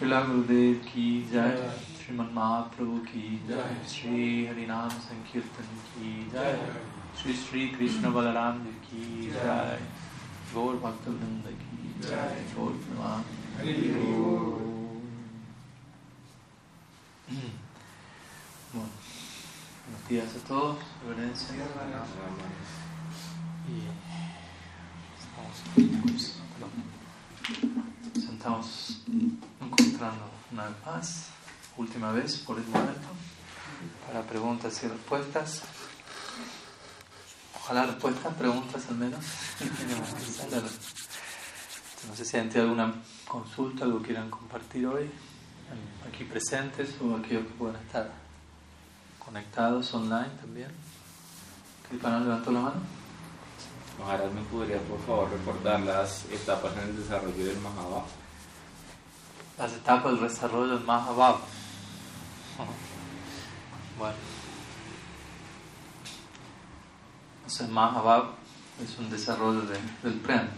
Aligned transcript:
Srila 0.00 0.24
Gurudev 0.24 0.80
ki 0.86 1.26
jai, 1.30 1.56
Sriman 1.94 2.32
Mahaprabhu 2.32 3.04
ki 3.06 3.38
jai, 3.46 3.74
Sri 3.86 4.46
Harinam 4.48 4.88
Sankirtan 4.88 5.68
ki 5.88 6.24
jai, 6.32 6.56
Sri 7.14 7.34
Sri 7.34 7.68
Krishna 7.68 8.08
Balaram 8.08 8.62
ki 8.80 9.30
jai, 9.30 9.78
Gaur 10.54 10.76
Bhaktivinoda 10.76 11.52
ki 11.52 11.92
jai, 12.08 12.32
Gaur 12.54 12.72
Praman. 12.86 13.24
Bueno, 18.72 18.88
buenos 19.84 20.08
días 20.08 20.34
a 20.34 20.48
todos, 20.48 20.78
reverencia. 21.04 21.54
Y 23.68 23.82
estamos 25.20 25.56
pues, 26.06 26.24
perdón, 28.40 28.62
sentamos 28.64 29.02
encontrando 29.60 30.30
una 30.50 30.64
vez 30.64 30.76
más, 30.86 31.26
última 31.76 32.12
vez 32.12 32.38
por 32.38 32.58
el 32.58 32.66
momento, 32.66 33.08
para 34.06 34.22
preguntas 34.22 34.82
y 34.82 34.88
respuestas. 34.88 35.62
Ojalá 37.54 37.86
respuestas, 37.86 38.34
preguntas 38.34 38.82
al 38.88 38.96
menos. 38.96 39.24
No 42.08 42.16
sé 42.16 42.24
si 42.24 42.38
hay 42.38 42.50
alguna 42.54 42.94
consulta, 43.28 43.84
algo 43.84 44.00
quieran 44.00 44.30
compartir 44.30 44.86
hoy, 44.86 45.10
aquí 46.08 46.24
presentes 46.24 46.94
o 46.98 47.14
aquellos 47.14 47.44
que 47.44 47.52
puedan 47.58 47.76
estar 47.76 48.10
conectados 49.18 49.92
online 49.92 50.30
también. 50.40 50.70
¿Kripanan 51.90 52.24
levantó 52.24 52.52
la 52.52 52.60
mano? 52.60 52.80
Maharaj, 53.98 54.32
¿me 54.32 54.40
podría 54.44 54.78
por 54.78 54.98
favor 55.00 55.30
recordar 55.30 55.80
las 55.80 56.24
etapas 56.32 56.72
en 56.78 56.88
el 56.88 56.96
desarrollo 56.96 57.44
del 57.44 57.58
Mahabharata? 57.58 58.19
Las 59.60 59.74
etapas 59.74 60.12
del 60.12 60.22
desarrollo 60.22 60.68
del 60.68 60.84
Mahabharata. 60.86 61.44
Bueno. 63.98 64.14
Entonces, 67.42 67.68
Mahabharata 67.68 68.30
es 68.82 68.98
un 68.98 69.10
desarrollo 69.10 69.60
de, 69.60 69.78
del 70.02 70.14
Prem. 70.20 70.48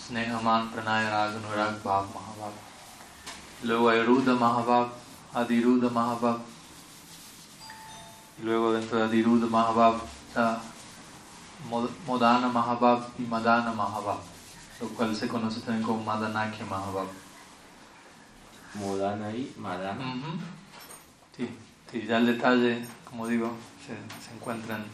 Snehaman 0.00 0.70
Pranaya 0.70 1.10
Raga 1.10 1.40
Nurag 1.40 1.82
Bhav 1.82 2.06
Mahabharata. 2.14 2.60
Luego 3.64 3.88
hay 3.88 4.04
Ruda 4.04 4.34
Mahabharata, 4.34 4.92
Adiruda 5.34 5.90
Mahabharata. 5.90 6.44
Y 8.40 8.42
luego 8.44 8.72
dentro 8.74 8.98
de 8.98 9.04
Adiruda 9.04 9.48
Mahabharata 9.48 10.04
está 10.28 10.60
Modana 12.06 12.46
Mahabharata 12.46 13.08
y 13.18 13.22
Madana 13.22 13.72
Mahabharata, 13.72 14.22
lo 14.80 14.88
cual 14.90 15.16
se 15.16 15.26
conoce 15.26 15.58
también 15.58 15.84
como 15.84 16.04
Madanakya 16.04 16.64
Mahabharata. 16.64 17.27
Modana 18.74 19.30
y 19.30 19.52
Madana. 19.58 20.14
Uh 20.14 20.38
sí, 21.36 21.48
sí, 21.90 22.06
ya 22.06 22.18
el 22.18 22.26
detalle, 22.26 22.84
como 23.04 23.26
digo, 23.26 23.56
se, 23.86 23.94
se 24.24 24.34
encuentra 24.34 24.76
en 24.76 24.84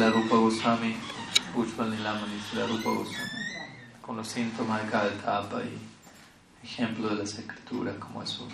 la 0.00 0.10
Rupa 0.10 0.36
Goswami, 0.36 0.96
Ushval 1.54 1.90
Nilamani, 1.90 2.40
la 2.54 2.66
Rupa 2.66 2.90
Goswami, 2.90 3.30
con 4.00 4.16
los 4.16 4.28
síntomas 4.28 4.84
de 4.84 4.90
cada 4.90 5.08
etapa 5.08 5.60
y 5.62 6.64
ejemplos 6.64 7.10
de 7.10 7.16
las 7.16 7.34
escrituras, 7.34 7.96
como 7.96 8.22
es 8.22 8.30
su, 8.30 8.46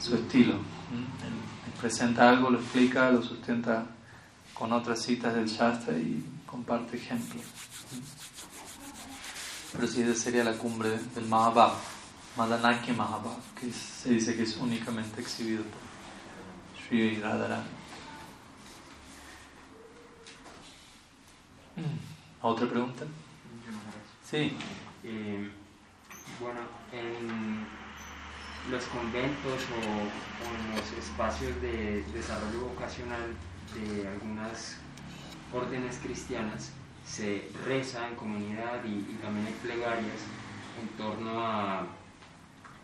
su 0.00 0.14
estilo. 0.14 0.54
Presenta 1.80 2.30
algo, 2.30 2.50
lo 2.50 2.60
explica, 2.60 3.10
lo 3.10 3.22
sustenta 3.22 3.84
con 4.54 4.72
otras 4.72 5.02
citas 5.02 5.34
del 5.34 5.46
Shastra 5.46 5.96
y 5.96 6.24
comparte 6.46 6.96
ejemplos. 6.96 7.44
Pero 9.72 9.86
sí, 9.88 10.02
esa 10.02 10.14
sería 10.14 10.44
la 10.44 10.52
cumbre 10.52 10.90
del 11.14 11.26
Mahabharata, 11.26 11.78
Madanaki 12.36 12.92
Mahabharata, 12.92 13.40
que 13.58 13.70
se 13.72 14.10
dice 14.10 14.34
que 14.34 14.42
es 14.42 14.56
únicamente 14.56 15.20
exhibido 15.20 15.62
por 15.64 16.82
Sri 16.82 17.20
Radharani. 17.20 17.68
¿Otra 22.40 22.68
pregunta? 22.68 23.04
Sí. 24.28 24.56
Eh, 25.04 25.50
bueno, 26.40 26.60
en 26.92 27.66
los 28.70 28.84
conventos 28.84 29.60
o, 29.70 30.44
o 30.44 30.54
en 30.56 30.76
los 30.76 30.92
espacios 30.92 31.60
de 31.60 32.02
desarrollo 32.14 32.68
vocacional 32.68 33.34
de 33.74 34.08
algunas 34.08 34.76
órdenes 35.52 35.98
cristianas 36.02 36.72
se 37.06 37.50
reza 37.66 38.08
en 38.08 38.14
comunidad 38.14 38.84
y, 38.84 39.12
y 39.12 39.18
también 39.20 39.46
hay 39.46 39.54
plegarias 39.54 40.20
en 40.80 40.88
torno 40.96 41.44
a, 41.44 41.86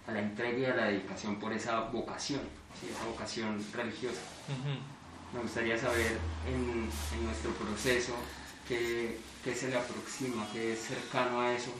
a, 0.08 0.12
la 0.12 0.20
entrega 0.20 0.58
y 0.58 0.64
a 0.64 0.74
la 0.74 0.84
dedicación 0.86 1.36
por 1.36 1.52
esa 1.52 1.80
vocación, 1.80 2.40
¿sí? 2.80 2.88
esa 2.90 3.04
vocación 3.04 3.64
religiosa. 3.72 4.20
Uh 4.48 4.52
-huh. 4.52 5.34
Me 5.34 5.40
gustaría 5.42 5.76
saber 5.78 6.18
en, 6.46 6.88
en 7.14 7.24
nuestro 7.24 7.50
proceso 7.52 8.14
qué, 8.66 9.18
qué, 9.44 9.54
se 9.54 9.68
le 9.68 9.76
aproxima, 9.76 10.46
qué 10.52 10.72
es 10.72 10.80
cercano 10.80 11.40
a 11.40 11.52
eso 11.52 11.72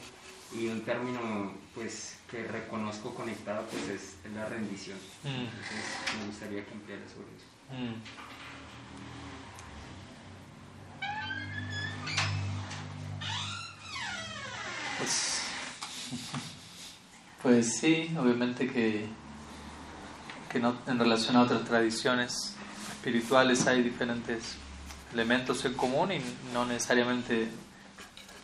y 0.53 0.67
un 0.67 0.81
término 0.85 1.53
pues 1.73 2.17
que 2.29 2.43
reconozco 2.43 3.13
conectado 3.13 3.65
pues 3.71 3.83
es, 3.89 4.15
es 4.23 4.31
la 4.33 4.45
rendición. 4.45 4.97
Uh 5.23 5.27
-huh. 5.27 5.31
Entonces 5.31 5.85
me 6.19 6.25
gustaría 6.27 6.65
que 6.65 6.73
ampliara 6.73 7.03
sobre 7.07 7.29
eso. 7.37 7.47
Uh 7.71 7.75
-huh. 7.75 7.95
Pues, 14.99 15.41
pues 17.41 17.79
sí, 17.79 18.13
obviamente 18.19 18.67
que, 18.67 19.07
que 20.51 20.59
no, 20.59 20.75
en 20.87 20.99
relación 20.99 21.35
a 21.37 21.41
otras 21.41 21.63
tradiciones 21.63 22.55
espirituales 22.91 23.65
hay 23.67 23.81
diferentes 23.81 24.55
elementos 25.13 25.63
en 25.65 25.73
común 25.73 26.11
y 26.11 26.21
no 26.53 26.65
necesariamente 26.65 27.47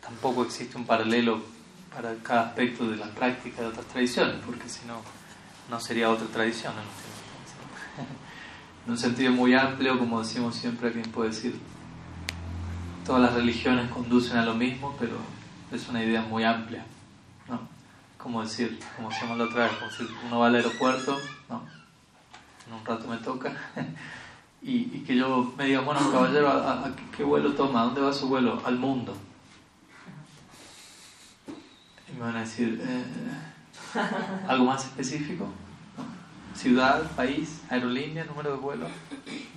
tampoco 0.02 0.44
existe 0.44 0.78
un 0.78 0.86
paralelo 0.86 1.44
para 1.94 2.16
cada 2.16 2.48
aspecto 2.48 2.88
de 2.88 2.98
la 2.98 3.08
práctica 3.08 3.62
de 3.62 3.68
otras 3.68 3.86
tradiciones, 3.88 4.36
porque 4.46 4.70
si 4.70 4.86
no, 4.86 5.02
no 5.70 5.80
sería 5.80 6.10
otra 6.10 6.28
tradición. 6.28 6.74
En 8.86 8.92
un 8.92 8.98
sentido 8.98 9.32
muy 9.32 9.54
amplio, 9.56 9.98
como 9.98 10.22
decimos 10.22 10.56
siempre, 10.56 10.88
alguien 10.88 11.10
puede 11.12 11.30
decir, 11.30 11.58
todas 13.06 13.22
las 13.22 13.34
religiones 13.34 13.90
conducen 13.92 14.38
a 14.38 14.46
lo 14.46 14.54
mismo, 14.54 14.96
pero 15.00 15.18
es 15.72 15.88
una 15.88 16.04
idea 16.04 16.22
muy 16.22 16.44
amplia. 16.44 16.86
Como 18.26 18.42
decir, 18.42 18.80
como 18.96 19.10
decíamos 19.10 19.38
la 19.38 19.44
otra 19.44 19.66
vez, 19.66 19.74
uno 20.26 20.40
va 20.40 20.48
al 20.48 20.56
aeropuerto, 20.56 21.22
¿no? 21.48 21.62
En 22.66 22.74
un 22.74 22.84
rato 22.84 23.08
me 23.08 23.18
toca, 23.18 23.54
y, 24.64 24.86
que 25.02 25.16
yo 25.16 25.54
me 25.56 25.66
diga, 25.66 25.82
bueno, 25.82 26.00
caballero, 26.12 26.50
¿a, 26.50 26.92
qué 27.16 27.24
vuelo 27.24 27.54
toma? 27.54 27.82
¿A 27.82 27.84
dónde 27.84 28.02
va 28.02 28.12
su 28.12 28.28
vuelo? 28.28 28.60
Al 28.66 28.80
mundo. 28.80 29.16
Y 32.10 32.14
me 32.14 32.22
van 32.22 32.38
a 32.38 32.40
decir, 32.40 32.82
eh, 32.84 33.06
¿algo 34.48 34.66
más 34.66 34.86
específico? 34.86 35.46
¿No? 35.96 36.58
Ciudad, 36.58 37.04
país, 37.12 37.62
aerolínea, 37.70 38.26
número 38.26 38.54
de 38.54 38.58
vuelo. 38.58 38.88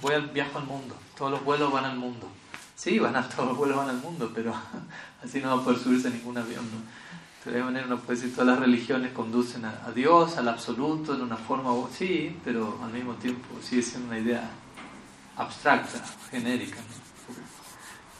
Voy 0.02 0.12
al 0.12 0.28
viajo 0.28 0.58
al 0.58 0.66
mundo. 0.66 0.94
Todos 1.16 1.30
los 1.30 1.42
vuelos 1.42 1.72
van 1.72 1.86
al 1.86 1.96
mundo. 1.96 2.28
Sí, 2.76 2.98
van 2.98 3.16
a, 3.16 3.26
todos 3.30 3.48
los 3.48 3.56
vuelos 3.56 3.78
van 3.78 3.88
al 3.88 3.96
mundo, 4.02 4.30
pero 4.34 4.52
así 5.24 5.40
no 5.40 5.56
va 5.56 5.62
a 5.62 5.64
poder 5.64 5.78
subirse 5.78 6.10
ningún 6.10 6.36
avión. 6.36 6.66
¿no? 6.66 7.07
De 7.44 7.50
alguna 7.50 7.66
manera 7.66 7.86
uno 7.86 7.98
puede 7.98 8.18
decir 8.18 8.34
todas 8.34 8.48
las 8.48 8.58
religiones 8.58 9.12
conducen 9.12 9.64
a, 9.64 9.86
a, 9.86 9.92
Dios, 9.92 10.36
al 10.36 10.48
absoluto, 10.48 11.14
en 11.14 11.22
una 11.22 11.36
forma, 11.36 11.72
sí, 11.92 12.36
pero 12.44 12.78
al 12.82 12.92
mismo 12.92 13.14
tiempo 13.14 13.48
sigue 13.62 13.82
siendo 13.82 14.08
una 14.08 14.18
idea 14.18 14.50
abstracta, 15.36 16.02
genérica. 16.30 16.76
¿no? 16.76 17.34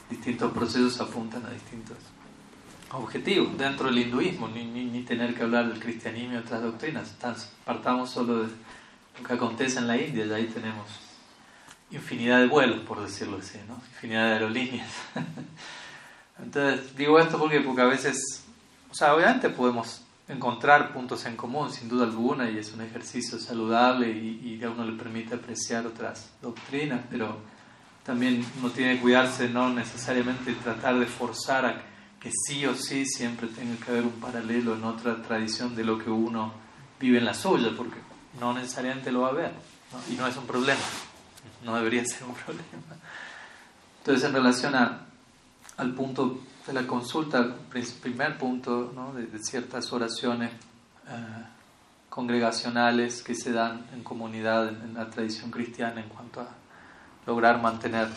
Distintos 0.09 0.51
procesos 0.51 0.99
apuntan 1.01 1.45
a 1.45 1.49
distintos 1.51 1.97
objetivos 2.91 3.55
dentro 3.57 3.87
del 3.87 3.99
hinduismo, 3.99 4.47
ni, 4.47 4.65
ni, 4.65 4.85
ni 4.85 5.03
tener 5.03 5.35
que 5.35 5.43
hablar 5.43 5.67
del 5.67 5.79
cristianismo 5.79 6.33
y 6.33 6.37
otras 6.37 6.61
doctrinas. 6.61 7.15
partamos 7.63 8.09
solo 8.09 8.43
de 8.43 8.47
lo 8.47 9.27
que 9.27 9.33
acontece 9.33 9.79
en 9.79 9.87
la 9.87 9.97
India, 9.97 10.25
y 10.25 10.31
ahí 10.31 10.45
tenemos 10.45 10.87
infinidad 11.91 12.39
de 12.39 12.47
vuelos, 12.47 12.79
por 12.81 13.01
decirlo 13.01 13.37
así, 13.37 13.59
¿no? 13.67 13.75
infinidad 13.93 14.27
de 14.27 14.33
aerolíneas. 14.33 14.89
Entonces, 16.43 16.95
digo 16.95 17.19
esto 17.19 17.37
porque, 17.37 17.59
porque 17.61 17.81
a 17.81 17.85
veces, 17.85 18.45
o 18.89 18.93
sea, 18.93 19.15
obviamente 19.15 19.49
podemos 19.49 20.01
encontrar 20.27 20.93
puntos 20.93 21.25
en 21.25 21.35
común, 21.35 21.71
sin 21.71 21.89
duda 21.89 22.05
alguna, 22.05 22.49
y 22.49 22.57
es 22.57 22.71
un 22.73 22.81
ejercicio 22.81 23.39
saludable 23.39 24.09
y, 24.09 24.57
y 24.59 24.63
a 24.63 24.69
uno 24.69 24.83
le 24.85 24.97
permite 24.97 25.35
apreciar 25.35 25.87
otras 25.87 26.31
doctrinas, 26.41 27.01
pero 27.09 27.37
también 28.05 28.45
uno 28.59 28.69
tiene 28.69 28.95
que 28.95 29.01
cuidarse 29.01 29.49
no 29.49 29.69
necesariamente 29.69 30.53
tratar 30.53 30.99
de 30.99 31.05
forzar 31.05 31.65
a 31.65 31.81
que 32.19 32.31
sí 32.31 32.65
o 32.65 32.75
sí 32.75 33.05
siempre 33.05 33.47
tenga 33.47 33.75
que 33.83 33.91
haber 33.91 34.03
un 34.03 34.19
paralelo 34.19 34.75
en 34.75 34.83
otra 34.83 35.21
tradición 35.21 35.75
de 35.75 35.83
lo 35.83 35.97
que 35.97 36.09
uno 36.09 36.51
vive 36.99 37.17
en 37.17 37.25
la 37.25 37.33
suya, 37.33 37.69
porque 37.75 37.97
no 38.39 38.53
necesariamente 38.53 39.11
lo 39.11 39.21
va 39.21 39.27
a 39.27 39.31
haber, 39.31 39.51
¿no? 39.91 40.13
y 40.13 40.17
no 40.17 40.27
es 40.27 40.35
un 40.37 40.45
problema 40.45 40.81
no 41.63 41.75
debería 41.75 42.05
ser 42.05 42.23
un 42.23 42.35
problema. 42.45 42.63
Entonces, 43.99 44.27
en 44.27 44.33
relación 44.33 44.75
a, 44.75 45.05
al 45.77 45.93
punto 45.93 46.41
de 46.65 46.73
la 46.73 46.85
consulta, 46.85 47.55
primer 48.01 48.37
punto 48.37 48.91
¿no? 48.93 49.13
de, 49.13 49.39
ciertas 49.39 49.91
oraciones 49.91 50.51
congregacionales 52.09 53.23
que 53.23 53.33
se 53.33 53.51
dan 53.51 53.85
en 53.93 54.03
comunidad 54.03 54.67
en, 54.67 54.93
la 54.93 55.09
tradición 55.09 55.51
cristiana 55.51 56.01
en 56.01 56.09
cuanto 56.09 56.41
a 56.41 56.47
lograr 57.25 57.61
mantener 57.61 58.07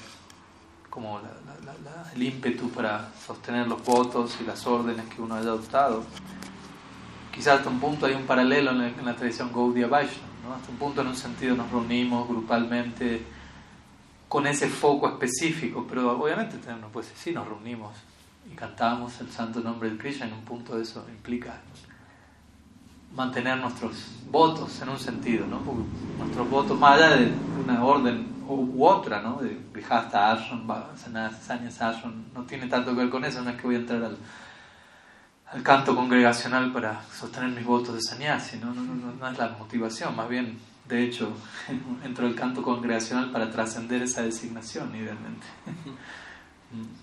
como 0.90 1.20
el 2.14 2.22
ímpetu 2.22 2.68
para 2.70 3.10
sostener 3.14 3.66
los 3.66 3.82
votos 3.84 4.36
y 4.40 4.44
las 4.44 4.66
órdenes 4.66 5.06
que 5.06 5.22
uno 5.22 5.34
haya 5.34 5.46
adoptado. 5.46 6.04
Quizás 7.32 7.58
hasta 7.58 7.70
un 7.70 7.80
punto 7.80 8.04
hay 8.04 8.14
un 8.14 8.24
paralelo 8.24 8.72
en 8.72 9.04
la, 9.04 9.16
tradición 9.16 9.50
Gaudiya 9.52 9.86
Vaishnava, 9.86 10.28
¿no? 10.44 10.54
hasta 10.54 10.70
un 10.70 10.76
punto 10.76 11.00
en 11.00 11.06
un 11.06 11.16
sentido 11.16 11.56
nos 11.56 11.70
reunimos 11.70 12.28
grupalmente 12.28 13.24
con 14.28 14.46
ese 14.46 14.68
foco 14.68 15.08
específico, 15.08 15.86
pero 15.88 16.18
obviamente 16.18 16.58
tenemos, 16.58 16.90
pues 16.92 17.10
sí 17.14 17.32
nos 17.32 17.46
reunimos 17.46 17.92
y 18.50 18.54
cantamos 18.54 19.20
el 19.20 19.30
santo 19.30 19.60
nombre 19.60 19.90
de 19.90 19.98
Krishna, 19.98 20.26
en 20.26 20.34
un 20.34 20.44
punto 20.44 20.80
eso 20.80 21.04
implica 21.08 21.60
mantener 23.14 23.58
nuestros 23.58 24.08
votos 24.30 24.80
en 24.80 24.88
un 24.88 24.98
sentido, 24.98 25.46
¿no? 25.46 25.58
Porque 25.58 25.82
nuestros 26.18 26.48
votos, 26.48 26.78
más 26.78 26.96
allá 26.96 27.16
de 27.16 27.32
una 27.62 27.84
orden 27.84 28.32
u 28.48 28.84
otra, 28.84 29.20
¿no? 29.20 29.40
De 29.40 29.58
Vihasta 29.72 30.32
Ashram, 30.32 30.66
Sanyas 30.96 31.80
Ashram, 31.80 32.24
no 32.34 32.42
tiene 32.44 32.66
tanto 32.66 32.90
que 32.90 33.02
ver 33.02 33.10
con 33.10 33.24
eso, 33.24 33.42
no 33.42 33.50
es 33.50 33.56
que 33.56 33.62
voy 33.62 33.76
a 33.76 33.78
entrar 33.78 34.02
al, 34.02 34.16
al 35.52 35.62
canto 35.62 35.94
congregacional 35.94 36.72
para 36.72 37.02
sostener 37.04 37.50
mis 37.50 37.64
votos 37.64 37.94
de 37.94 38.02
sannyasi, 38.02 38.58
¿no? 38.58 38.74
No, 38.74 38.82
no, 38.82 39.12
no, 39.12 39.28
es 39.28 39.38
la 39.38 39.50
motivación, 39.50 40.16
más 40.16 40.28
bien, 40.28 40.58
de 40.88 41.04
hecho, 41.04 41.32
entro 42.04 42.26
al 42.26 42.34
canto 42.34 42.62
congregacional 42.62 43.30
para 43.30 43.50
trascender 43.50 44.02
esa 44.02 44.22
designación, 44.22 44.94
idealmente. 44.94 45.46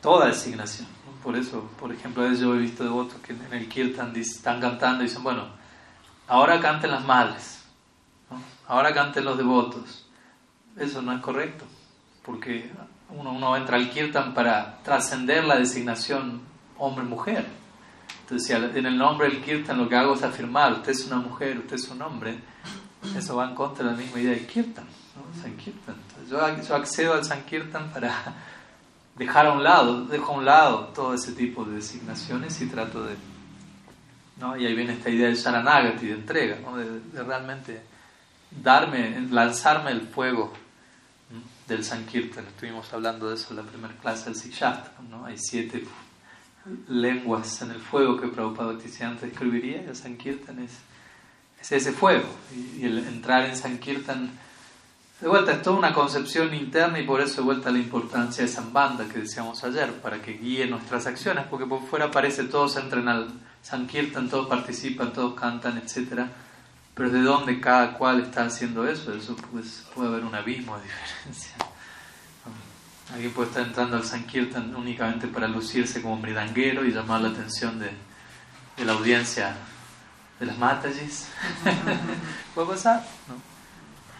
Toda 0.00 0.26
designación. 0.26 0.86
Por 1.22 1.36
eso, 1.36 1.68
por 1.80 1.92
ejemplo, 1.92 2.30
yo 2.32 2.54
he 2.54 2.58
visto 2.58 2.84
devotos 2.84 3.20
que 3.20 3.32
en 3.32 3.52
el 3.52 3.68
kirtan 3.68 4.14
están 4.14 4.60
cantando 4.60 5.02
y 5.02 5.08
dicen, 5.08 5.24
bueno, 5.24 5.46
ahora 6.28 6.60
canten 6.60 6.92
las 6.92 7.04
madres, 7.04 7.64
ahora 8.68 8.94
canten 8.94 9.24
los 9.24 9.36
devotos. 9.36 10.06
Eso 10.76 11.02
no 11.02 11.12
es 11.12 11.20
correcto, 11.20 11.64
porque 12.22 12.70
uno, 13.08 13.32
uno 13.32 13.56
entra 13.56 13.76
al 13.76 13.90
kirtan 13.90 14.34
para 14.34 14.78
trascender 14.84 15.44
la 15.44 15.56
designación 15.56 16.42
hombre-mujer. 16.78 17.46
Entonces, 18.20 18.46
si 18.46 18.52
en 18.52 18.86
el 18.86 18.98
nombre 18.98 19.28
del 19.28 19.40
kirtan 19.40 19.78
lo 19.78 19.88
que 19.88 19.96
hago 19.96 20.14
es 20.14 20.22
afirmar, 20.22 20.72
usted 20.74 20.92
es 20.92 21.06
una 21.06 21.16
mujer, 21.16 21.58
usted 21.58 21.76
es 21.76 21.88
un 21.88 22.02
hombre, 22.02 22.38
eso 23.16 23.36
va 23.36 23.48
en 23.48 23.54
contra 23.54 23.84
de 23.84 23.92
la 23.92 23.96
misma 23.96 24.20
idea 24.20 24.32
del 24.32 24.46
kirtan. 24.46 24.84
¿no? 24.84 25.42
Sankirtan. 25.42 25.96
yo, 26.28 26.62
yo 26.62 26.74
accedo 26.74 27.14
al 27.14 27.24
Sankirtan 27.24 27.90
para 27.90 28.12
dejar 29.16 29.46
a 29.46 29.52
un 29.52 29.64
lado, 29.64 30.04
dejo 30.04 30.32
a 30.32 30.36
un 30.36 30.44
lado 30.44 30.78
todo 30.94 31.14
ese 31.14 31.32
tipo 31.32 31.64
de 31.64 31.76
designaciones 31.76 32.60
y 32.60 32.66
trato 32.66 33.04
de... 33.04 33.16
¿no? 34.38 34.56
Y 34.56 34.66
ahí 34.66 34.74
viene 34.74 34.92
esta 34.92 35.08
idea 35.08 35.28
de 35.28 35.34
Sharanagati, 35.34 36.06
de 36.06 36.12
entrega, 36.12 36.58
¿no? 36.60 36.76
de, 36.76 37.22
realmente 37.22 37.80
darme, 38.50 39.26
lanzarme 39.30 39.92
el 39.92 40.02
fuego 40.02 40.52
del 41.66 41.82
Sankirtan. 41.82 42.46
Estuvimos 42.46 42.92
hablando 42.92 43.28
de 43.28 43.36
eso 43.36 43.48
en 43.50 43.56
la 43.56 43.62
primera 43.62 43.94
clase 43.94 44.26
del 44.26 44.36
Sikshastra. 44.36 44.92
¿no? 45.08 45.24
Hay 45.24 45.38
siete 45.38 45.84
lenguas 46.88 47.62
en 47.62 47.70
el 47.70 47.80
fuego 47.80 48.20
que 48.20 48.28
Prabhupada 48.28 48.72
antes 48.72 49.00
escribiría 49.22 49.82
y 49.82 49.86
el 49.86 49.96
Sankirtan 49.96 50.58
es, 50.58 50.72
es 51.60 51.72
ese 51.72 51.92
fuego. 51.92 52.28
Y, 52.54 52.82
y 52.82 52.84
el 52.84 52.98
entrar 52.98 53.46
en 53.46 53.56
Sankirtan 53.56 54.30
de 55.20 55.28
vuelta, 55.28 55.52
es 55.52 55.62
toda 55.62 55.78
una 55.78 55.94
concepción 55.94 56.52
interna 56.52 56.98
y 56.98 57.06
por 57.06 57.22
eso 57.22 57.36
de 57.36 57.42
vuelta 57.42 57.70
la 57.70 57.78
importancia 57.78 58.44
de 58.44 58.50
Zambanda 58.50 59.08
que 59.08 59.20
decíamos 59.20 59.64
ayer, 59.64 59.90
para 59.94 60.20
que 60.20 60.34
guíe 60.34 60.66
nuestras 60.66 61.06
acciones, 61.06 61.46
porque 61.48 61.64
por 61.64 61.82
fuera 61.86 62.10
parece 62.10 62.44
todos 62.44 62.76
entran 62.76 63.08
al 63.08 63.28
Sankirtan, 63.62 64.28
todos 64.28 64.46
participan, 64.46 65.14
todos 65.14 65.38
cantan, 65.38 65.78
etc. 65.78 66.26
Pero 66.94 67.10
de 67.10 67.22
dónde 67.22 67.60
cada 67.60 67.94
cual 67.94 68.20
está 68.20 68.44
haciendo 68.44 68.86
eso, 68.86 69.14
eso 69.14 69.34
pues, 69.50 69.86
puede 69.94 70.08
haber 70.08 70.24
un 70.24 70.34
abismo 70.34 70.76
de 70.76 70.82
diferencia. 71.24 71.56
Alguien 73.14 73.32
puede 73.32 73.48
estar 73.48 73.66
entrando 73.66 73.96
al 73.96 74.04
Sankirtan 74.04 74.74
únicamente 74.76 75.28
para 75.28 75.48
lucirse 75.48 76.02
como 76.02 76.18
bridanguero 76.18 76.84
y 76.84 76.92
llamar 76.92 77.22
la 77.22 77.28
atención 77.28 77.78
de, 77.78 77.90
de 78.76 78.84
la 78.84 78.92
audiencia 78.92 79.56
de 80.38 80.46
las 80.46 80.58
matajis. 80.58 81.28
puede 82.54 82.68
pasar, 82.72 83.02
¿no? 83.28 83.55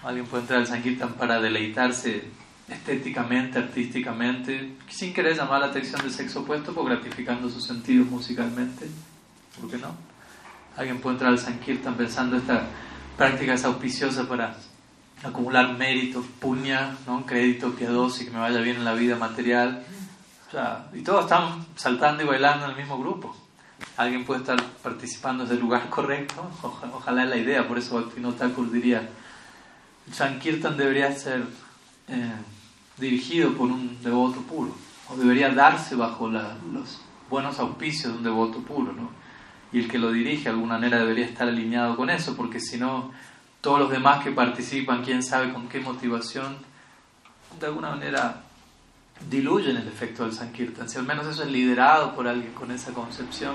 Alguien 0.06 0.24
puede 0.26 0.42
entrar 0.42 0.60
al 0.60 0.68
Sankirtan 0.68 1.14
para 1.14 1.40
deleitarse 1.40 2.22
estéticamente, 2.68 3.58
artísticamente, 3.58 4.76
sin 4.88 5.12
querer 5.12 5.36
llamar 5.36 5.60
la 5.60 5.66
atención 5.66 6.00
del 6.00 6.12
sexo 6.12 6.42
opuesto, 6.42 6.72
o 6.76 6.84
gratificando 6.84 7.50
sus 7.50 7.66
sentidos 7.66 8.06
musicalmente. 8.06 8.86
¿Por 9.60 9.68
qué 9.68 9.78
no? 9.78 9.96
Alguien 10.76 11.00
puede 11.00 11.14
entrar 11.14 11.32
al 11.32 11.40
Sankirtan 11.40 11.96
pensando 11.96 12.36
esta 12.36 12.68
práctica 13.16 13.54
es 13.54 13.64
auspiciosa 13.64 14.28
para 14.28 14.54
acumular 15.24 15.76
mérito, 15.76 16.24
puña, 16.38 16.96
¿no? 17.04 17.26
crédito 17.26 17.72
piadoso 17.72 18.22
y 18.22 18.26
que 18.26 18.30
me 18.30 18.38
vaya 18.38 18.60
bien 18.60 18.76
en 18.76 18.84
la 18.84 18.94
vida 18.94 19.16
material. 19.16 19.82
y 20.94 21.00
todos 21.00 21.24
están 21.24 21.66
saltando 21.74 22.22
y 22.22 22.26
bailando 22.26 22.66
en 22.66 22.70
el 22.70 22.76
mismo 22.76 22.96
grupo. 22.96 23.34
Alguien 23.96 24.24
puede 24.24 24.42
estar 24.42 24.62
participando 24.84 25.42
desde 25.42 25.56
el 25.56 25.62
lugar 25.62 25.90
correcto, 25.90 26.48
ojalá, 26.62 27.24
es 27.24 27.28
la 27.28 27.36
idea, 27.36 27.66
por 27.66 27.76
eso 27.76 27.96
Bhakti 27.96 28.22
Thakur 28.38 28.70
diría 28.70 29.08
Sankirtan 30.12 30.76
debería 30.76 31.12
ser 31.12 31.44
eh, 32.08 32.32
dirigido 32.98 33.52
por 33.54 33.70
un 33.70 34.02
devoto 34.02 34.40
puro, 34.42 34.74
o 35.08 35.16
debería 35.16 35.50
darse 35.50 35.94
bajo 35.96 36.28
los 36.28 37.00
buenos 37.28 37.58
auspicios 37.58 38.12
de 38.12 38.18
un 38.18 38.24
devoto 38.24 38.60
puro, 38.60 38.92
¿no? 38.92 39.10
Y 39.72 39.80
el 39.80 39.88
que 39.88 39.98
lo 39.98 40.12
dirige 40.12 40.44
de 40.44 40.50
alguna 40.50 40.74
manera 40.74 40.98
debería 40.98 41.26
estar 41.26 41.48
alineado 41.48 41.96
con 41.96 42.08
eso, 42.08 42.36
porque 42.36 42.60
si 42.60 42.78
no, 42.78 43.10
todos 43.60 43.80
los 43.80 43.90
demás 43.90 44.22
que 44.22 44.30
participan, 44.30 45.04
quién 45.04 45.22
sabe 45.22 45.52
con 45.52 45.68
qué 45.68 45.80
motivación, 45.80 46.56
de 47.58 47.66
alguna 47.66 47.90
manera 47.90 48.42
diluyen 49.28 49.76
el 49.76 49.88
efecto 49.88 50.22
del 50.22 50.32
Sankirtan. 50.32 50.88
Si 50.88 50.98
al 50.98 51.04
menos 51.04 51.26
eso 51.26 51.42
es 51.42 51.50
liderado 51.50 52.14
por 52.14 52.28
alguien 52.28 52.52
con 52.52 52.70
esa 52.70 52.92
concepción, 52.92 53.54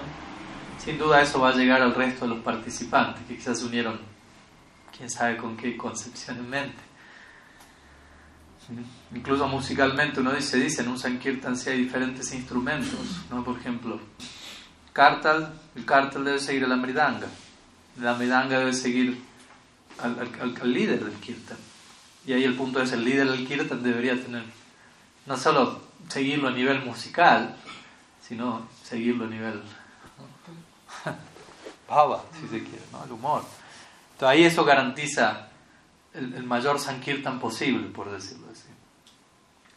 sin 0.77 0.97
duda 0.97 1.21
eso 1.21 1.39
va 1.39 1.50
a 1.50 1.56
llegar 1.56 1.81
al 1.81 1.95
resto 1.95 2.25
de 2.25 2.36
los 2.36 2.44
participantes 2.44 3.24
que 3.27 3.38
quizás 3.38 3.59
se 3.59 3.65
unieron 3.65 4.00
quién 5.01 5.09
sabe 5.09 5.36
con 5.36 5.57
qué 5.57 5.75
concepción 5.75 6.38
en 6.38 6.48
mente. 6.48 6.83
Incluso 9.15 9.48
musicalmente 9.48 10.19
uno 10.19 10.31
dice, 10.31 10.57
dice 10.57 10.83
en 10.83 10.89
un 10.89 11.00
Sankirtan 11.00 11.57
si 11.57 11.71
hay 11.71 11.80
diferentes 11.80 12.31
instrumentos, 12.33 13.00
¿no? 13.31 13.44
Por 13.44 13.57
ejemplo, 13.57 14.00
Kartal, 14.94 15.59
el 15.75 15.86
Kartal 15.86 16.24
debe 16.24 16.38
seguir 16.38 16.65
a 16.65 16.68
la 16.68 16.75
Mridanga, 16.75 17.25
la 17.99 18.14
Mridanga 18.14 18.59
debe 18.59 18.73
seguir 18.73 19.19
al, 19.97 20.71
líder 20.71 21.04
del 21.04 21.16
Kirtan. 21.16 21.57
Y 22.28 22.33
ahí 22.33 22.44
el 22.44 22.56
punto 22.56 22.80
es, 22.80 22.92
el 22.92 23.04
líder 23.04 23.28
del 23.28 23.47
Kirtan 23.47 23.81
debería 23.81 24.14
tener, 24.21 24.44
no 25.25 25.35
solo 25.35 25.81
seguirlo 26.09 26.49
a 26.49 26.52
nivel 26.52 26.85
musical, 26.85 27.56
sino 28.21 28.68
seguirlo 28.83 29.25
a 29.25 29.30
nivel 29.30 29.64
bhava, 31.90 32.23
si 32.40 32.47
se 32.47 32.64
quiere, 32.64 32.83
¿no? 32.92 33.04
el 33.04 33.11
humor 33.11 33.44
ahí 34.28 34.44
eso 34.44 34.63
garantiza 34.63 35.47
el, 36.13 36.44
mayor 36.44 36.80
Sankirtan 36.80 37.40
posible, 37.40 37.87
por 37.87 38.11
decirlo 38.11 38.47
así. 38.51 38.68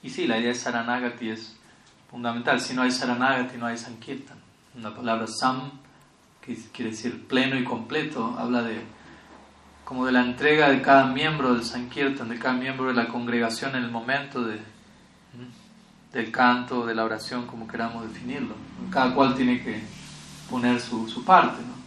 Y 0.02 0.10
sí, 0.10 0.26
la 0.26 0.38
idea 0.38 0.48
de 0.48 0.54
Saranagati 0.54 1.30
es 1.30 1.56
fundamental. 2.10 2.60
Si 2.60 2.74
no 2.74 2.82
hay 2.82 2.90
Saranagati, 2.90 3.56
no 3.56 3.66
hay 3.66 3.78
Sankirtan. 3.78 4.38
La 4.80 4.94
palabra 4.94 5.26
Sam, 5.26 5.70
que 6.42 6.56
quiere 6.72 6.90
decir 6.90 7.26
pleno 7.26 7.56
y 7.56 7.64
completo, 7.64 8.36
habla 8.38 8.62
de 8.62 8.82
como 9.84 10.06
de 10.06 10.12
la 10.12 10.22
entrega 10.22 10.70
de 10.70 10.80
cada 10.80 11.06
miembro 11.06 11.54
del 11.54 11.62
Sankirtan, 11.62 12.28
de 12.28 12.38
cada 12.38 12.54
miembro 12.54 12.86
de 12.86 12.94
la 12.94 13.06
congregación 13.06 13.76
en 13.76 13.84
el 13.84 13.90
momento 13.90 14.42
de, 14.42 14.58
del 16.12 16.30
canto, 16.30 16.86
de 16.86 16.94
la 16.94 17.04
oración, 17.04 17.46
como 17.46 17.68
queramos 17.68 18.08
definirlo. 18.08 18.54
Cada 18.90 19.14
cual 19.14 19.34
tiene 19.34 19.62
que 19.62 19.82
poner 20.50 20.80
su, 20.80 21.06
su 21.08 21.24
parte. 21.24 21.62
¿no? 21.62 21.83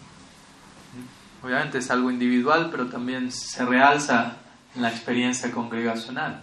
Obviamente 1.43 1.77
es 1.77 1.91
algo 1.91 2.09
individual, 2.09 2.69
pero 2.71 2.87
también 2.87 3.31
se 3.31 3.65
realza 3.65 4.37
en 4.75 4.81
la 4.81 4.89
experiencia 4.89 5.51
congregacional. 5.51 6.41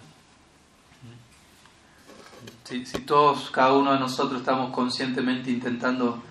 Si, 2.64 2.82
todos, 3.00 3.50
cada 3.50 3.74
uno 3.74 3.92
de 3.92 3.98
nosotros 3.98 4.40
estamos 4.40 4.72
conscientemente 4.72 5.50
intentando 5.50 6.22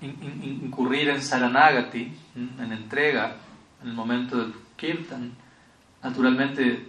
incurrir 0.00 1.08
en 1.10 1.20
Saranagati, 1.20 2.12
en 2.36 2.72
entrega, 2.72 3.36
en 3.82 3.88
el 3.88 3.94
momento 3.94 4.36
del 4.36 4.54
Kirtan, 4.76 5.32
naturalmente 6.02 6.88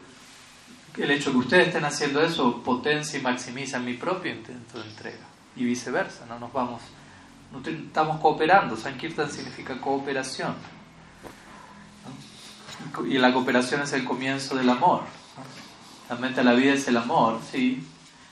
el 0.98 1.12
hecho 1.12 1.32
que 1.32 1.38
ustedes 1.38 1.68
estén 1.68 1.86
haciendo 1.86 2.22
eso 2.22 2.62
potencia 2.62 3.20
y 3.20 3.22
maximiza 3.22 3.80
mi 3.80 3.94
propio 3.94 4.32
intento 4.34 4.80
de 4.80 4.90
entrega 4.90 5.26
y 5.56 5.64
viceversa, 5.64 6.26
no 6.26 6.40
nos 6.40 6.52
vamos, 6.52 6.82
no 7.52 7.60
estamos 7.68 8.20
cooperando, 8.20 8.76
Sankirtan 8.76 9.30
significa 9.30 9.80
cooperación. 9.80 10.56
Y 13.08 13.18
la 13.18 13.34
cooperación 13.34 13.82
es 13.82 13.94
el 13.94 14.04
comienzo 14.04 14.56
del 14.56 14.70
amor. 14.70 15.02
Realmente 16.10 16.44
la 16.44 16.54
vida 16.54 16.74
es 16.74 16.88
el 16.88 16.98
amor, 16.98 17.40
sí, 17.52 17.86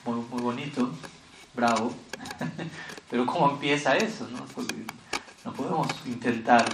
muy, 0.04 0.20
muy 0.30 0.42
bonito, 0.42 0.90
bravo. 1.54 1.92
Pero 3.10 3.26
¿cómo 3.26 3.50
empieza 3.50 3.96
eso? 3.96 4.28
No? 4.30 4.40
no 5.44 5.52
podemos 5.54 5.88
intentar 6.06 6.66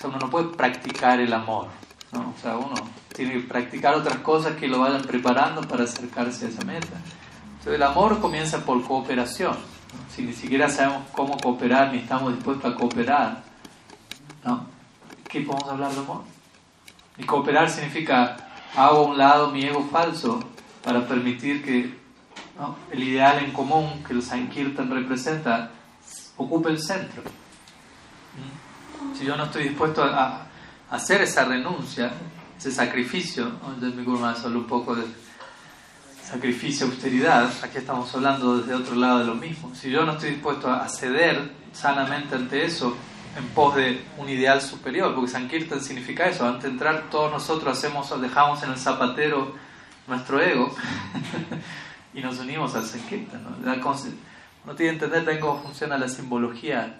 sea, 0.00 0.08
uno 0.08 0.18
no 0.18 0.30
puede 0.30 0.48
practicar 0.48 1.20
el 1.20 1.32
amor, 1.32 1.68
¿no? 2.12 2.32
O 2.36 2.40
sea, 2.40 2.56
uno 2.56 2.74
tiene 3.14 3.32
que 3.32 3.40
practicar 3.40 3.94
otras 3.94 4.18
cosas 4.18 4.56
que 4.56 4.66
lo 4.66 4.80
vayan 4.80 5.02
preparando 5.02 5.60
para 5.62 5.84
acercarse 5.84 6.46
a 6.46 6.48
esa 6.48 6.64
meta. 6.64 6.96
Entonces 7.50 7.74
el 7.74 7.82
amor 7.82 8.18
comienza 8.20 8.64
por 8.64 8.82
cooperación. 8.82 9.56
Si 10.14 10.22
ni 10.22 10.32
siquiera 10.32 10.70
sabemos 10.70 11.02
cómo 11.12 11.36
cooperar 11.36 11.92
ni 11.92 11.98
estamos 11.98 12.34
dispuestos 12.34 12.72
a 12.72 12.76
cooperar, 12.76 13.42
¿no? 14.44 14.66
¿qué 15.28 15.42
podemos 15.42 15.68
hablar 15.68 15.92
de 15.92 15.98
amor? 15.98 16.22
Y 17.20 17.26
cooperar 17.26 17.68
significa 17.68 18.36
hago 18.74 18.98
a 18.98 19.02
un 19.02 19.18
lado 19.18 19.50
mi 19.50 19.64
ego 19.64 19.86
falso 19.90 20.40
para 20.82 21.06
permitir 21.06 21.62
que 21.62 21.94
el 22.90 23.02
ideal 23.02 23.44
en 23.44 23.52
común 23.52 24.02
que 24.06 24.14
el 24.14 24.22
Sankirtan 24.22 24.90
representa 24.90 25.70
ocupe 26.38 26.70
el 26.70 26.78
centro. 26.78 27.22
¿Mm? 27.22 29.14
Si 29.14 29.26
yo 29.26 29.36
no 29.36 29.44
estoy 29.44 29.64
dispuesto 29.64 30.02
a, 30.02 30.46
hacer 30.90 31.20
esa 31.22 31.44
renuncia, 31.44 32.10
ese 32.58 32.72
sacrificio, 32.72 33.46
entonces 33.46 33.94
mi 33.94 34.02
Guru 34.02 34.24
habla 34.24 34.58
un 34.58 34.66
poco 34.66 34.96
de 34.96 35.04
sacrificio, 36.24 36.86
austeridad, 36.86 37.48
aquí 37.62 37.78
estamos 37.78 38.12
hablando 38.14 38.58
desde 38.58 38.74
otro 38.74 38.96
lado 38.96 39.20
de 39.20 39.26
lo 39.26 39.34
mismo. 39.34 39.72
Si 39.74 39.90
yo 39.90 40.04
no 40.04 40.12
estoy 40.12 40.30
dispuesto 40.30 40.68
a 40.68 40.88
ceder 40.88 41.52
sanamente 41.72 42.34
ante 42.34 42.64
eso, 42.64 42.96
en 43.36 43.46
pos 43.48 43.76
de 43.76 44.02
un 44.18 44.28
ideal 44.28 44.60
superior, 44.60 45.14
porque 45.14 45.30
Sankirtan 45.30 45.80
significa 45.80 46.26
eso, 46.26 46.46
antes 46.46 46.64
de 46.64 46.70
entrar 46.70 47.04
todos 47.10 47.30
nosotros 47.30 47.78
hacemos, 47.78 48.20
dejamos 48.20 48.62
en 48.62 48.70
el 48.70 48.78
zapatero 48.78 49.54
nuestro 50.06 50.40
ego 50.40 50.74
y 52.14 52.20
nos 52.20 52.38
unimos 52.38 52.74
al 52.74 52.84
Sankirtan. 52.84 53.42
¿no? 53.44 53.50
no 54.66 54.74
tiene 54.74 54.98
que 54.98 55.04
entender 55.04 55.40
cómo 55.40 55.62
funciona 55.62 55.96
la 55.96 56.08
simbología 56.08 56.98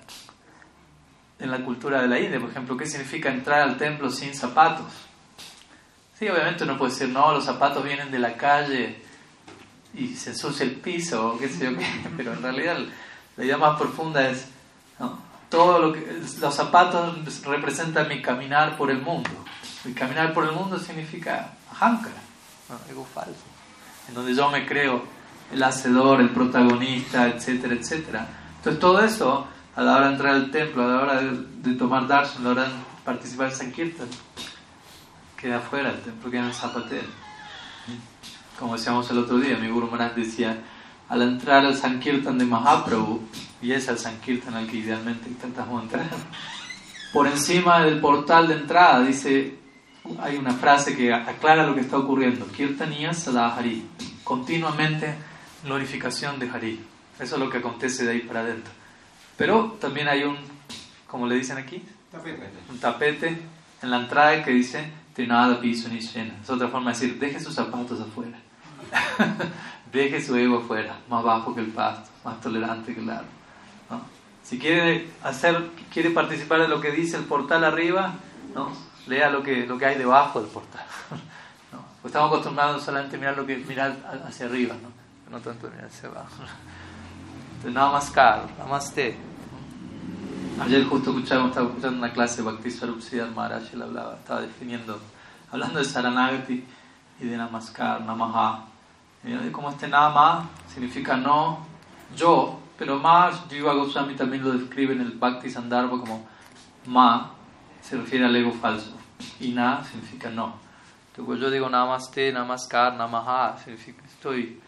en 1.39 1.51
la 1.51 1.65
cultura 1.65 2.03
de 2.03 2.09
la 2.09 2.21
India, 2.21 2.39
por 2.39 2.51
ejemplo, 2.51 2.77
qué 2.77 2.87
significa 2.87 3.31
entrar 3.31 3.63
al 3.63 3.77
templo 3.77 4.11
sin 4.11 4.35
zapatos. 4.35 4.93
Sí, 6.19 6.29
obviamente 6.29 6.65
uno 6.65 6.77
puede 6.77 6.93
decir, 6.93 7.09
no, 7.09 7.33
los 7.33 7.45
zapatos 7.45 7.83
vienen 7.83 8.11
de 8.11 8.19
la 8.19 8.37
calle 8.37 9.03
y 9.95 10.09
se 10.09 10.31
ensucia 10.31 10.65
el 10.65 10.73
piso, 10.73 11.33
o 11.33 11.39
qué 11.39 11.49
sé 11.49 11.65
yo 11.65 11.77
qué, 11.77 11.87
pero 12.17 12.35
en 12.35 12.43
realidad 12.43 12.79
la 13.37 13.45
idea 13.45 13.57
más 13.57 13.79
profunda 13.79 14.29
es, 14.29 14.47
todo 15.51 15.81
lo 15.81 15.93
que, 15.93 16.23
los 16.41 16.55
zapatos 16.55 17.45
representan 17.45 18.09
mi 18.09 18.23
caminar 18.23 18.77
por 18.79 18.91
el 18.91 19.03
mundo. 19.03 19.31
Mi 19.85 19.93
caminar 19.93 20.33
por 20.33 20.45
el 20.45 20.53
mundo 20.53 20.79
significa 20.79 21.53
ahankara, 21.71 22.23
ego 22.89 23.07
falso, 23.13 23.43
en 24.09 24.15
donde 24.15 24.35
yo 24.35 24.49
me 24.51 24.65
creo 24.65 25.03
el 25.53 25.63
hacedor, 25.63 26.21
el 26.21 26.31
protagonista, 26.31 27.27
etcétera, 27.29 27.75
etcétera. 27.75 28.29
Entonces 28.57 28.81
todo 28.81 29.05
eso, 29.05 29.47
a 29.75 29.83
la 29.83 29.97
hora 29.97 30.07
de 30.07 30.13
entrar 30.13 30.35
al 30.35 30.51
templo, 30.51 30.85
a 30.85 30.87
la 30.87 31.03
hora 31.03 31.23
de, 31.23 31.75
tomar 31.75 32.07
darshan, 32.07 32.43
a 32.43 32.45
la 32.45 32.51
hora 32.51 32.65
de 32.65 32.75
participar 33.05 33.49
en 33.49 33.57
Sankirtan, 33.57 34.09
queda 35.37 35.59
fuera 35.61 35.91
el 35.91 36.01
templo, 36.01 36.31
queda 36.31 36.43
en 36.43 36.47
el 36.47 36.55
zapatero. 36.55 37.09
Como 38.59 38.77
decíamos 38.77 39.11
el 39.11 39.19
otro 39.19 39.39
día, 39.39 39.57
mi 39.57 39.69
Guru 39.69 39.91
Maharaj 39.91 40.15
decía, 40.15 40.59
al 41.11 41.23
entrar 41.23 41.67
al 41.67 41.77
Sankirtan 41.77 42.39
de 42.39 42.47
Mahaprabhu, 42.47 43.21
y 43.61 43.73
es 43.73 43.89
el 43.89 43.99
Sankirtan 43.99 44.55
al 44.55 44.67
que 44.67 44.77
idealmente 44.77 45.29
intentamos 45.29 45.83
entrar, 45.83 46.09
por 47.13 47.27
encima 47.27 47.85
del 47.85 48.01
portal 48.01 48.49
de 48.49 48.55
entrada 48.55 49.03
dice, 49.03 49.59
hay 50.21 50.37
una 50.37 50.53
frase 50.53 50.97
que 50.97 51.13
aclara 51.13 51.67
lo 51.67 51.75
que 51.75 51.83
está 51.83 51.99
ocurriendo, 51.99 52.47
Kirtaniya 52.47 53.13
Sadahari, 53.13 53.85
continuamente 54.25 55.15
glorificación 55.65 56.39
de 56.39 56.49
Hari. 56.49 56.81
Eso 57.19 57.35
es 57.35 57.41
lo 57.41 57.51
que 57.51 57.59
acontece 57.59 58.05
de 58.05 58.13
ahí 58.13 58.21
para 58.21 58.41
adentro. 58.41 58.73
Pero 59.37 59.77
también 59.81 60.09
hay 60.09 60.23
un, 60.23 60.37
como 61.07 61.27
le 61.27 61.35
dicen 61.35 61.59
aquí, 61.59 61.83
un 62.71 62.79
tapete 62.79 63.37
en 63.83 63.91
la 63.91 63.99
entrada 64.01 64.43
que 64.43 64.53
dice 64.53 64.91
Trinada 65.15 65.61
piso 65.61 65.89
ni 65.89 65.99
Es 65.99 66.49
otra 66.49 66.69
forma 66.69 66.93
de 66.93 66.99
decir, 66.99 67.19
deje 67.19 67.41
sus 67.41 67.55
zapatos 67.55 68.01
afuera. 68.01 68.39
deje 69.93 70.21
su 70.23 70.37
ego 70.37 70.59
afuera, 70.59 70.99
más 71.09 71.23
bajo 71.23 71.55
que 71.55 71.61
el 71.61 71.69
pasto, 71.69 72.11
más 72.25 72.41
tolerante 72.41 72.95
que 72.95 73.01
el 73.01 73.11
árbol. 73.11 73.41
Si 74.43 74.59
quiere 74.59 75.09
hacer, 75.23 75.71
quiere 75.93 76.11
participar 76.11 76.61
de 76.63 76.69
lo 76.69 76.81
que 76.81 76.91
dice 76.91 77.17
el 77.17 77.25
portal 77.25 77.63
arriba, 77.63 78.15
¿no? 78.55 78.71
lea 79.07 79.31
lo 79.31 79.43
que, 79.43 79.67
lo 79.67 79.79
que 79.79 79.87
hay 79.87 79.99
debajo 79.99 80.41
del 80.41 80.51
portal. 80.51 80.85
¿no? 81.73 81.79
Pues 82.03 82.13
estamos 82.13 82.33
acostumbrados 82.33 82.83
solamente 82.83 83.17
a 83.17 83.19
mirar 83.19 83.37
lo 83.37 83.47
que 83.47 83.59
mirar 83.59 83.97
hacia 84.27 84.47
arriba, 84.47 84.75
¿no? 84.83 84.91
no 85.31 85.41
tanto 85.41 85.69
mirar 85.71 85.87
hacia 85.87 86.09
abajo. 86.09 86.43
Entonces, 87.57 87.73
namaskar, 87.73 88.49
namaste. 88.59 89.17
Ayer 90.61 90.85
justo 90.85 91.11
escuchaba, 91.11 91.49
estaba 91.49 91.69
escuchando 91.69 91.99
una 91.99 92.13
clase 92.13 92.43
de 92.43 92.51
Bhakti 92.51 92.71
Swarup 92.71 93.03
Maharaj, 93.35 93.73
él 93.73 93.83
hablaba, 93.83 94.17
estaba 94.17 94.41
definiendo, 94.43 94.99
hablando 95.53 95.79
de 95.79 95.85
Saranagati 95.85 96.65
y 97.21 97.25
de 97.25 97.37
Namaskar, 97.37 98.03
Namaha. 98.03 98.70
Como 99.53 99.71
este 99.71 99.89
Nama 99.89 100.49
significa 100.73 101.17
no, 101.17 101.67
yo, 102.17 102.59
pero 102.79 102.99
más, 102.99 103.43
Jiva 103.51 103.75
Goswami 103.75 104.15
también 104.15 104.43
lo 104.43 104.53
describe 104.53 104.95
en 104.95 105.03
el 105.03 105.13
Bhakti 105.13 105.51
Sandarbha 105.51 105.99
como 105.99 106.27
Ma, 106.87 107.33
se 107.83 107.97
refiere 107.97 108.25
al 108.25 108.35
ego 108.35 108.53
falso, 108.53 108.93
y 109.39 109.53
Na 109.53 109.85
significa 109.85 110.31
no. 110.31 110.55
Entonces, 111.09 111.43
yo 111.43 111.51
digo 111.51 111.69
Namaste, 111.69 112.33
Namaskar, 112.33 112.95
Namaha, 112.95 113.59
significa 113.59 114.03
estoy 114.07 114.61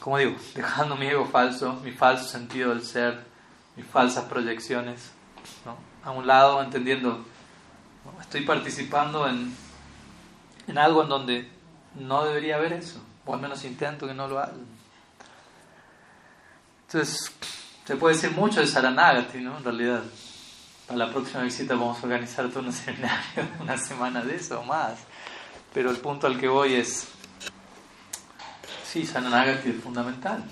como 0.00 0.18
digo, 0.18 0.36
dejando 0.54 0.96
mi 0.96 1.06
ego 1.06 1.24
falso, 1.26 1.74
mi 1.84 1.92
falso 1.92 2.24
sentido 2.24 2.70
del 2.70 2.82
ser, 2.82 3.24
mis 3.76 3.86
falsas 3.86 4.24
proyecciones, 4.24 5.12
a 6.02 6.10
un 6.10 6.26
lado, 6.26 6.62
entendiendo, 6.62 7.24
estoy 8.20 8.42
participando 8.42 9.28
en, 9.28 9.54
en 10.66 10.78
algo 10.78 11.02
en 11.02 11.08
donde 11.08 11.50
no 11.94 12.24
debería 12.24 12.56
haber 12.56 12.72
eso, 12.74 13.00
o 13.26 13.34
al 13.34 13.40
menos 13.40 13.64
intento 13.64 14.06
que 14.06 14.14
no 14.14 14.28
lo 14.28 14.38
haga. 14.38 14.52
Entonces, 16.86 17.32
se 17.84 17.96
puede 17.96 18.14
decir 18.14 18.30
mucho 18.32 18.60
de 18.60 18.66
Saranagati, 18.66 19.38
¿no? 19.38 19.58
En 19.58 19.64
realidad, 19.64 20.02
para 20.86 20.98
la 20.98 21.10
próxima 21.10 21.42
visita 21.42 21.74
vamos 21.74 21.98
a 21.98 22.02
organizar 22.02 22.48
todo 22.48 22.60
un 22.60 22.72
seminario, 22.72 23.48
una 23.60 23.76
semana 23.76 24.22
de 24.22 24.36
eso 24.36 24.60
o 24.60 24.64
más. 24.64 24.98
Pero 25.72 25.90
el 25.90 25.96
punto 25.96 26.26
al 26.26 26.38
que 26.38 26.48
voy 26.48 26.74
es, 26.74 27.08
Sí, 28.94 29.04
Saranagati 29.04 29.70
es 29.70 29.82
fundamental. 29.82 30.44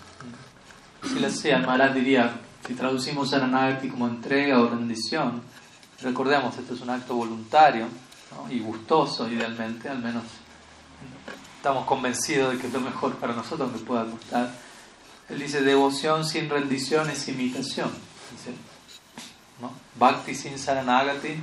Si 1.04 1.20
la 1.20 1.30
sea, 1.30 1.60
diría, 1.94 2.34
si 2.66 2.74
traducimos 2.74 3.30
Saranagati 3.30 3.88
como 3.88 4.08
entrega 4.08 4.58
o 4.58 4.68
rendición, 4.68 5.40
recordemos, 6.00 6.58
esto 6.58 6.74
es 6.74 6.80
un 6.80 6.90
acto 6.90 7.14
voluntario 7.14 7.86
y 8.50 8.58
gustoso, 8.58 9.30
idealmente, 9.30 9.88
al 9.88 10.00
menos 10.00 10.24
estamos 11.62 11.84
convencidos 11.84 12.54
de 12.54 12.58
que 12.58 12.66
es 12.66 12.72
lo 12.72 12.80
mejor 12.80 13.14
para 13.18 13.34
nosotros, 13.34 13.70
que 13.70 13.78
pueda 13.78 14.02
gustar. 14.02 14.50
Él 15.28 15.38
dice, 15.38 15.62
devoción 15.62 16.24
sin 16.26 16.50
rendición 16.50 17.08
es 17.08 17.28
imitación. 17.28 17.88
¿no? 19.60 19.70
Bhakti 19.94 20.34
sin 20.34 20.58
Saranagati, 20.58 21.40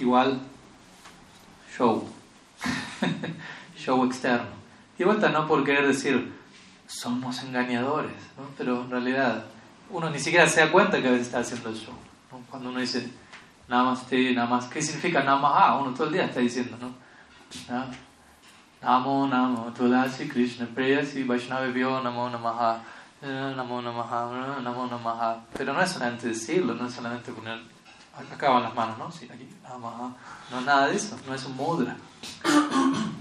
igual 0.00 0.40
show, 1.76 2.08
show 3.76 4.04
externo. 4.04 4.48
Y 4.98 5.04
vuelta 5.04 5.28
no 5.28 5.46
por 5.46 5.62
querer 5.62 5.86
decir, 5.86 6.32
somos 6.88 7.40
engañadores, 7.44 8.16
¿no? 8.36 8.48
pero 8.58 8.82
en 8.82 8.90
realidad 8.90 9.44
uno 9.90 10.10
ni 10.10 10.18
siquiera 10.18 10.48
se 10.48 10.58
da 10.58 10.72
cuenta 10.72 11.00
que 11.00 11.06
a 11.06 11.12
veces 11.12 11.28
está 11.28 11.38
haciendo 11.38 11.68
el 11.68 11.76
show. 11.76 11.94
Cuando 12.50 12.70
uno 12.70 12.80
dice, 12.80 13.08
namaste, 13.68 14.34
más 14.34 14.64
¿qué 14.64 14.82
significa 14.82 15.22
namaha? 15.22 15.78
Uno 15.78 15.94
todo 15.94 16.08
el 16.08 16.14
día 16.14 16.24
está 16.24 16.40
diciendo, 16.40 16.76
¿no? 16.80 18.09
Namo, 18.82 19.26
namo, 19.26 19.72
tulasi, 19.72 20.28
Krishna, 20.28 20.66
preyasi, 20.66 21.24
Vaishnavibhyo, 21.24 22.02
namo, 22.02 22.30
namaha, 22.30 22.80
namo, 23.22 23.80
namaha, 23.82 24.60
namo, 24.62 24.86
namaha. 24.86 25.40
Pero 25.52 25.72
no 25.72 25.82
es 25.82 25.90
solamente 25.90 26.28
decirlo, 26.28 26.74
no 26.74 26.86
es 26.86 26.94
solamente 26.94 27.30
poner, 27.32 27.60
acá 28.16 28.58
las 28.58 28.74
manos, 28.74 28.98
¿no? 28.98 29.06
Aquí, 29.06 29.48
namaha. 29.62 30.16
No, 30.50 30.60
nada 30.62 30.88
de 30.88 30.96
eso, 30.96 31.16
no 31.26 31.34
es 31.34 31.44
un 31.44 31.56
mudra. 31.56 31.96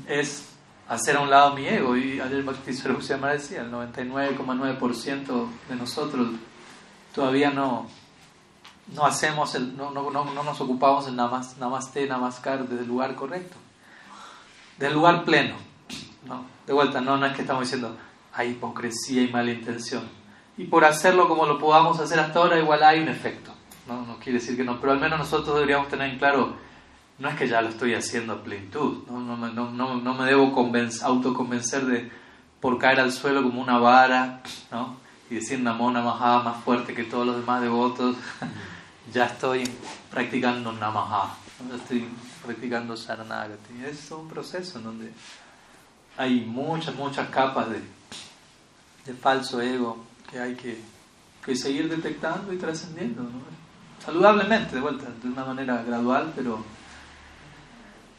Es 0.08 0.50
hacer 0.88 1.18
a 1.18 1.22
un 1.22 1.30
lado 1.30 1.54
mi 1.54 1.68
ego. 1.68 1.96
Y 1.96 2.20
ayer 2.20 2.44
Bhakti 2.44 2.74
Swarup 2.74 3.01
decía, 3.01 3.62
el 3.62 3.72
99,9% 3.72 5.48
de 5.70 5.75
nosotros 5.75 6.30
todavía 7.13 7.51
no, 7.51 7.88
no 8.94 9.06
hacemos, 9.06 9.56
el, 9.56 9.78
no, 9.78 9.92
no, 9.92 10.10
no, 10.10 10.44
nos 10.44 10.62
ocupamos 10.62 11.08
en 11.08 11.16
namas, 11.16 11.58
namaste, 11.58 12.08
namaskar 12.08 12.68
desde 12.68 12.84
el 12.84 12.88
lugar 12.88 13.16
correcto, 13.16 13.56
del 14.79 14.93
lugar 14.93 15.24
pleno. 15.25 15.55
¿no? 16.25 16.45
De 16.65 16.74
vuelta, 16.74 17.01
no, 17.01 17.17
no 17.17 17.25
es 17.25 17.33
que 17.33 17.41
estamos 17.41 17.63
diciendo 17.63 17.95
hay 18.33 18.51
hipocresía 18.51 19.21
y 19.24 19.27
mala 19.27 19.51
intención. 19.51 20.03
Y 20.57 20.65
por 20.65 20.86
hacerlo 20.86 21.27
como 21.27 21.45
lo 21.45 21.59
podamos 21.59 22.00
hacer 22.00 22.19
hasta 22.19 22.39
ahora, 22.39 22.57
igual 22.57 22.83
hay 22.83 23.01
un 23.01 23.09
efecto. 23.09 23.51
No, 23.88 24.05
no 24.05 24.17
quiere 24.17 24.39
decir 24.39 24.55
que 24.55 24.63
no, 24.63 24.79
pero 24.79 24.93
al 24.93 25.00
menos 25.00 25.19
nosotros 25.19 25.55
deberíamos 25.55 25.88
tener 25.89 26.09
en 26.09 26.17
claro 26.17 26.55
no 27.19 27.27
es 27.27 27.36
que 27.36 27.48
ya 27.48 27.62
lo 27.62 27.69
estoy 27.69 27.93
haciendo 27.93 28.33
a 28.33 28.43
plenitud, 28.43 29.03
no, 29.09 29.19
no, 29.19 29.36
no, 29.38 29.95
no 29.95 30.13
me 30.13 30.25
debo 30.25 30.43
autoconvencer 31.03 31.86
de 31.86 32.09
por 32.62 32.77
caer 32.79 33.01
al 33.01 33.12
suelo 33.12 33.43
como 33.43 33.62
una 33.62 33.77
vara, 33.77 34.41
¿no? 34.71 34.95
y 35.29 35.36
decir 35.36 35.59
una 35.59 35.74
mona 35.74 36.01
más 36.01 36.63
fuerte 36.63 36.93
que 36.93 37.03
todos 37.03 37.27
los 37.27 37.36
demás 37.38 37.62
devotos, 37.62 38.15
ya 39.13 39.25
estoy 39.25 39.69
practicando 40.09 40.71
Namaha, 40.71 41.36
estoy 41.75 42.07
practicando 42.50 42.98
Saranagati. 42.98 43.86
Es 43.86 44.10
un 44.10 44.27
proceso 44.27 44.79
en 44.79 44.84
donde 44.84 45.12
hay 46.18 46.41
muchas, 46.41 46.96
muchas 46.96 47.29
capas 47.29 47.70
de, 47.70 47.79
de 49.06 49.13
falso 49.13 49.62
ego 49.62 50.03
que 50.32 50.39
hay 50.39 50.56
que, 50.56 50.82
que 51.46 51.56
seguir 51.56 51.88
detectando 51.88 52.51
y 52.51 52.58
trascendiendo. 52.58 53.22
Saludablemente, 54.03 54.74
de 54.74 54.82
vuelta, 54.82 55.06
de 55.22 55.27
una 55.29 55.46
manera 55.46 55.84
gradual, 55.84 56.34
pero 56.36 56.65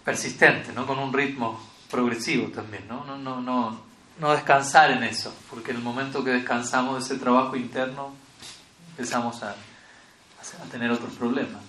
persistente, 0.04 0.72
¿no? 0.72 0.87
con 0.87 1.00
un 1.00 1.12
ritmo 1.12 1.60
progresivo 1.90 2.52
también. 2.52 2.87
¿no? 2.87 3.04
No, 3.04 3.18
no, 3.18 3.40
no, 3.40 3.80
no 4.20 4.30
descansar 4.30 4.92
en 4.92 5.02
eso, 5.02 5.34
porque 5.50 5.72
en 5.72 5.78
el 5.78 5.82
momento 5.82 6.22
que 6.22 6.30
descansamos 6.30 6.94
de 6.94 7.00
ese 7.00 7.20
trabajo 7.20 7.56
interno, 7.56 8.12
empezamos 8.90 9.42
a, 9.42 9.50
a 9.50 10.70
tener 10.70 10.88
otros 10.92 11.14
problemas. 11.14 11.62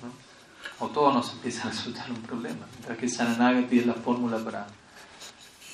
O 0.80 0.88
todo 0.88 1.12
nos 1.13 1.32
empieza 1.34 1.68
a 1.68 1.72
resultar 1.72 2.10
un 2.12 2.22
problema. 2.22 2.65
Mientras 2.72 2.98
que 2.98 3.08
Saranagati 3.08 3.80
es 3.80 3.86
la 3.86 3.94
fórmula 3.94 4.38
para, 4.39 4.68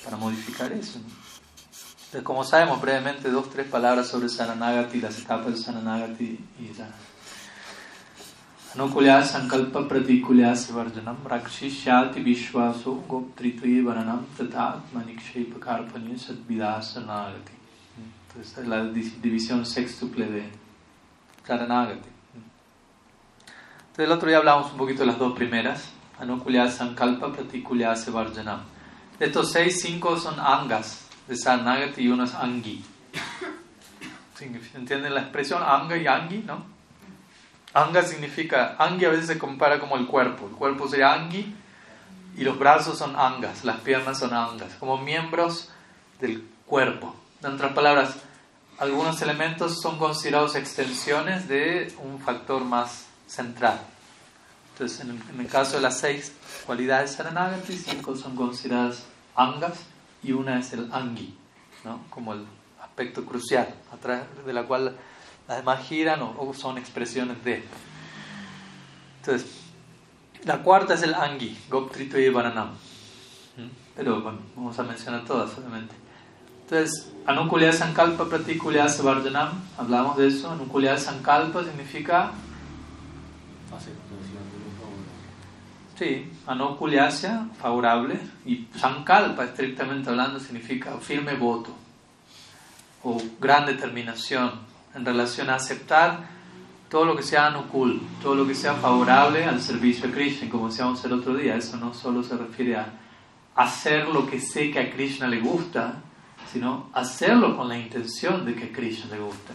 para 0.04 0.16
modificar 0.16 0.72
eso. 0.72 0.98
Entonces, 0.98 2.22
como 2.22 2.42
sabemos 2.42 2.80
brevemente, 2.80 3.30
dos, 3.30 3.50
tres 3.50 3.66
palabras 3.66 4.06
sobre 4.08 4.28
Saranagati, 4.28 5.00
las 5.00 5.18
etapas 5.18 5.52
de 5.52 5.56
Saranagati 5.58 6.38
y 6.58 6.72
ya. 6.72 6.88
Anukulya 8.74 9.22
sankalpa 9.24 9.88
pratikulya 9.88 10.54
sivarjanam 10.54 11.16
rakshi 11.24 11.70
shyati 11.70 12.22
vishvaso 12.22 13.02
goptritvi 13.08 13.82
varanam 13.82 14.26
tatat 14.36 14.92
manikshepakarpanya 14.92 16.18
sadvidasanagati. 16.18 17.52
Entonces, 18.28 18.58
es 18.58 18.68
la 18.68 18.84
división 18.84 19.66
sextuple 19.66 20.26
de 20.26 20.50
Saranagati. 21.46 22.17
Entonces, 23.98 24.12
el 24.12 24.16
otro 24.16 24.28
día 24.28 24.38
hablamos 24.38 24.70
un 24.70 24.78
poquito 24.78 25.00
de 25.00 25.06
las 25.06 25.18
dos 25.18 25.34
primeras. 25.34 25.88
Anukulya 26.20 26.70
sankalpa 26.70 27.32
pratikulya 27.32 27.96
sivarjanam. 27.96 28.60
De 29.18 29.26
estos 29.26 29.50
seis, 29.50 29.80
cinco 29.82 30.16
son 30.16 30.38
angas 30.38 31.08
de 31.26 31.36
Saranagati 31.36 32.02
y 32.02 32.08
uno 32.08 32.22
es 32.22 32.32
angi. 32.32 32.84
¿Entienden 34.76 35.12
la 35.12 35.22
expresión 35.22 35.64
anga 35.64 35.96
y 35.96 36.06
angi? 36.06 36.44
¿no? 36.46 36.64
Anga 37.74 38.04
significa, 38.04 38.76
angi 38.78 39.04
a 39.04 39.08
veces 39.08 39.26
se 39.26 39.36
compara 39.36 39.80
como 39.80 39.96
el 39.96 40.06
cuerpo. 40.06 40.46
El 40.46 40.54
cuerpo 40.54 40.88
sería 40.88 41.14
angi 41.14 41.52
y 42.36 42.44
los 42.44 42.56
brazos 42.56 42.98
son 42.98 43.16
angas, 43.16 43.64
las 43.64 43.80
piernas 43.80 44.20
son 44.20 44.32
angas, 44.32 44.74
como 44.74 44.98
miembros 44.98 45.72
del 46.20 46.48
cuerpo. 46.66 47.16
En 47.42 47.54
otras 47.54 47.72
palabras, 47.72 48.14
algunos 48.78 49.20
elementos 49.22 49.80
son 49.80 49.98
considerados 49.98 50.54
extensiones 50.54 51.48
de 51.48 51.92
un 52.04 52.20
factor 52.20 52.64
más 52.64 53.07
central. 53.28 53.80
Entonces, 54.72 55.00
en 55.00 55.10
el, 55.10 55.22
en 55.34 55.40
el 55.40 55.46
caso 55.48 55.76
de 55.76 55.82
las 55.82 55.98
seis 55.98 56.32
cualidades 56.66 57.12
Saranagati, 57.12 57.76
cinco 57.76 58.16
son 58.16 58.34
consideradas 58.34 59.04
angas 59.36 59.78
y 60.22 60.32
una 60.32 60.58
es 60.58 60.72
el 60.72 60.92
angi, 60.92 61.34
¿no? 61.84 62.00
como 62.10 62.32
el 62.32 62.44
aspecto 62.82 63.24
crucial, 63.24 63.68
a 63.92 63.96
través 63.96 64.24
de 64.44 64.52
la 64.52 64.64
cual 64.64 64.96
las 65.46 65.56
demás 65.58 65.86
giran 65.86 66.20
o, 66.22 66.52
son 66.54 66.78
expresiones 66.78 67.42
de. 67.44 67.64
Entonces, 69.20 69.48
la 70.44 70.62
cuarta 70.62 70.94
es 70.94 71.02
el 71.02 71.14
angi, 71.14 71.56
goptrito 71.70 72.18
y 72.18 72.28
varanam. 72.28 72.70
Pero 73.96 74.20
bueno, 74.20 74.38
vamos 74.54 74.78
a 74.78 74.82
mencionar 74.82 75.24
todas 75.24 75.50
solamente. 75.52 75.94
Entonces, 76.62 77.10
anukulya 77.26 77.72
sankalpa 77.72 78.28
pratikulya 78.28 78.88
savarjanam, 78.88 79.60
hablamos 79.76 80.16
de 80.16 80.28
eso. 80.28 80.50
Anukulya 80.50 80.96
sankalpa 80.98 81.64
significa 81.64 82.32
Sí, 85.98 86.30
anoculiacia, 86.46 87.48
favorable, 87.60 88.20
y 88.46 88.68
sankalpa, 88.76 89.44
estrictamente 89.44 90.10
hablando, 90.10 90.38
significa 90.38 90.92
firme 90.98 91.34
voto 91.34 91.74
o 93.02 93.20
gran 93.40 93.66
determinación 93.66 94.52
en 94.94 95.04
relación 95.04 95.50
a 95.50 95.56
aceptar 95.56 96.28
todo 96.88 97.04
lo 97.04 97.16
que 97.16 97.22
sea 97.22 97.46
anukul, 97.46 98.00
todo 98.22 98.34
lo 98.34 98.46
que 98.46 98.54
sea 98.54 98.74
favorable 98.74 99.44
al 99.44 99.60
servicio 99.60 100.08
a 100.08 100.12
Krishna, 100.12 100.48
como 100.48 100.68
decíamos 100.68 101.04
el 101.04 101.12
otro 101.12 101.34
día, 101.34 101.56
eso 101.56 101.76
no 101.76 101.92
solo 101.92 102.22
se 102.22 102.36
refiere 102.36 102.76
a 102.76 102.92
hacer 103.54 104.08
lo 104.08 104.26
que 104.26 104.40
sé 104.40 104.70
que 104.70 104.78
a 104.78 104.90
Krishna 104.90 105.26
le 105.26 105.40
gusta, 105.40 105.96
sino 106.50 106.88
hacerlo 106.94 107.56
con 107.56 107.68
la 107.68 107.78
intención 107.78 108.44
de 108.44 108.54
que 108.54 108.66
a 108.66 108.72
Krishna 108.72 109.16
le 109.16 109.20
guste. 109.20 109.52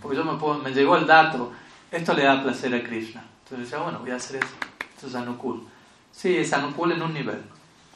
Porque 0.00 0.16
yo 0.16 0.24
me, 0.24 0.38
puedo, 0.38 0.58
me 0.60 0.70
llegó 0.70 0.96
el 0.96 1.06
dato, 1.06 1.52
esto 1.90 2.12
le 2.14 2.24
da 2.24 2.42
placer 2.42 2.74
a 2.74 2.82
Krishna. 2.82 3.24
Entonces 3.44 3.70
decía, 3.70 3.82
bueno, 3.82 4.00
voy 4.00 4.10
a 4.10 4.16
hacer 4.16 4.36
eso. 4.36 4.54
Esto 4.94 5.06
es 5.06 5.14
anukul. 5.14 5.66
Sí, 6.12 6.36
es 6.36 6.52
anukul 6.52 6.92
en 6.92 7.02
un 7.02 7.14
nivel, 7.14 7.42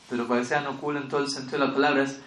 pero 0.08 0.26
para 0.26 0.40
que 0.40 0.46
sea 0.46 0.60
anukul 0.60 0.96
en 0.96 1.08
todo 1.08 1.20
el 1.20 1.28
sentido 1.28 1.58
de 1.58 1.66
la 1.66 1.74
palabra 1.74 2.04
es 2.04 2.20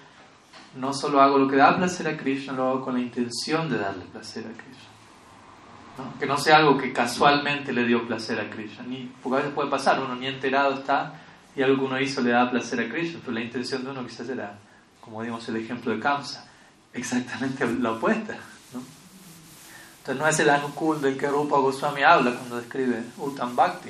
no 0.76 0.94
solo 0.94 1.22
hago 1.22 1.38
lo 1.38 1.48
que 1.48 1.56
da 1.56 1.78
placer 1.78 2.08
a 2.08 2.18
Krishna, 2.18 2.54
lo 2.54 2.68
hago 2.68 2.82
con 2.82 2.96
la 2.96 3.00
intención 3.00 3.70
de 3.70 3.78
darle 3.78 4.04
placer 4.06 4.46
a 4.46 4.52
Krishna. 4.52 6.16
Que 6.20 6.26
no 6.26 6.38
sea 6.38 6.58
algo 6.58 6.78
que 6.78 6.92
casualmente 6.92 7.72
le 7.72 7.86
dio 7.86 8.06
placer 8.06 8.40
a 8.40 8.50
Krishna. 8.50 8.84
Ni, 8.86 9.10
porque 9.24 9.36
a 9.36 9.40
veces 9.40 9.54
puede 9.54 9.70
pasar, 9.70 10.02
uno 10.02 10.16
ni 10.16 10.28
enterado 10.28 10.74
está 10.74 11.14
y 11.56 11.62
algo 11.62 11.78
que 11.78 11.86
uno 11.86 12.02
hizo 12.02 12.22
le 12.22 12.32
da 12.32 12.52
placer 12.52 12.82
a 12.82 12.90
Krishna, 12.90 13.20
pero 13.22 13.32
la 13.32 13.42
intención 13.42 13.86
de 13.86 13.92
uno 13.92 14.06
quizás 14.06 14.28
era, 14.28 14.58
como 15.00 15.24
dimos 15.24 15.48
el 15.48 15.56
ejemplo 15.56 15.94
de 15.94 16.00
Kamsa, 16.02 16.46
exactamente 16.94 17.66
la 17.80 17.92
opuesta. 17.92 18.38
Entonces 20.06 20.22
no 20.22 20.30
es 20.30 20.40
el 20.40 20.52
anukul 20.52 21.02
del 21.02 21.18
que 21.18 21.28
Rupa 21.28 21.58
Goswami 21.58 22.04
habla 22.04 22.36
cuando 22.36 22.58
describe 22.58 23.02
Uttam 23.18 23.56
Bhakti. 23.56 23.90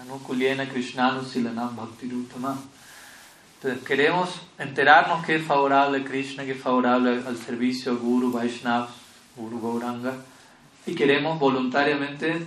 Anukuliena 0.00 0.68
Krishnanu 0.68 1.24
Silanam 1.24 1.76
Bhakti 1.76 2.10
Entonces 2.10 3.84
queremos 3.86 4.40
enterarnos 4.58 5.24
que 5.24 5.36
es 5.36 5.46
favorable 5.46 5.98
a 5.98 6.04
Krishna, 6.04 6.44
que 6.44 6.52
es 6.52 6.60
favorable 6.60 7.22
al 7.24 7.36
servicio 7.36 7.96
Guru 7.98 8.32
Vaishnav, 8.32 8.88
Guru 9.36 9.60
Gauranga, 9.60 10.16
y 10.86 10.96
queremos 10.96 11.38
voluntariamente 11.38 12.44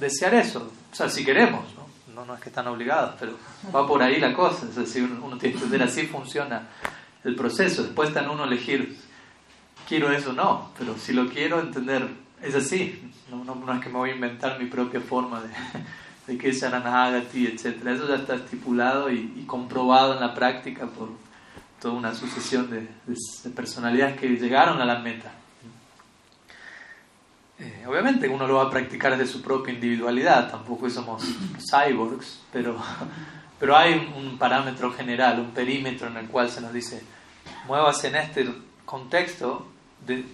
desear 0.00 0.32
eso. 0.32 0.72
O 0.90 0.96
sea, 0.96 1.10
si 1.10 1.26
queremos, 1.26 1.62
¿no? 1.74 2.14
No, 2.14 2.24
no 2.24 2.34
es 2.36 2.40
que 2.40 2.48
están 2.48 2.68
obligados, 2.68 3.16
pero 3.20 3.34
va 3.74 3.86
por 3.86 4.02
ahí 4.02 4.18
la 4.18 4.32
cosa. 4.32 4.64
Es 4.64 4.76
decir, 4.76 5.04
uno, 5.04 5.36
tiene 5.36 5.56
que 5.58 5.62
entender 5.62 5.82
así 5.82 6.06
funciona 6.06 6.68
el 7.22 7.36
proceso. 7.36 7.82
Después 7.82 8.08
está 8.08 8.22
en 8.22 8.30
uno 8.30 8.44
elegir, 8.44 8.98
quiero 9.88 10.12
eso 10.12 10.32
no, 10.32 10.70
pero 10.78 10.96
si 10.98 11.14
lo 11.14 11.28
quiero 11.28 11.60
entender, 11.60 12.06
es 12.42 12.54
así. 12.54 13.10
No, 13.30 13.44
no, 13.44 13.54
no 13.54 13.72
es 13.74 13.80
que 13.80 13.88
me 13.88 13.96
voy 13.96 14.10
a 14.10 14.14
inventar 14.14 14.58
mi 14.58 14.66
propia 14.66 15.00
forma 15.00 15.40
de 15.40 15.48
de 16.28 16.36
que 16.36 16.50
es 16.50 16.60
Saranagati, 16.60 17.46
etc. 17.46 17.86
Eso 17.86 18.06
ya 18.06 18.16
está 18.16 18.34
estipulado 18.34 19.10
y, 19.10 19.44
comprobado 19.46 20.12
en 20.12 20.20
la 20.20 20.34
práctica 20.34 20.86
por 20.86 21.08
toda 21.80 21.94
una 21.94 22.14
sucesión 22.14 22.70
de, 22.70 22.86
personalidades 23.50 24.20
que 24.20 24.28
llegaron 24.28 24.80
a 24.80 24.84
la 24.84 24.98
meta. 24.98 25.32
Eh, 27.58 27.84
obviamente 27.88 28.28
uno 28.28 28.46
lo 28.46 28.56
va 28.56 28.64
a 28.64 28.70
practicar 28.70 29.16
desde 29.16 29.32
su 29.32 29.42
propia 29.42 29.72
individualidad, 29.72 30.50
tampoco 30.50 30.88
somos 30.90 31.24
cyborgs, 31.58 32.40
pero, 32.52 32.76
pero 33.58 33.76
hay 33.76 34.12
un, 34.14 34.36
parámetro 34.38 34.92
general, 34.92 35.40
un 35.40 35.50
perímetro 35.52 36.08
en 36.08 36.18
el 36.18 36.28
cual 36.28 36.50
se 36.50 36.60
nos 36.60 36.72
dice, 36.74 37.02
muévase 37.66 38.08
en 38.08 38.16
este 38.16 38.54
contexto, 38.84 39.66
de, 40.14 40.24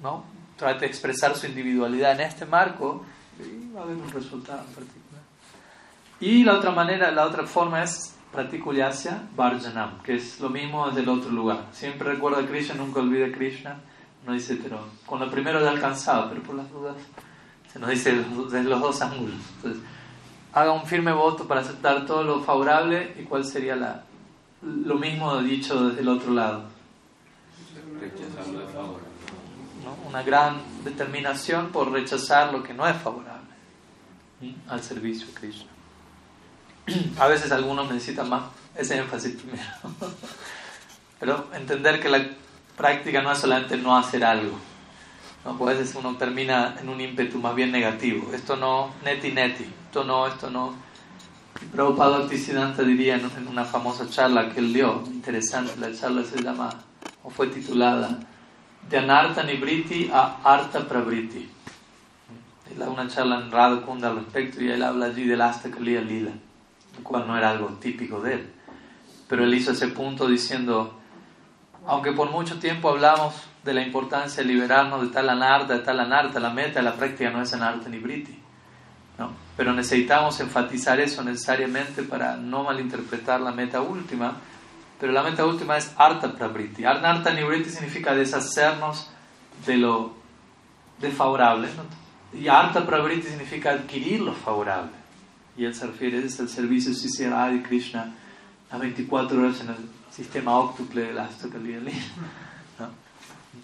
¿no? 0.00 0.24
trate 0.56 0.80
de 0.80 0.86
expresar 0.86 1.36
su 1.36 1.46
individualidad 1.46 2.12
en 2.12 2.20
este 2.20 2.46
marco 2.46 3.04
y 3.38 3.72
va 3.72 3.80
a 3.80 3.84
haber 3.84 3.96
un 3.96 4.10
resultado 4.10 4.64
particular. 4.66 5.22
Y 6.20 6.44
la 6.44 6.54
otra 6.54 6.70
manera, 6.70 7.10
la 7.10 7.26
otra 7.26 7.46
forma 7.46 7.82
es 7.82 8.14
Pratikulyasya 8.32 9.28
Varjanam, 9.36 10.02
que 10.02 10.16
es 10.16 10.40
lo 10.40 10.48
mismo 10.48 10.86
desde 10.88 11.02
el 11.02 11.08
otro 11.08 11.30
lugar. 11.30 11.66
Siempre 11.72 12.12
recuerda 12.12 12.40
a 12.40 12.46
Krishna, 12.46 12.74
nunca 12.74 13.00
olvida 13.00 13.26
a 13.26 13.32
Krishna. 13.32 13.80
No 14.26 14.32
dice, 14.32 14.58
pero 14.62 14.80
con 15.04 15.20
lo 15.20 15.30
primero 15.30 15.60
ya 15.60 15.70
alcanzado, 15.70 16.28
pero 16.30 16.42
por 16.42 16.56
las 16.56 16.70
dudas 16.70 16.96
se 17.72 17.78
nos 17.78 17.90
dice 17.90 18.24
desde 18.50 18.64
los 18.64 18.80
dos 18.80 19.00
ángulos. 19.02 19.36
Entonces, 19.56 19.82
haga 20.52 20.72
un 20.72 20.86
firme 20.86 21.12
voto 21.12 21.46
para 21.46 21.60
aceptar 21.60 22.06
todo 22.06 22.24
lo 22.24 22.40
favorable 22.40 23.14
y 23.18 23.24
cuál 23.24 23.44
sería 23.44 23.76
la, 23.76 24.04
lo 24.62 24.96
mismo 24.96 25.40
dicho 25.42 25.88
desde 25.88 26.00
el 26.00 26.08
otro 26.08 26.32
lado. 26.32 26.64
¿No? 29.86 29.96
Una 30.08 30.22
gran 30.22 30.60
determinación 30.84 31.68
por 31.68 31.92
rechazar 31.92 32.52
lo 32.52 32.62
que 32.62 32.74
no 32.74 32.86
es 32.88 32.96
favorable 32.96 33.46
al 34.68 34.82
servicio 34.82 35.26
de 35.28 35.32
Krishna. 35.32 35.70
A 37.18 37.28
veces 37.28 37.52
algunos 37.52 37.88
necesitan 37.90 38.28
más 38.28 38.42
ese 38.74 38.98
énfasis 38.98 39.36
primero. 39.36 39.64
Pero 41.20 41.48
entender 41.54 42.00
que 42.00 42.08
la 42.08 42.26
práctica 42.76 43.22
no 43.22 43.30
es 43.30 43.38
solamente 43.38 43.76
no 43.76 43.96
hacer 43.96 44.24
algo. 44.24 44.58
¿no? 45.44 45.56
Pues 45.56 45.76
a 45.76 45.78
veces 45.78 45.94
uno 45.94 46.16
termina 46.16 46.76
en 46.78 46.88
un 46.88 47.00
ímpetu 47.00 47.38
más 47.38 47.54
bien 47.54 47.72
negativo. 47.72 48.34
Esto 48.34 48.56
no, 48.56 48.90
neti 49.04 49.30
neti, 49.32 49.64
esto 49.86 50.04
no, 50.04 50.26
esto 50.26 50.50
no. 50.50 50.74
Prabhupada 51.72 52.18
Bhaktisiddhanta 52.18 52.82
diría 52.82 53.14
en 53.14 53.48
una 53.48 53.64
famosa 53.64 54.10
charla 54.10 54.50
que 54.50 54.60
él 54.60 54.74
dio, 54.74 55.02
interesante, 55.06 55.74
la 55.78 55.94
charla 55.94 56.22
se 56.22 56.42
llama, 56.42 56.68
o 57.22 57.30
fue 57.30 57.46
titulada, 57.46 58.18
de 58.88 58.98
Anarta 58.98 59.42
Nibriti 59.42 60.10
a 60.12 60.38
Arta 60.44 60.86
Prabriti. 60.86 61.48
Él 62.70 62.78
da 62.78 62.88
una 62.88 63.08
charla 63.08 63.40
en 63.40 63.50
Radha 63.50 63.82
Kunda 63.82 64.08
al 64.08 64.16
respecto 64.16 64.62
y 64.62 64.70
él 64.70 64.82
habla 64.82 65.06
allí 65.06 65.24
del 65.24 65.40
Asta 65.40 65.70
Kaliya 65.70 66.00
Lila, 66.00 66.32
lo 66.96 67.04
cual 67.04 67.26
no 67.26 67.36
era 67.36 67.50
algo 67.50 67.68
típico 67.80 68.20
de 68.20 68.34
él. 68.34 68.50
Pero 69.28 69.44
él 69.44 69.54
hizo 69.54 69.72
ese 69.72 69.88
punto 69.88 70.28
diciendo, 70.28 70.98
aunque 71.86 72.12
por 72.12 72.30
mucho 72.30 72.58
tiempo 72.58 72.90
hablamos 72.90 73.34
de 73.64 73.74
la 73.74 73.82
importancia 73.82 74.42
de 74.42 74.48
liberarnos 74.48 75.02
de 75.02 75.08
tal 75.08 75.28
anarta, 75.28 75.74
de 75.74 75.80
tal 75.80 75.98
anarta, 76.00 76.38
la 76.38 76.50
meta 76.50 76.78
de 76.78 76.84
la 76.84 76.94
práctica 76.94 77.30
no 77.30 77.42
es 77.42 77.52
anarta 77.52 77.88
ni 77.88 77.98
briti. 77.98 78.38
¿no? 79.18 79.32
Pero 79.56 79.72
necesitamos 79.72 80.38
enfatizar 80.40 81.00
eso 81.00 81.24
necesariamente 81.24 82.02
para 82.02 82.36
no 82.36 82.64
malinterpretar 82.64 83.40
la 83.40 83.50
meta 83.50 83.80
última. 83.80 84.36
Pero 84.98 85.12
la 85.12 85.22
meta 85.22 85.44
última 85.44 85.76
es 85.76 85.92
arta 85.96 86.32
prabriti. 86.32 86.84
Arta 86.84 87.32
ni 87.32 87.42
briti 87.42 87.68
significa 87.70 88.14
deshacernos 88.14 89.10
de 89.66 89.76
lo 89.76 90.14
desfavorable. 90.98 91.68
Y 92.32 92.48
arta 92.48 92.86
prabriti 92.86 93.28
significa 93.28 93.72
adquirir 93.72 94.20
lo 94.20 94.32
favorable. 94.32 94.92
Y 95.56 95.64
él 95.64 95.74
se 95.74 95.86
refiere, 95.86 96.18
es 96.18 96.38
el 96.40 96.48
servicio 96.48 96.94
sincero 96.94 97.36
de 97.46 97.62
Krishna 97.62 98.14
a 98.70 98.78
24 98.78 99.38
horas 99.38 99.60
en 99.60 99.68
el 99.70 99.76
sistema 100.10 100.58
óctuple 100.58 101.02
del 101.02 101.18
Astakali. 101.18 101.78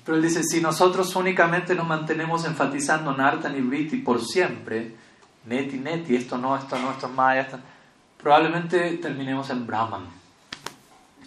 Pero 0.05 0.17
él 0.17 0.23
dice, 0.23 0.43
si 0.43 0.61
nosotros 0.61 1.15
únicamente 1.17 1.75
nos 1.75 1.87
mantenemos 1.87 2.45
enfatizando 2.45 3.15
Nartan 3.15 3.57
y 3.57 3.61
Briti 3.61 3.99
por 3.99 4.23
siempre, 4.23 4.95
Neti, 5.47 5.79
Neti, 5.79 6.17
esto 6.17 6.39
no, 6.39 6.57
esto 6.57 6.79
no, 6.79 6.93
esto 6.93 7.07
es 7.07 7.13
Maya, 7.13 7.49
probablemente 8.21 8.97
terminemos 8.99 9.51
en 9.51 9.67
Brahman. 9.67 10.22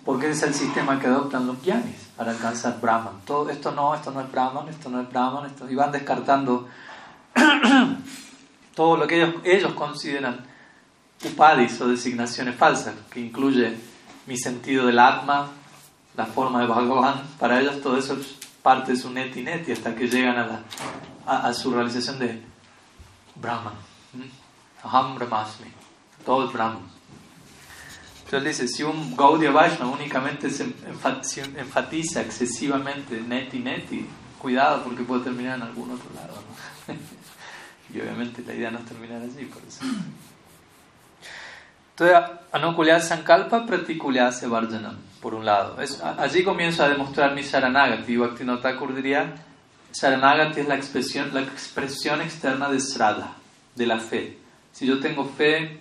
Porque 0.05 0.29
es 0.29 0.43
el 0.43 0.53
sistema 0.53 0.99
que 0.99 1.07
adoptan 1.07 1.47
los 1.47 1.61
Gyanis 1.63 2.09
para 2.15 2.31
alcanzar 2.31 2.79
Brahman. 2.79 3.21
Todo, 3.25 3.49
esto 3.49 3.71
no, 3.71 3.95
esto 3.95 4.11
no 4.11 4.21
es 4.21 4.31
Brahman, 4.31 4.69
esto 4.69 4.89
no 4.89 5.01
es 5.01 5.09
Brahman, 5.09 5.47
esto, 5.47 5.69
y 5.69 5.75
van 5.75 5.91
descartando 5.91 6.67
todo 8.75 8.97
lo 8.97 9.07
que 9.07 9.15
ellos, 9.15 9.35
ellos 9.43 9.73
consideran 9.73 10.45
upadis 11.23 11.81
o 11.81 11.87
designaciones 11.87 12.55
falsas, 12.55 12.93
que 13.09 13.19
incluye 13.19 13.75
mi 14.27 14.37
sentido 14.37 14.85
del 14.85 14.99
Atma, 14.99 15.47
la 16.15 16.25
forma 16.25 16.61
de 16.61 16.67
Bhagavan. 16.67 17.23
Para 17.39 17.59
ellos 17.59 17.81
todo 17.81 17.97
eso 17.97 18.13
es 18.13 18.35
parte 18.61 18.93
de 18.93 18.97
su 18.97 19.09
neti 19.11 19.41
neti 19.41 19.71
hasta 19.71 19.95
que 19.95 20.07
llegan 20.07 20.37
a, 20.37 20.47
la, 20.47 20.61
a, 21.25 21.53
su 21.53 21.71
realización 21.71 22.19
de 22.19 22.41
Brahman. 23.35 23.73
Aham 24.83 25.15
Brahmasmi. 25.15 25.67
Todo 26.25 26.47
es 26.47 26.53
Brahman. 26.53 26.94
Entonces 28.25 28.57
dice, 28.57 28.67
si 28.67 28.83
un 28.83 29.15
Gaudiya 29.15 29.51
Vaishnava 29.51 29.91
únicamente 29.91 30.49
se 30.49 30.63
enfatiza 30.63 32.21
excesivamente 32.21 33.21
neti 33.21 33.59
neti, 33.59 34.07
cuidado 34.41 34.83
porque 34.83 35.03
puede 35.03 35.23
terminar 35.23 35.57
en 35.57 35.63
algún 35.63 35.91
otro 35.91 36.09
lado. 36.15 36.33
y 37.93 37.99
obviamente 37.99 38.43
la 38.45 38.53
idea 38.55 38.71
no 38.71 38.79
es 38.79 38.85
terminar 38.85 39.21
así, 39.21 39.45
por 39.45 39.61
eso. 39.67 39.85
Entonces, 41.91 42.37
Anukulya 42.51 42.99
Sankalpa 42.99 43.65
se 44.31 44.47
Varjanam 44.47 44.97
por 45.21 45.33
un 45.33 45.45
lado. 45.45 45.79
Es, 45.79 46.01
allí 46.01 46.43
comienzo 46.43 46.83
a 46.83 46.89
demostrar 46.89 47.33
mi 47.33 47.43
Saranagati. 47.43 48.17
Bhaktivinoda 48.17 48.75
diría, 48.93 49.35
Saranagati 49.91 50.61
es 50.61 50.67
la 50.67 50.75
expresión, 50.75 51.33
la 51.33 51.41
expresión 51.41 52.21
externa 52.21 52.69
de 52.69 52.79
Srada, 52.79 53.35
de 53.75 53.85
la 53.85 53.99
fe. 53.99 54.37
Si 54.73 54.85
yo 54.85 54.99
tengo 54.99 55.25
fe, 55.25 55.79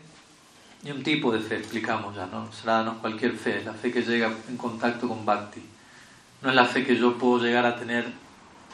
y 0.85 0.91
un 0.91 1.03
tipo 1.03 1.33
de 1.33 1.41
fe, 1.41 1.57
explicamos 1.57 2.15
ya, 2.15 2.27
¿no? 2.27 2.53
Srada 2.53 2.85
no 2.85 2.93
es 2.93 2.99
cualquier 2.99 3.33
fe, 3.33 3.63
la 3.65 3.73
fe 3.73 3.91
que 3.91 4.03
llega 4.03 4.31
en 4.49 4.57
contacto 4.59 5.09
con 5.09 5.25
Bhakti. 5.25 5.63
No 6.43 6.51
es 6.51 6.55
la 6.55 6.67
fe 6.67 6.85
que 6.85 6.95
yo 6.95 7.17
puedo 7.17 7.43
llegar 7.43 7.65
a 7.65 7.75
tener 7.75 8.05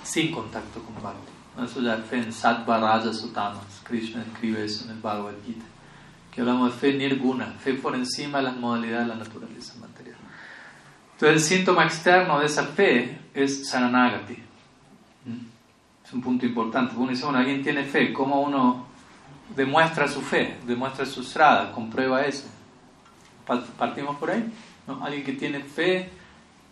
sin 0.03 0.33
contacto 0.33 0.83
con 0.83 1.01
Bhakti. 1.01 1.31
Eso 1.65 1.81
ya 1.81 1.95
es 1.95 2.05
fe 2.05 2.17
en 2.17 2.33
Sattva, 2.33 2.79
Raja, 2.79 3.13
Sutamas. 3.13 3.81
Krishna 3.85 4.23
escribe 4.23 4.65
eso 4.65 4.85
en 4.87 4.91
el 4.91 5.01
Bhagavad 5.01 5.35
Gita. 5.47 5.65
Que 6.33 6.41
hablamos 6.41 6.73
de 6.73 6.79
fe 6.79 6.95
nirguna, 6.95 7.47
fe 7.47 7.75
por 7.75 7.95
encima 7.95 8.39
de 8.39 8.45
las 8.45 8.57
modalidades 8.57 9.07
de 9.07 9.15
la 9.15 9.25
naturaleza 9.25 9.75
material. 9.81 10.17
Entonces 11.13 11.37
el 11.37 11.59
síntoma 11.59 11.85
externo 11.85 12.41
de 12.41 12.47
esa 12.47 12.65
fe 12.65 13.21
es 13.35 13.69
Saranagati. 13.69 14.35
¿Mm? 15.27 15.47
Es 16.05 16.13
un 16.13 16.23
punto 16.23 16.45
importante. 16.45 16.95
Uno 16.97 17.11
dice, 17.11 17.25
bueno, 17.25 17.39
alguien 17.39 17.63
tiene 17.63 17.85
fe, 17.85 18.13
¿cómo 18.13 18.41
uno 18.41 18.90
demuestra 19.55 20.09
su 20.09 20.21
fe? 20.21 20.59
Demuestra 20.67 21.07
su 21.07 21.21
estrada, 21.23 21.73
comprueba 21.73 22.23
eso. 22.23 22.47
Partimos 23.79 24.17
por 24.17 24.31
ahí. 24.31 24.53
Alguien 25.03 25.25
que 25.25 25.33
tiene 25.33 25.61
fe 25.61 26.11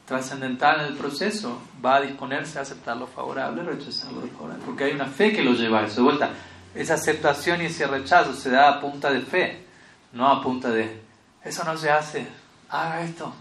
trascendental 0.06 0.80
en 0.80 0.86
el 0.86 0.94
proceso 0.94 1.60
va 1.84 1.96
a 1.96 2.00
disponerse 2.00 2.58
a 2.58 2.62
aceptar 2.62 2.96
lo 2.96 3.06
favorable, 3.06 3.62
rechazar 3.62 4.10
lo 4.12 4.22
desfavorable. 4.22 4.64
Porque 4.64 4.84
hay 4.84 4.92
una 4.92 5.06
fe 5.06 5.32
que 5.32 5.42
lo 5.42 5.52
lleva 5.52 5.80
a 5.80 5.86
eso. 5.86 5.96
De 5.96 6.02
vuelta, 6.02 6.30
esa 6.74 6.94
aceptación 6.94 7.60
y 7.60 7.66
ese 7.66 7.86
rechazo 7.86 8.32
se 8.32 8.50
da 8.50 8.68
a 8.68 8.80
punta 8.80 9.10
de 9.10 9.20
fe, 9.20 9.64
no 10.12 10.28
a 10.28 10.42
punta 10.42 10.70
de, 10.70 11.02
eso 11.44 11.62
no 11.64 11.76
se 11.76 11.90
hace, 11.90 12.26
haga 12.70 13.02
esto, 13.02 13.32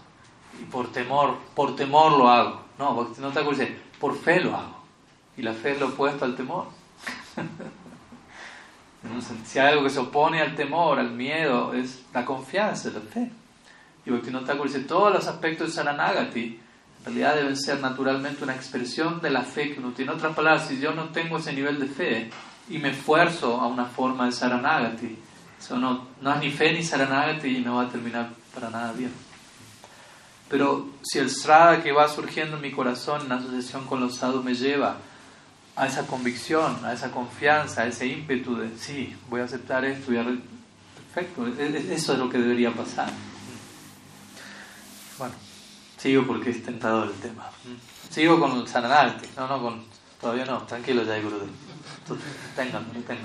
y 0.60 0.64
por 0.64 0.92
temor, 0.92 1.38
por 1.54 1.74
temor 1.74 2.12
lo 2.12 2.28
hago. 2.28 2.62
No, 2.78 2.94
porque 2.94 3.20
no 3.20 3.30
te 3.30 3.40
acuerdas, 3.40 3.68
por 3.98 4.16
fe 4.16 4.40
lo 4.40 4.54
hago. 4.54 4.78
Y 5.36 5.42
la 5.42 5.52
fe 5.52 5.72
es 5.72 5.80
lo 5.80 5.88
opuesto 5.88 6.24
al 6.24 6.36
temor. 6.36 6.66
si 9.44 9.58
hay 9.58 9.72
algo 9.72 9.84
que 9.84 9.90
se 9.90 10.00
opone 10.00 10.40
al 10.40 10.54
temor, 10.54 10.98
al 10.98 11.12
miedo, 11.12 11.72
es 11.72 12.04
la 12.12 12.24
confianza, 12.24 12.90
la 12.90 13.00
fe. 13.00 13.30
Y 14.04 14.10
Bhaktivinoda 14.10 14.54
dice, 14.64 14.80
todos 14.80 15.12
los 15.12 15.26
aspectos 15.26 15.68
de 15.68 15.72
Saranagati 15.74 16.60
en 16.98 17.04
realidad 17.04 17.36
deben 17.36 17.56
ser 17.56 17.80
naturalmente 17.80 18.44
una 18.44 18.54
expresión 18.54 19.20
de 19.20 19.30
la 19.30 19.42
fe 19.42 19.72
que 19.72 19.80
uno 19.80 19.92
tiene. 19.92 20.12
En 20.12 20.18
otras 20.18 20.34
palabras, 20.34 20.66
si 20.66 20.80
yo 20.80 20.92
no 20.92 21.10
tengo 21.10 21.38
ese 21.38 21.52
nivel 21.52 21.78
de 21.78 21.86
fe 21.86 22.30
y 22.68 22.78
me 22.78 22.90
esfuerzo 22.90 23.60
a 23.60 23.66
una 23.66 23.86
forma 23.86 24.26
de 24.26 24.32
Saranagati, 24.32 25.16
eso 25.58 25.78
no, 25.78 26.08
no 26.20 26.34
es 26.34 26.40
ni 26.40 26.50
fe 26.50 26.72
ni 26.72 26.82
Saranagati 26.82 27.48
y 27.48 27.60
no 27.60 27.76
va 27.76 27.84
a 27.84 27.88
terminar 27.88 28.30
para 28.54 28.70
nada 28.70 28.92
bien. 28.92 29.12
Pero 30.48 30.88
si 31.02 31.18
el 31.18 31.30
Srada 31.30 31.82
que 31.82 31.92
va 31.92 32.08
surgiendo 32.08 32.56
en 32.56 32.62
mi 32.62 32.72
corazón 32.72 33.26
en 33.26 33.32
asociación 33.32 33.86
con 33.86 34.00
los 34.00 34.16
sadhus 34.16 34.44
me 34.44 34.54
lleva 34.54 34.96
a 35.78 35.86
esa 35.86 36.06
convicción, 36.06 36.84
a 36.84 36.92
esa 36.92 37.10
confianza, 37.10 37.82
a 37.82 37.86
ese 37.86 38.06
ímpetu 38.06 38.56
de 38.56 38.76
sí, 38.76 39.16
voy 39.28 39.40
a 39.40 39.44
aceptar 39.44 39.84
esto, 39.84 40.06
voy 40.08 40.18
a... 40.18 40.24
Perfecto, 41.14 41.46
e, 41.46 41.66
e, 41.66 41.94
eso 41.94 42.12
es 42.14 42.18
lo 42.18 42.28
que 42.28 42.38
debería 42.38 42.72
pasar. 42.72 43.10
Bueno, 45.18 45.34
sigo 45.96 46.26
porque 46.26 46.50
es 46.50 46.62
tentador 46.64 47.08
el 47.08 47.14
tema. 47.14 47.48
Sigo 48.10 48.40
con 48.40 48.58
el 48.58 48.66
Saranagati, 48.66 49.28
no, 49.36 49.46
no, 49.46 49.62
con, 49.62 49.84
todavía 50.20 50.44
no, 50.44 50.62
tranquilo 50.62 51.04
ya, 51.04 51.20
Gurudev. 51.20 51.48
Tengan, 52.56 52.84
tengan. 52.92 53.18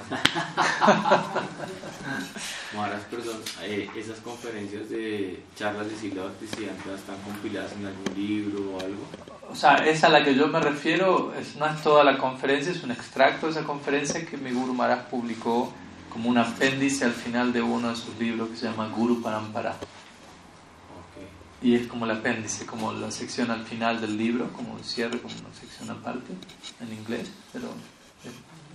Maras, 2.76 3.04
perdón, 3.10 3.38
eh, 3.62 3.90
esas 3.96 4.20
conferencias 4.20 4.90
de 4.90 5.44
charlas 5.56 5.90
de 5.90 5.96
siglo 5.96 6.30
están 6.40 7.18
compiladas 7.24 7.72
en 7.74 7.86
algún 7.86 8.14
libro 8.16 8.76
o 8.76 8.80
algo. 8.82 9.06
O 9.50 9.56
sea, 9.56 9.76
esa 9.88 10.08
a 10.08 10.10
la 10.10 10.24
que 10.24 10.36
yo 10.36 10.48
me 10.48 10.60
refiero 10.60 11.34
es, 11.36 11.56
no 11.56 11.66
es 11.66 11.82
toda 11.82 12.04
la 12.04 12.18
conferencia, 12.18 12.72
es 12.72 12.84
un 12.84 12.92
extracto 12.92 13.46
de 13.46 13.54
esa 13.54 13.64
conferencia 13.64 14.26
que 14.26 14.36
mi 14.38 14.52
Guru 14.52 14.74
Maharaj 14.74 15.06
publicó 15.06 15.72
como 16.10 16.30
un 16.30 16.38
apéndice 16.38 17.06
al 17.06 17.14
final 17.14 17.54
de 17.54 17.62
uno 17.62 17.90
de 17.90 17.96
sus 17.96 18.18
libros 18.20 18.50
que 18.50 18.58
se 18.58 18.66
llama 18.66 18.88
Guru 18.88 19.22
Parampara. 19.22 19.76
Y 21.62 21.76
es 21.76 21.88
como 21.88 22.06
el 22.06 22.12
apéndice, 22.12 22.66
como 22.66 22.92
la 22.92 23.10
sección 23.10 23.50
al 23.50 23.64
final 23.66 24.02
del 24.02 24.18
libro, 24.18 24.52
como 24.52 24.78
el 24.78 24.84
cierre, 24.84 25.20
como 25.20 25.34
una 25.36 25.54
sección 25.54 25.90
aparte 25.90 26.34
en 26.82 26.94
inglés, 26.94 27.32
pero 27.54 27.70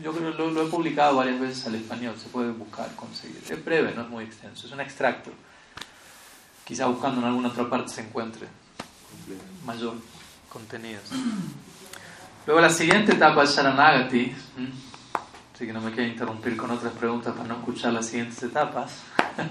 yo 0.02 0.12
creo 0.12 0.36
que 0.36 0.42
lo, 0.42 0.62
he 0.62 0.70
publicado 0.70 1.16
varias 1.16 1.40
veces 1.40 1.66
al 1.66 1.74
español, 1.74 2.14
se 2.16 2.28
puede 2.28 2.52
buscar, 2.52 2.94
conseguir. 2.94 3.42
Es 3.48 3.64
breve, 3.64 3.92
no 3.94 4.02
es 4.02 4.08
muy 4.08 4.24
extenso, 4.24 4.66
es 4.66 4.72
un 4.72 4.80
extracto. 4.80 5.30
Quizá 6.64 6.86
buscando 6.86 7.20
en 7.20 7.26
alguna 7.26 7.48
otra 7.48 7.68
parte 7.68 7.90
se 7.90 8.02
encuentre 8.02 8.46
mayor 9.64 9.94
contenido. 10.48 11.00
Luego 12.46 12.60
la 12.60 12.70
siguiente 12.70 13.12
etapa 13.12 13.42
es 13.42 13.54
Sharanagati, 13.54 14.32
así 15.54 15.66
que 15.66 15.72
no 15.72 15.80
me 15.80 15.92
quiero 15.92 16.08
interrumpir 16.08 16.56
con 16.56 16.70
otras 16.70 16.92
preguntas 16.92 17.34
para 17.34 17.48
no 17.48 17.56
escuchar 17.56 17.92
las 17.92 18.06
siguientes 18.06 18.42
etapas. 18.42 19.02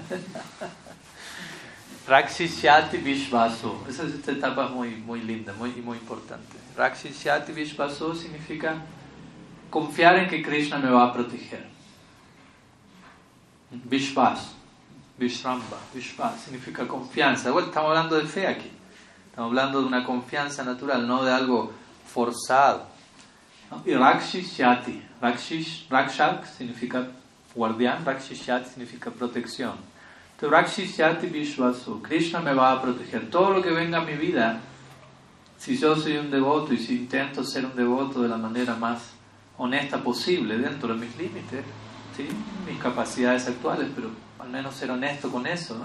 Rakshishyati 2.08 2.98
Vishvaso, 2.98 3.84
esa, 3.90 4.04
esta 4.04 4.32
etapa 4.32 4.66
es 4.66 4.72
muy, 4.72 4.96
muy 4.96 5.22
linda, 5.22 5.54
muy, 5.54 5.72
muy 5.72 5.98
importante. 5.98 6.56
Rakshishyati 6.78 7.52
Vishvaso 7.52 8.16
significa 8.16 8.78
confiar 9.70 10.18
en 10.18 10.28
que 10.30 10.42
Krishna 10.42 10.78
me 10.78 10.90
va 10.90 11.06
a 11.06 11.14
proteger. 11.14 11.66
Vishwas, 13.72 14.56
Vishramba, 15.18 15.78
Vishwas 15.94 16.42
significa 16.42 16.88
confianza. 16.88 17.52
Bueno, 17.52 17.68
estamos 17.68 17.90
hablando 17.90 18.16
de 18.16 18.26
fe 18.26 18.48
aquí. 18.48 18.72
Estamos 19.30 19.50
hablando 19.50 19.82
de 19.82 19.88
una 19.88 20.04
confianza 20.04 20.64
natural, 20.64 21.08
no 21.08 21.24
de 21.24 21.32
algo 21.32 21.72
forzado. 22.06 22.86
Y 23.86 23.94
Rakshishyati, 23.94 25.04
Rakshish, 25.22 25.88
Rakshak 25.90 26.46
significa 26.46 27.08
guardián, 27.54 28.06
Rakshishyati 28.06 28.70
significa 28.70 29.12
protección. 29.12 29.74
Entonces, 30.34 30.52
Rakshishyati 30.52 31.28
Vishwasu, 31.28 32.02
Krishna 32.02 32.40
me 32.40 32.54
va 32.54 32.72
a 32.72 32.82
proteger. 32.82 33.30
Todo 33.30 33.52
lo 33.52 33.62
que 33.62 33.72
venga 33.72 33.98
a 33.98 34.06
mi 34.06 34.14
vida, 34.14 34.62
si 35.58 35.78
yo 35.78 35.96
soy 35.96 36.18
un 36.18 36.32
devoto 36.32 36.74
y 36.74 36.78
si 36.78 36.96
intento 36.96 37.44
ser 37.44 37.66
un 37.66 37.76
devoto 37.76 38.22
de 38.22 38.30
la 38.30 38.38
manera 38.38 38.76
más 38.76 39.17
honesta 39.58 40.04
posible 40.04 40.58
dentro 40.58 40.94
de 40.94 41.06
mis 41.06 41.18
límites, 41.18 41.64
¿sí? 42.16 42.28
mis 42.66 42.80
capacidades 42.80 43.48
actuales, 43.48 43.90
pero 43.96 44.10
al 44.40 44.50
menos 44.50 44.76
ser 44.76 44.92
honesto 44.92 45.32
con 45.32 45.48
eso 45.48 45.78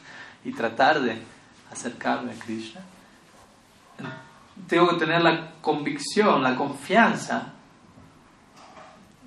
y 0.44 0.52
tratar 0.52 1.00
de 1.00 1.20
acercarme 1.70 2.32
a 2.32 2.34
Krishna. 2.34 2.80
Tengo 4.66 4.88
que 4.90 4.96
tener 4.96 5.22
la 5.22 5.52
convicción, 5.60 6.42
la 6.42 6.56
confianza 6.56 7.52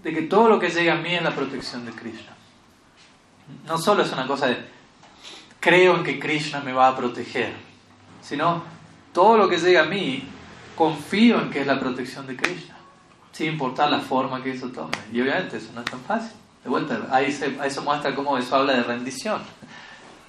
de 0.04 0.14
que 0.14 0.24
todo 0.24 0.50
lo 0.50 0.60
que 0.60 0.70
llega 0.70 0.94
a 0.94 0.98
mí 0.98 1.16
es 1.16 1.24
la 1.24 1.34
protección 1.34 1.86
de 1.86 1.92
Krishna. 1.92 2.34
No 3.66 3.78
solo 3.78 4.04
es 4.04 4.12
una 4.12 4.28
cosa 4.28 4.48
de 4.48 4.74
creo 5.60 5.96
en 5.96 6.04
que 6.04 6.20
Krishna 6.20 6.60
me 6.60 6.74
va 6.74 6.90
a 6.90 6.96
proteger, 6.96 7.54
sino 8.22 8.64
todo 9.14 9.38
lo 9.38 9.48
que 9.48 9.58
llega 9.58 9.84
a 9.84 9.86
mí 9.86 10.28
confío 10.76 11.40
en 11.40 11.50
que 11.50 11.62
es 11.62 11.68
la 11.68 11.80
protección 11.80 12.28
de 12.28 12.36
Krishna, 12.36 12.76
sin 13.34 13.52
importar 13.52 13.90
la 13.90 14.00
forma 14.00 14.42
que 14.42 14.52
eso 14.52 14.70
tome. 14.70 14.98
Y 15.12 15.20
obviamente 15.20 15.58
eso 15.58 15.72
no 15.74 15.82
es 15.82 15.86
tan 15.86 16.00
fácil. 16.02 16.32
De 16.64 16.70
vuelta, 16.70 17.08
ahí, 17.12 17.32
se, 17.32 17.58
eso 17.66 17.82
muestra 17.82 18.16
cómo 18.16 18.38
eso 18.38 18.56
habla 18.56 18.74
de 18.74 18.84
rendición. 18.84 19.42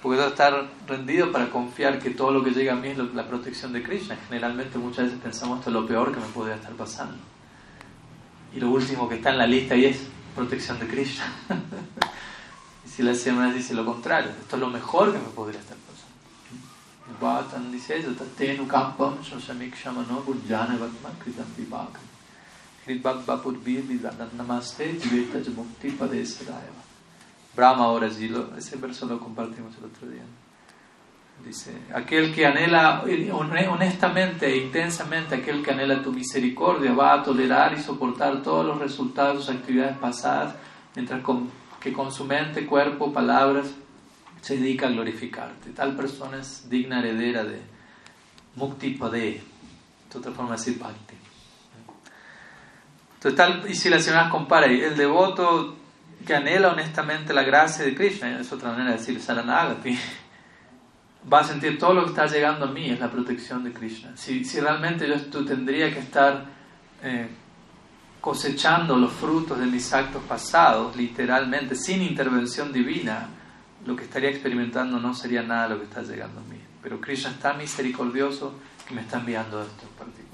Porque 0.01 0.17
debo 0.17 0.29
estar 0.29 0.69
rendido 0.87 1.31
para 1.31 1.49
confiar 1.49 1.99
que 1.99 2.09
todo 2.09 2.31
lo 2.31 2.43
que 2.43 2.51
llega 2.51 2.73
a 2.73 2.75
mí 2.75 2.89
es 2.89 2.97
la 2.97 3.27
protección 3.27 3.71
de 3.71 3.81
Krishna. 3.81 4.17
Generalmente 4.27 4.77
muchas 4.77 5.05
veces 5.05 5.19
pensamos 5.21 5.59
esto 5.59 5.69
es 5.69 5.73
lo 5.73 5.87
peor 5.87 6.13
que 6.13 6.19
me 6.19 6.27
podría 6.27 6.55
estar 6.55 6.73
pasando. 6.73 7.17
Y 8.53 8.59
lo 8.59 8.69
último 8.69 9.07
que 9.07 9.15
está 9.15 9.29
en 9.29 9.37
la 9.37 9.47
lista 9.47 9.75
ahí 9.75 9.85
es 9.85 10.07
protección 10.35 10.79
de 10.79 10.87
Krishna. 10.87 11.31
y 12.85 12.89
si 12.89 13.03
la 13.03 13.13
semana 13.13 13.53
dice 13.53 13.73
lo 13.73 13.85
contrario, 13.85 14.31
esto 14.31 14.55
es 14.55 14.59
lo 14.59 14.67
mejor 14.67 15.13
que 15.13 15.19
me 15.19 15.29
podría 15.29 15.59
estar 15.59 15.77
pasando. 15.77 15.85
Bhatan 17.21 17.71
dice 17.71 17.97
eso, 17.97 18.11
tenu 18.37 18.67
kampam 18.67 19.21
shoshamikshama 19.21 20.03
burjana 20.25 20.75
vatma 20.77 21.11
kritam 21.23 21.45
vivakam. 21.55 22.04
Namaste 24.37 24.99
mukti. 25.55 25.97
Brahma 27.55 27.85
ahora 27.85 28.09
sí, 28.09 28.31
ese 28.57 28.75
verso 28.75 29.05
lo 29.05 29.19
compartimos 29.19 29.75
el 29.77 29.85
otro 29.85 30.07
día. 30.07 30.23
Dice, 31.43 31.71
aquel 31.93 32.33
que 32.33 32.45
anhela 32.45 33.03
honestamente 33.69 34.47
e 34.47 34.57
intensamente, 34.57 35.35
aquel 35.35 35.61
que 35.61 35.71
anhela 35.71 36.01
tu 36.01 36.11
misericordia, 36.11 36.93
va 36.93 37.13
a 37.13 37.23
tolerar 37.23 37.73
y 37.73 37.81
soportar 37.81 38.41
todos 38.41 38.65
los 38.65 38.79
resultados 38.79 39.37
de 39.37 39.43
sus 39.43 39.55
actividades 39.55 39.97
pasadas, 39.97 40.55
mientras 40.95 41.21
que 41.79 41.91
con 41.91 42.11
su 42.11 42.23
mente, 42.25 42.65
cuerpo, 42.65 43.11
palabras, 43.11 43.67
se 44.41 44.57
dedica 44.57 44.87
a 44.87 44.91
glorificarte. 44.91 45.71
Tal 45.71 45.95
persona 45.95 46.37
es 46.37 46.69
digna 46.69 46.99
heredera 46.99 47.43
de 47.43 47.61
Mukti 48.55 48.91
Pade, 48.91 49.41
otra 50.15 50.31
forma 50.31 50.51
de 50.51 50.57
decir 50.57 50.79
Bhakti. 50.79 51.14
Entonces, 53.25 53.63
tal, 53.63 53.71
y 53.71 53.73
si 53.73 53.89
la 53.89 53.99
señora 53.99 54.29
compara, 54.29 54.67
el 54.67 54.95
devoto 54.95 55.75
que 56.23 56.35
anhela 56.35 56.69
honestamente 56.69 57.33
la 57.33 57.41
gracia 57.41 57.83
de 57.83 57.95
Krishna, 57.95 58.39
es 58.39 58.51
otra 58.51 58.69
manera 58.69 58.91
de 58.91 58.97
decir 58.97 59.19
Saranagati, 59.19 59.97
va 61.33 61.39
a 61.39 61.43
sentir 61.43 61.79
todo 61.79 61.95
lo 61.95 62.03
que 62.03 62.09
está 62.09 62.27
llegando 62.27 62.65
a 62.65 62.67
mí 62.67 62.87
es 62.87 62.99
la 62.99 63.09
protección 63.09 63.63
de 63.63 63.73
Krishna. 63.73 64.15
Si, 64.15 64.43
realmente 64.59 65.07
yo 65.07 65.19
tú 65.23 65.43
tendría 65.43 65.91
que 65.91 66.01
estar 66.01 66.45
eh, 67.01 67.27
cosechando 68.21 68.95
los 68.95 69.11
frutos 69.11 69.57
de 69.57 69.65
mis 69.65 69.91
actos 69.91 70.21
pasados, 70.25 70.95
literalmente, 70.95 71.73
sin 71.73 72.03
intervención 72.03 72.71
divina, 72.71 73.27
lo 73.87 73.95
que 73.95 74.03
estaría 74.03 74.29
experimentando 74.29 74.99
no 74.99 75.15
sería 75.15 75.41
nada 75.41 75.69
lo 75.69 75.79
que 75.79 75.85
está 75.85 76.03
llegando 76.03 76.41
a 76.41 76.43
mí. 76.43 76.59
Pero 76.79 77.01
Krishna 77.01 77.31
está 77.31 77.55
misericordioso 77.55 78.53
que 78.87 78.93
me 78.93 79.01
está 79.01 79.17
enviando 79.17 79.63
esto 79.63 79.81
en 79.81 79.97
particular. 79.97 80.24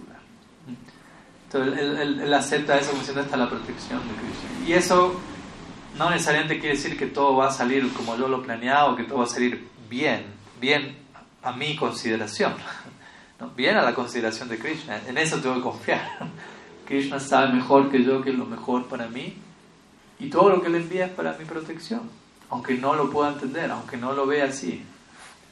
Entonces 1.54 2.00
él, 2.00 2.34
acepta 2.34 2.78
eso 2.78 2.92
como 2.92 3.04
siendo 3.04 3.22
esta 3.22 3.36
la 3.36 3.50
protección 3.50 4.00
de 4.00 4.14
Krishna. 4.14 4.68
Y 4.68 4.74
eso 4.74 5.20
no 5.98 6.10
necesariamente 6.10 6.60
quiere 6.60 6.76
decir 6.76 6.98
que 6.98 7.08
todo 7.08 7.36
va 7.36 7.48
a 7.48 7.52
salir 7.52 7.92
como 7.94 8.16
yo 8.16 8.30
lo 8.30 8.42
planeaba 8.42 8.92
o 8.92 8.96
que 8.96 9.04
todo 9.04 9.18
va 9.18 9.26
a 9.26 9.28
salir 9.28 9.68
bien, 9.90 10.24
bien 10.62 10.98
a 11.44 11.52
mi 11.52 11.76
consideración, 11.76 12.54
bien 13.56 13.76
a 13.76 13.82
la 13.82 13.94
consideración 13.94 14.48
de 14.48 14.60
Krishna. 14.60 15.02
En 15.08 15.18
eso 15.18 15.40
tengo 15.42 15.56
que 15.56 15.62
confiar. 15.62 16.02
Krishna 16.88 17.20
sabe 17.20 17.54
mejor 17.54 17.92
que 17.92 18.04
yo 18.04 18.22
que 18.22 18.32
lo 18.32 18.46
mejor 18.46 18.86
para 18.88 19.08
mí 19.08 19.36
y 20.20 20.30
todo 20.30 20.50
lo 20.50 20.62
que 20.62 20.70
le 20.70 20.78
envía 20.78 21.08
es 21.08 21.12
para 21.12 21.34
mi 21.34 21.46
protección, 21.46 22.10
aunque 22.50 22.76
no 22.76 22.96
lo 22.96 23.10
pueda 23.10 23.32
entender, 23.32 23.72
aunque 23.72 23.98
no 23.98 24.14
lo 24.14 24.26
vea 24.26 24.46
así. 24.46 24.86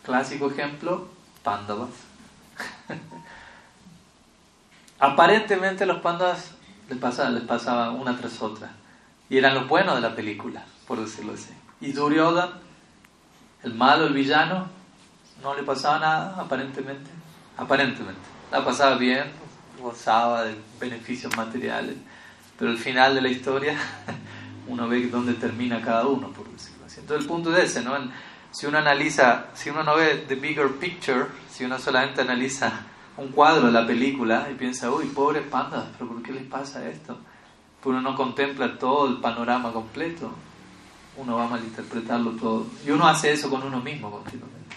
Clásico 0.04 0.50
ejemplo, 0.50 1.10
Pandavas. 1.44 1.90
Aparentemente 5.00 5.86
los 5.86 6.02
pandas 6.02 6.52
les 6.90 6.98
pasaba, 6.98 7.30
les 7.30 7.44
pasaba 7.44 7.92
una 7.92 8.18
tras 8.18 8.42
otra 8.42 8.72
y 9.30 9.38
eran 9.38 9.56
los 9.56 9.68
buenos 9.68 9.96
de 9.96 10.02
la 10.02 10.16
película, 10.16 10.66
por 10.88 11.00
decirlo 11.00 11.34
así. 11.34 11.52
Y 11.82 11.94
Duryodhan, 11.94 12.50
el 13.64 13.74
malo, 13.74 14.08
el 14.08 14.14
villano, 14.14 14.68
no 15.42 15.56
le 15.56 15.64
pasaba 15.64 16.00
nada, 16.00 16.36
aparentemente. 16.38 17.10
Aparentemente. 17.58 18.20
La 18.52 18.66
pasaba 18.66 18.98
bien, 18.98 19.32
gozaba 19.82 20.44
de 20.44 20.56
beneficios 20.80 21.36
materiales. 21.38 21.96
Pero 22.58 22.72
al 22.72 22.78
final 22.78 23.16
de 23.16 23.22
la 23.22 23.30
historia, 23.30 23.78
uno 24.68 24.88
ve 24.88 25.08
dónde 25.08 25.34
termina 25.36 25.82
cada 25.82 26.08
uno, 26.08 26.30
por 26.30 26.52
decirlo 26.52 26.86
así. 26.86 27.00
Entonces 27.00 27.24
el 27.24 27.30
punto 27.30 27.56
es 27.56 27.70
ese, 27.70 27.84
¿no? 27.84 27.96
Si 28.52 28.66
uno 28.66 28.80
analiza, 28.80 29.46
si 29.54 29.70
uno 29.70 29.84
no 29.84 29.96
ve 29.96 30.26
the 30.28 30.36
bigger 30.36 30.72
picture, 30.72 31.28
si 31.50 31.64
uno 31.64 31.78
solamente 31.78 32.22
analiza 32.22 32.72
un 33.20 33.30
cuadro 33.30 33.68
de 33.68 33.72
la 33.72 33.86
película 33.86 34.48
y 34.52 34.56
piensa, 34.56 34.90
uy, 34.92 35.06
pobres 35.06 35.44
pandas, 35.48 35.86
pero 35.98 36.10
¿por 36.12 36.24
qué 36.24 36.32
les 36.32 36.44
pasa 36.44 36.88
esto? 36.88 37.18
uno 37.86 38.02
no 38.02 38.16
contempla 38.16 38.78
todo 38.78 39.08
el 39.08 39.18
panorama 39.22 39.72
completo, 39.72 40.32
uno 41.16 41.38
va 41.38 41.46
a 41.46 41.48
malinterpretarlo 41.48 42.32
todo. 42.32 42.68
Y 42.86 42.92
uno 42.92 43.08
hace 43.08 43.32
eso 43.32 43.50
con 43.50 43.64
uno 43.64 43.80
mismo 43.80 44.12
continuamente. 44.12 44.76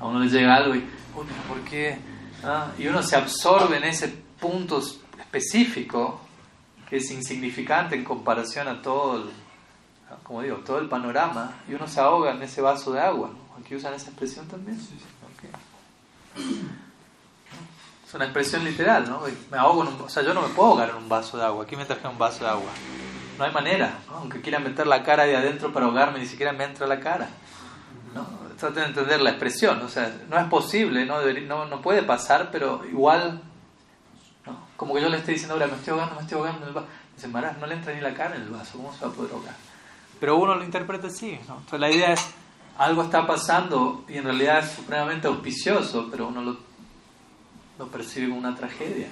A 0.00 0.06
uno 0.06 0.20
le 0.20 0.28
llega 0.28 0.56
algo 0.56 0.74
y, 0.74 0.78
uy, 0.78 1.26
¿por 1.46 1.60
qué? 1.68 1.98
Ah, 2.42 2.72
y 2.78 2.86
uno 2.86 3.02
se 3.02 3.16
absorbe 3.16 3.76
en 3.76 3.84
ese 3.84 4.08
punto 4.40 4.82
específico 5.18 6.20
que 6.88 6.96
es 6.96 7.10
insignificante 7.10 7.94
en 7.94 8.04
comparación 8.04 8.66
a 8.68 8.80
todo 8.80 9.16
el, 9.16 9.30
como 10.22 10.42
digo, 10.42 10.56
todo 10.58 10.78
el 10.78 10.88
panorama, 10.88 11.58
y 11.68 11.74
uno 11.74 11.86
se 11.86 12.00
ahoga 12.00 12.32
en 12.32 12.42
ese 12.42 12.60
vaso 12.60 12.92
de 12.92 13.00
agua. 13.00 13.30
Aquí 13.60 13.74
usan 13.74 13.94
esa 13.94 14.08
expresión 14.08 14.48
también. 14.48 14.78
Es 18.10 18.14
una 18.16 18.24
expresión 18.24 18.64
literal, 18.64 19.08
¿no? 19.08 19.22
Me 19.52 19.56
ahogo 19.56 19.82
en 19.82 19.94
un, 19.94 20.00
o 20.00 20.08
sea, 20.08 20.24
yo 20.24 20.34
no 20.34 20.42
me 20.42 20.48
puedo 20.48 20.70
ahogar 20.70 20.90
en 20.90 20.96
un 20.96 21.08
vaso 21.08 21.38
de 21.38 21.44
agua. 21.44 21.62
Aquí 21.62 21.76
me 21.76 21.84
traje 21.84 22.08
un 22.08 22.18
vaso 22.18 22.42
de 22.42 22.50
agua. 22.50 22.72
No 23.38 23.44
hay 23.44 23.52
manera, 23.52 23.98
aunque 24.08 24.40
quiera 24.40 24.58
meter 24.58 24.88
la 24.88 25.04
cara 25.04 25.26
de 25.26 25.36
adentro 25.36 25.72
para 25.72 25.86
ahogarme, 25.86 26.18
ni 26.18 26.26
siquiera 26.26 26.52
me 26.52 26.64
entra 26.64 26.88
la 26.88 26.98
cara. 26.98 27.28
¿no? 28.12 28.26
Traten 28.58 28.82
de 28.82 28.88
entender 28.88 29.20
la 29.20 29.30
expresión, 29.30 29.80
o 29.82 29.88
sea, 29.88 30.12
no 30.28 30.36
es 30.40 30.44
posible, 30.46 31.06
no, 31.06 31.20
no, 31.22 31.66
no 31.66 31.80
puede 31.80 32.02
pasar, 32.02 32.48
pero 32.50 32.84
igual, 32.84 33.40
¿no? 34.44 34.58
como 34.76 34.92
que 34.94 35.02
yo 35.02 35.08
le 35.08 35.18
estoy 35.18 35.34
diciendo 35.34 35.54
ahora, 35.54 35.68
me 35.68 35.76
estoy 35.76 35.92
ahogando, 35.92 36.16
me 36.16 36.22
estoy 36.22 36.38
ahogando 36.38 36.62
en 36.62 36.68
el 36.68 36.74
vaso. 36.74 36.88
Dice, 37.14 37.28
Marás, 37.28 37.58
no 37.58 37.66
le 37.68 37.74
entra 37.76 37.94
ni 37.94 38.00
la 38.00 38.12
cara 38.12 38.34
en 38.34 38.42
el 38.42 38.50
vaso, 38.50 38.76
¿cómo 38.76 38.92
se 38.92 39.04
va 39.04 39.12
a 39.12 39.14
poder 39.14 39.30
ahogar? 39.34 39.54
Pero 40.18 40.36
uno 40.36 40.56
lo 40.56 40.64
interpreta 40.64 41.06
así, 41.06 41.38
¿no? 41.46 41.58
Entonces 41.58 41.78
la 41.78 41.90
idea 41.92 42.12
es, 42.12 42.34
algo 42.80 43.02
está 43.02 43.26
pasando 43.26 44.04
y 44.08 44.16
en 44.16 44.24
realidad 44.24 44.60
es 44.60 44.70
supremamente 44.70 45.28
auspicioso, 45.28 46.08
pero 46.10 46.28
uno 46.28 46.40
lo 46.40 46.69
lo 47.80 47.88
percibe 47.88 48.28
como 48.28 48.38
una 48.38 48.54
tragedia. 48.54 49.08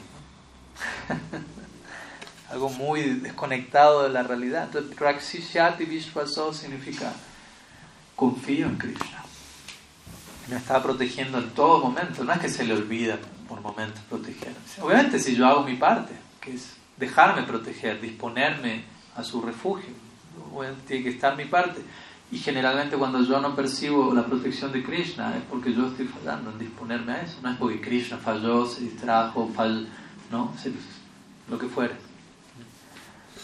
Algo 2.50 2.68
muy 2.68 3.00
desconectado 3.00 4.02
de 4.02 4.10
la 4.10 4.22
realidad. 4.22 4.64
Entonces, 4.64 4.94
Praksishyati 4.94 5.86
Vishwaso 5.86 6.52
significa 6.52 7.10
confío 8.14 8.66
en 8.66 8.76
Krishna. 8.76 9.24
Me 10.48 10.56
está 10.56 10.82
protegiendo 10.82 11.38
en 11.38 11.48
todo 11.50 11.80
momento. 11.80 12.24
No 12.24 12.32
es 12.34 12.40
que 12.40 12.50
se 12.50 12.64
le 12.64 12.74
olvida 12.74 13.18
por 13.48 13.62
momentos 13.62 14.02
proteger. 14.06 14.52
Obviamente, 14.82 15.18
si 15.18 15.34
yo 15.34 15.46
hago 15.46 15.62
mi 15.62 15.76
parte, 15.76 16.12
que 16.38 16.54
es 16.54 16.74
dejarme 16.98 17.44
proteger, 17.44 18.02
disponerme 18.02 18.84
a 19.16 19.24
su 19.24 19.40
refugio, 19.40 19.94
tiene 20.86 21.04
que 21.04 21.10
estar 21.10 21.36
mi 21.36 21.46
parte. 21.46 21.80
Y 22.30 22.38
generalmente 22.38 22.96
cuando 22.96 23.22
yo 23.22 23.40
no 23.40 23.54
percibo 23.54 24.12
la 24.12 24.24
protección 24.24 24.70
de 24.72 24.82
Krishna 24.82 25.36
es 25.36 25.42
porque 25.44 25.72
yo 25.72 25.86
estoy 25.86 26.06
fallando 26.06 26.50
en 26.50 26.58
disponerme 26.58 27.12
a 27.12 27.22
eso. 27.22 27.38
No 27.42 27.50
es 27.50 27.56
porque 27.56 27.80
Krishna 27.80 28.18
falló, 28.18 28.66
se 28.66 28.82
distrajo, 28.82 29.50
falló, 29.54 29.86
no, 30.30 30.52
lo 31.48 31.58
que 31.58 31.66
fuere. 31.66 31.94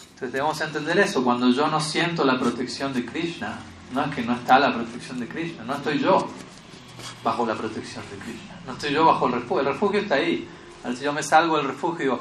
Entonces 0.03 0.31
debemos 0.31 0.61
entender 0.61 0.99
eso. 0.99 1.23
Cuando 1.23 1.49
yo 1.49 1.67
no 1.67 1.79
siento 1.79 2.23
la 2.23 2.39
protección 2.39 2.93
de 2.93 3.05
Krishna, 3.05 3.57
no 3.91 4.03
es 4.03 4.15
que 4.15 4.21
no 4.21 4.33
está 4.33 4.59
la 4.59 4.73
protección 4.73 5.19
de 5.19 5.27
Krishna, 5.27 5.63
no 5.63 5.75
estoy 5.75 5.99
yo 5.99 6.27
bajo 7.23 7.45
la 7.45 7.55
protección 7.55 8.03
de 8.11 8.17
Krishna. 8.17 8.55
No 8.67 8.73
estoy 8.73 8.93
yo 8.93 9.03
bajo 9.03 9.25
el 9.27 9.33
refugio. 9.33 9.59
El 9.61 9.65
refugio 9.65 9.99
está 10.01 10.15
ahí. 10.15 10.47
si 10.95 11.03
yo 11.03 11.11
me 11.11 11.23
salgo 11.23 11.57
del 11.57 11.67
refugio 11.67 12.19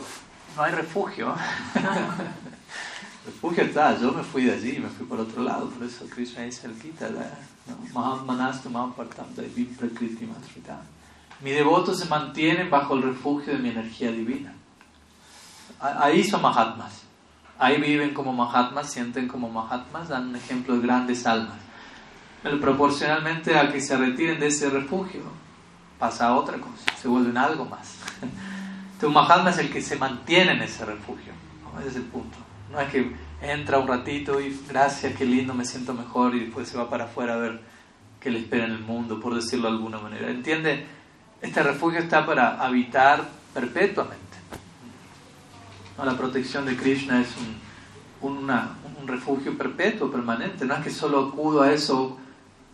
no 0.57 0.63
hay 0.63 0.73
refugio. 0.73 1.35
refugio 3.25 3.65
está, 3.65 3.99
yo 3.99 4.13
me 4.13 4.23
fui 4.23 4.45
de 4.45 4.53
allí, 4.53 4.79
me 4.79 4.89
fui 4.89 5.07
por 5.07 5.21
otro 5.21 5.43
lado, 5.43 5.69
por 5.71 5.87
eso 5.87 6.07
Krishna 6.09 6.43
dice 6.43 6.67
el 6.67 6.81
Gita, 6.81 7.09
mi 11.41 11.51
devoto 11.51 11.95
se 11.95 12.07
mantiene 12.07 12.69
bajo 12.69 12.95
el 12.95 13.03
refugio 13.03 13.55
de 13.55 13.59
mi 13.59 13.71
energía 13.71 14.11
divina. 14.11 14.55
Ahí 15.81 16.25
son 16.25 16.43
Mahatmas. 16.43 17.03
Ahí 17.59 17.81
viven 17.81 18.15
como 18.15 18.33
Mahatmas, 18.33 18.91
sienten 18.91 19.29
como 19.29 19.49
Mahatmas, 19.49 20.09
dan 20.09 20.29
un 20.29 20.37
ejemplo 20.37 20.75
de 20.75 20.83
grandes 20.83 21.27
almas. 21.27 21.59
Pero 22.43 22.61
proporcionalmente 22.61 23.59
a 23.59 23.71
que 23.73 23.81
se 23.81 23.97
retiren 23.97 24.39
de 24.41 24.49
ese 24.49 24.69
refugio, 24.71 25.23
pasa 25.99 26.35
otra 26.35 26.59
cosa, 26.59 26.85
se 27.01 27.09
vuelven 27.09 27.37
algo 27.37 27.65
más. 27.65 27.97
Entonces, 28.95 29.15
Mahatma 29.15 29.51
es 29.51 29.59
el 29.59 29.71
que 29.71 29.83
se 29.83 29.97
mantiene 29.97 30.53
en 30.53 30.63
ese 30.63 30.85
refugio. 30.85 31.33
Ese 31.81 31.89
es 31.89 31.97
el 31.97 32.03
punto. 32.03 32.44
No 32.75 32.81
es 32.81 32.89
que 32.91 33.13
entra 33.41 33.79
un 33.79 33.87
ratito 33.87 34.41
y 34.41 34.61
gracias, 34.69 35.15
qué 35.15 35.25
lindo, 35.25 35.55
me 35.55 35.65
siento 35.65 35.95
mejor 35.95 36.35
y 36.35 36.41
después 36.41 36.69
se 36.69 36.77
va 36.77 36.91
para 36.91 37.05
afuera 37.05 37.35
a 37.35 37.37
ver 37.37 37.61
qué 38.21 38.31
le 38.31 38.41
espera 38.41 38.65
en 38.65 38.73
el 38.73 38.81
mundo, 38.81 39.21
por 39.21 39.35
decirlo 39.35 39.69
de 39.69 39.77
alguna 39.77 39.99
manera. 39.99 40.29
¿Entiende? 40.29 40.85
Este 41.41 41.63
refugio 41.63 42.01
está 42.01 42.27
para 42.27 42.61
habitar 42.61 43.29
perpetuamente. 43.53 44.25
La 46.03 46.17
protección 46.17 46.67
de 46.67 46.77
Krishna 46.77 47.21
es 47.21 47.29
un, 48.23 48.41
un 49.01 49.09
refugio 49.09 49.57
perpetuo, 49.57 50.11
permanente. 50.11 50.65
No 50.65 50.75
es 50.75 50.83
que 50.83 50.91
solo 50.91 51.29
acudo 51.29 51.63
a 51.63 51.73
eso 51.73 52.19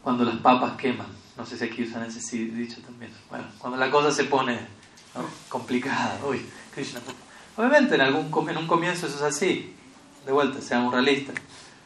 cuando 0.03 0.25
las 0.25 0.37
papas 0.37 0.77
queman. 0.77 1.09
No 1.37 1.45
sé 1.45 1.59
si 1.59 1.65
aquí 1.65 1.83
usan 1.83 2.05
ese 2.05 2.37
dicho 2.37 2.81
también. 2.81 3.11
Bueno, 3.29 3.45
cuando 3.59 3.77
la 3.77 3.91
cosa 3.91 4.11
se 4.11 4.25
pone 4.25 4.59
complicada. 5.49 6.19
Uy, 6.27 6.41
Krishna. 6.73 7.01
Obviamente 7.57 7.97
en, 7.97 8.01
algún, 8.01 8.49
en 8.49 8.57
un 8.57 8.67
comienzo 8.67 9.07
eso 9.07 9.17
es 9.17 9.23
así. 9.23 9.75
De 10.27 10.33
vuelta, 10.33 10.61
seamos 10.61 10.93
realistas. 10.93 11.35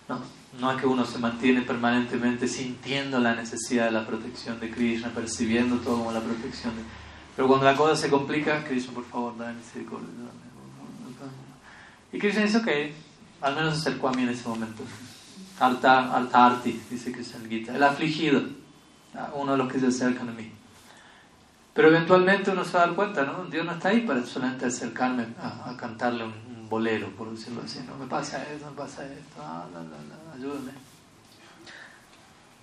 No, 0.09 0.21
no 0.61 0.73
es 0.73 0.81
que 0.81 0.87
uno 0.87 1.05
se 1.05 1.19
mantiene 1.19 1.63
permanentemente 1.63 2.49
sintiendo 2.49 3.19
la 3.19 3.35
necesidad 3.35 3.87
de 3.87 3.93
la 3.93 4.07
protección 4.07 4.61
de 4.61 4.71
Krishna, 4.71 5.09
percibiendo 5.09 5.77
todo 5.79 5.99
como 5.99 6.13
la 6.13 6.21
protección 6.21 6.77
de... 6.77 6.83
Pero 7.37 7.49
cuando 7.49 7.67
la 7.67 7.77
cosa 7.77 7.97
se 7.97 8.09
complica, 8.09 8.63
Krishna, 8.65 8.93
por 8.93 9.05
favor, 9.05 9.37
dame 9.37 9.55
misericordia. 9.55 10.09
Y 12.13 12.19
Krishna 12.19 12.43
dice, 12.43 12.59
ok, 12.59 12.69
al 13.41 13.57
menos 13.57 13.75
se 13.75 13.81
acercó 13.81 14.09
a 14.09 14.13
mí 14.13 14.23
en 14.23 14.29
ese 14.29 14.49
momento. 14.49 14.85
Alta, 15.59 16.15
alta 16.15 16.47
arti, 16.47 16.81
dice 16.89 17.11
Krishna 17.11 17.41
Gita. 17.49 17.75
El 17.75 17.83
afligido, 17.83 18.43
uno 19.35 19.53
de 19.53 19.59
los 19.59 19.73
que 19.73 19.81
se 19.81 19.89
acercan 19.89 20.29
a 20.29 20.33
mí. 20.33 20.51
Pero 21.75 21.89
eventualmente 21.89 22.53
uno 22.53 22.65
se 22.65 22.77
va 22.77 22.85
a 22.85 22.87
dar 22.87 22.95
cuenta, 22.95 23.25
¿no? 23.25 23.45
Dios 23.47 23.67
no 23.67 23.73
está 23.73 23.89
ahí 23.89 24.03
para 24.03 24.25
solamente 24.25 24.65
acercarme 24.65 25.27
a, 25.43 25.77
cantarle 25.77 26.25
un, 26.25 26.33
bolero, 26.69 27.09
por 27.11 27.31
decirlo 27.31 27.63
así. 27.65 27.81
No 27.87 27.97
me 27.97 28.07
pasa 28.07 28.43
esto, 28.51 28.71
me 28.71 28.77
pasa 28.77 29.05
esto, 29.05 29.37
ah, 29.41 29.67
ayúdame. 30.35 30.73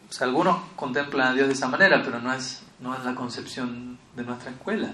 O 0.10 0.14
sea, 0.14 0.28
algunos 0.28 0.58
contemplan 0.76 1.30
a 1.30 1.34
Dios 1.34 1.48
de 1.48 1.54
esa 1.54 1.68
manera, 1.68 2.02
pero 2.04 2.20
no 2.20 2.34
es, 2.34 2.64
no 2.80 2.94
es 2.94 3.04
la 3.04 3.16
concepción 3.16 3.98
de 4.16 4.24
nuestra 4.24 4.52
escuela. 4.52 4.92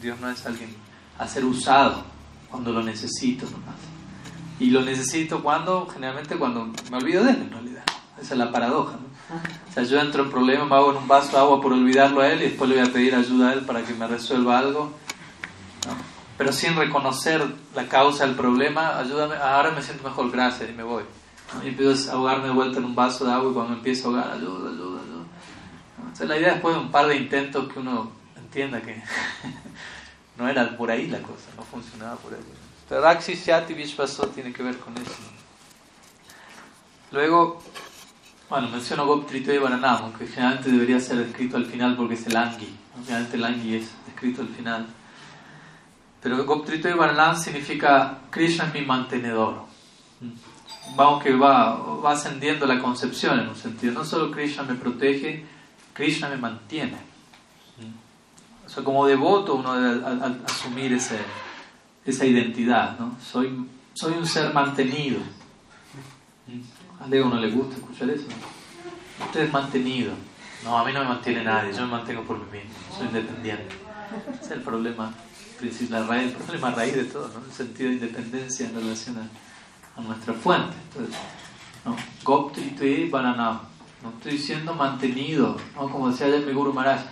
Dios 0.00 0.18
no 0.20 0.30
es 0.30 0.46
alguien 0.46 0.74
a 1.18 1.26
ser 1.26 1.44
usado 1.44 2.04
cuando 2.50 2.72
lo 2.72 2.82
necesito 2.82 3.46
nomás. 3.46 3.76
Y 4.58 4.70
lo 4.70 4.82
necesito 4.82 5.42
cuando, 5.42 5.86
generalmente 5.86 6.36
cuando 6.36 6.70
me 6.90 6.96
olvido 6.96 7.24
de 7.24 7.32
él 7.32 7.42
en 7.42 7.50
realidad. 7.50 7.82
Esa 8.20 8.34
es 8.34 8.38
la 8.38 8.52
paradoja. 8.52 8.92
¿no? 8.92 9.36
O 9.68 9.72
sea, 9.72 9.82
yo 9.84 10.00
entro 10.00 10.24
en 10.24 10.30
problema, 10.30 10.64
me 10.64 10.74
hago 10.74 10.90
en 10.90 10.98
un 10.98 11.08
vaso 11.08 11.32
de 11.32 11.38
agua 11.38 11.60
por 11.60 11.72
olvidarlo 11.72 12.20
a 12.20 12.28
él 12.28 12.42
y 12.42 12.44
después 12.46 12.68
le 12.68 12.80
voy 12.80 12.88
a 12.88 12.92
pedir 12.92 13.14
ayuda 13.14 13.50
a 13.50 13.52
él 13.54 13.60
para 13.60 13.82
que 13.82 13.94
me 13.94 14.06
resuelva 14.06 14.58
algo. 14.58 14.92
Pero 16.40 16.54
sin 16.54 16.74
reconocer 16.74 17.46
la 17.74 17.86
causa 17.86 18.24
del 18.24 18.34
problema, 18.34 18.98
ayúdame, 18.98 19.36
ahora 19.36 19.72
me 19.72 19.82
siento 19.82 20.08
mejor, 20.08 20.30
gracias, 20.30 20.70
y 20.70 20.72
me 20.72 20.82
voy. 20.82 21.02
Y 21.62 21.68
empiezo 21.68 22.10
a 22.10 22.14
ahogarme 22.14 22.46
de 22.46 22.54
vuelta 22.54 22.78
en 22.78 22.86
un 22.86 22.94
vaso 22.94 23.26
de 23.26 23.32
agua 23.32 23.50
y 23.50 23.52
cuando 23.52 23.72
me 23.72 23.76
empiezo 23.76 24.08
a 24.08 24.22
ahogar, 24.22 24.38
ayuda, 24.38 24.70
ayuda, 24.70 25.02
ayuda. 25.02 25.24
Entonces 25.98 26.26
la 26.26 26.38
idea 26.38 26.52
después 26.54 26.74
de 26.74 26.80
un 26.80 26.90
par 26.90 27.08
de 27.08 27.16
intentos 27.16 27.70
que 27.70 27.78
uno 27.78 28.10
entienda 28.38 28.80
que 28.80 29.02
no 30.38 30.48
era 30.48 30.78
por 30.78 30.90
ahí 30.90 31.08
la 31.08 31.18
cosa, 31.18 31.50
no 31.58 31.62
funcionaba 31.62 32.16
por 32.16 32.32
ahí. 32.32 32.40
Pero 32.88 33.02
Rakshi 33.02 33.34
Shati 33.34 33.74
Vishvaso 33.74 34.28
tiene 34.28 34.50
que 34.50 34.62
ver 34.62 34.78
con 34.78 34.96
eso. 34.96 35.12
Luego, 37.12 37.62
bueno, 38.48 38.70
menciono 38.70 39.04
Goptrito 39.04 39.52
y 39.52 39.58
Varanam, 39.58 40.14
que 40.14 40.26
generalmente 40.26 40.70
debería 40.70 41.00
ser 41.00 41.18
escrito 41.18 41.58
al 41.58 41.66
final 41.66 41.98
porque 41.98 42.14
es 42.14 42.26
el 42.26 42.34
Angi. 42.34 42.74
Generalmente 43.04 43.36
el 43.36 43.44
Angi 43.44 43.74
es 43.74 43.90
escrito 44.08 44.40
al 44.40 44.48
final. 44.48 44.86
Pero 46.22 46.44
Goptrito 46.44 46.88
y 46.88 46.92
Varanam 46.92 47.36
significa 47.36 48.18
Krishna 48.30 48.66
es 48.66 48.74
mi 48.74 48.82
mantenedor. 48.82 49.64
Vamos 50.96 51.22
que 51.22 51.34
va, 51.34 51.76
va 51.76 52.12
ascendiendo 52.12 52.66
la 52.66 52.78
concepción 52.78 53.40
en 53.40 53.48
un 53.48 53.56
sentido. 53.56 53.92
No 53.92 54.04
solo 54.04 54.30
Krishna 54.30 54.64
me 54.64 54.74
protege, 54.74 55.44
Krishna 55.92 56.28
me 56.28 56.36
mantiene. 56.36 56.98
O 58.66 58.68
sea, 58.68 58.84
como 58.84 59.06
devoto 59.06 59.54
uno 59.54 59.74
debe 59.74 60.04
asumir 60.46 60.92
ese 60.92 61.18
esa 62.04 62.24
identidad, 62.24 62.98
¿no? 62.98 63.16
Soy, 63.20 63.66
soy 63.94 64.14
un 64.14 64.26
ser 64.26 64.52
mantenido. 64.52 65.20
A 67.00 67.06
Leo 67.06 67.28
no 67.28 67.36
le 67.36 67.50
gusta 67.50 67.76
escuchar 67.76 68.10
eso. 68.10 68.26
Usted 69.24 69.40
es 69.42 69.52
mantenido. 69.52 70.12
No, 70.64 70.78
a 70.78 70.84
mí 70.84 70.92
no 70.92 71.00
me 71.00 71.08
mantiene 71.08 71.42
nadie, 71.42 71.72
yo 71.72 71.82
me 71.82 71.92
mantengo 71.92 72.22
por 72.22 72.38
mí 72.38 72.44
mismo, 72.52 72.70
soy 72.96 73.06
independiente. 73.06 73.74
Ese 74.34 74.44
es 74.44 74.50
el 74.50 74.62
problema 74.62 75.14
principal, 75.60 76.10
el 76.18 76.32
problema 76.32 76.70
raíz 76.70 76.94
de 76.94 77.04
todo, 77.04 77.28
¿no? 77.28 77.44
el 77.44 77.52
sentido 77.52 77.90
de 77.90 77.96
independencia 77.96 78.66
en 78.66 78.74
relación 78.74 79.16
a, 79.18 80.00
nuestra 80.00 80.32
fuente. 80.32 80.74
Entonces, 80.88 81.14
¿no? 81.84 81.94
no 84.02 84.10
estoy 84.16 84.38
siendo 84.38 84.74
mantenido, 84.74 85.58
¿no? 85.74 85.90
como 85.90 86.10
decía 86.10 86.26
ayer 86.26 86.46
mi 86.46 86.52
Guru 86.52 86.72
Maharaj, 86.72 87.02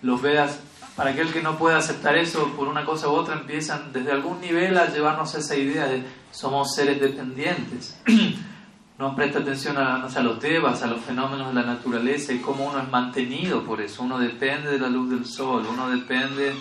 los 0.00 0.22
Vedas 0.22 0.60
para 0.96 1.10
aquel 1.10 1.32
que 1.32 1.42
no 1.42 1.56
puede 1.58 1.76
aceptar 1.76 2.16
eso 2.16 2.48
por 2.56 2.66
una 2.66 2.84
cosa 2.84 3.08
u 3.08 3.12
otra, 3.12 3.34
empiezan 3.34 3.92
desde 3.92 4.10
algún 4.10 4.40
nivel 4.40 4.76
a 4.78 4.86
llevarnos 4.86 5.32
esa 5.34 5.54
idea 5.54 5.86
de 5.86 6.02
somos 6.32 6.74
seres 6.74 7.00
dependientes. 7.00 8.00
no 8.98 9.14
presta 9.14 9.38
atención 9.38 9.78
a, 9.78 10.04
a 10.04 10.20
los 10.22 10.40
devas, 10.40 10.82
a 10.82 10.88
los 10.88 11.00
fenómenos 11.00 11.48
de 11.48 11.54
la 11.54 11.62
naturaleza 11.62 12.32
y 12.32 12.40
cómo 12.40 12.66
uno 12.66 12.80
es 12.80 12.88
mantenido 12.90 13.62
por 13.62 13.80
eso. 13.80 14.02
Uno 14.02 14.18
depende 14.18 14.72
de 14.72 14.78
la 14.80 14.88
luz 14.88 15.10
del 15.10 15.24
sol, 15.24 15.64
uno 15.70 15.88
depende 15.88 16.54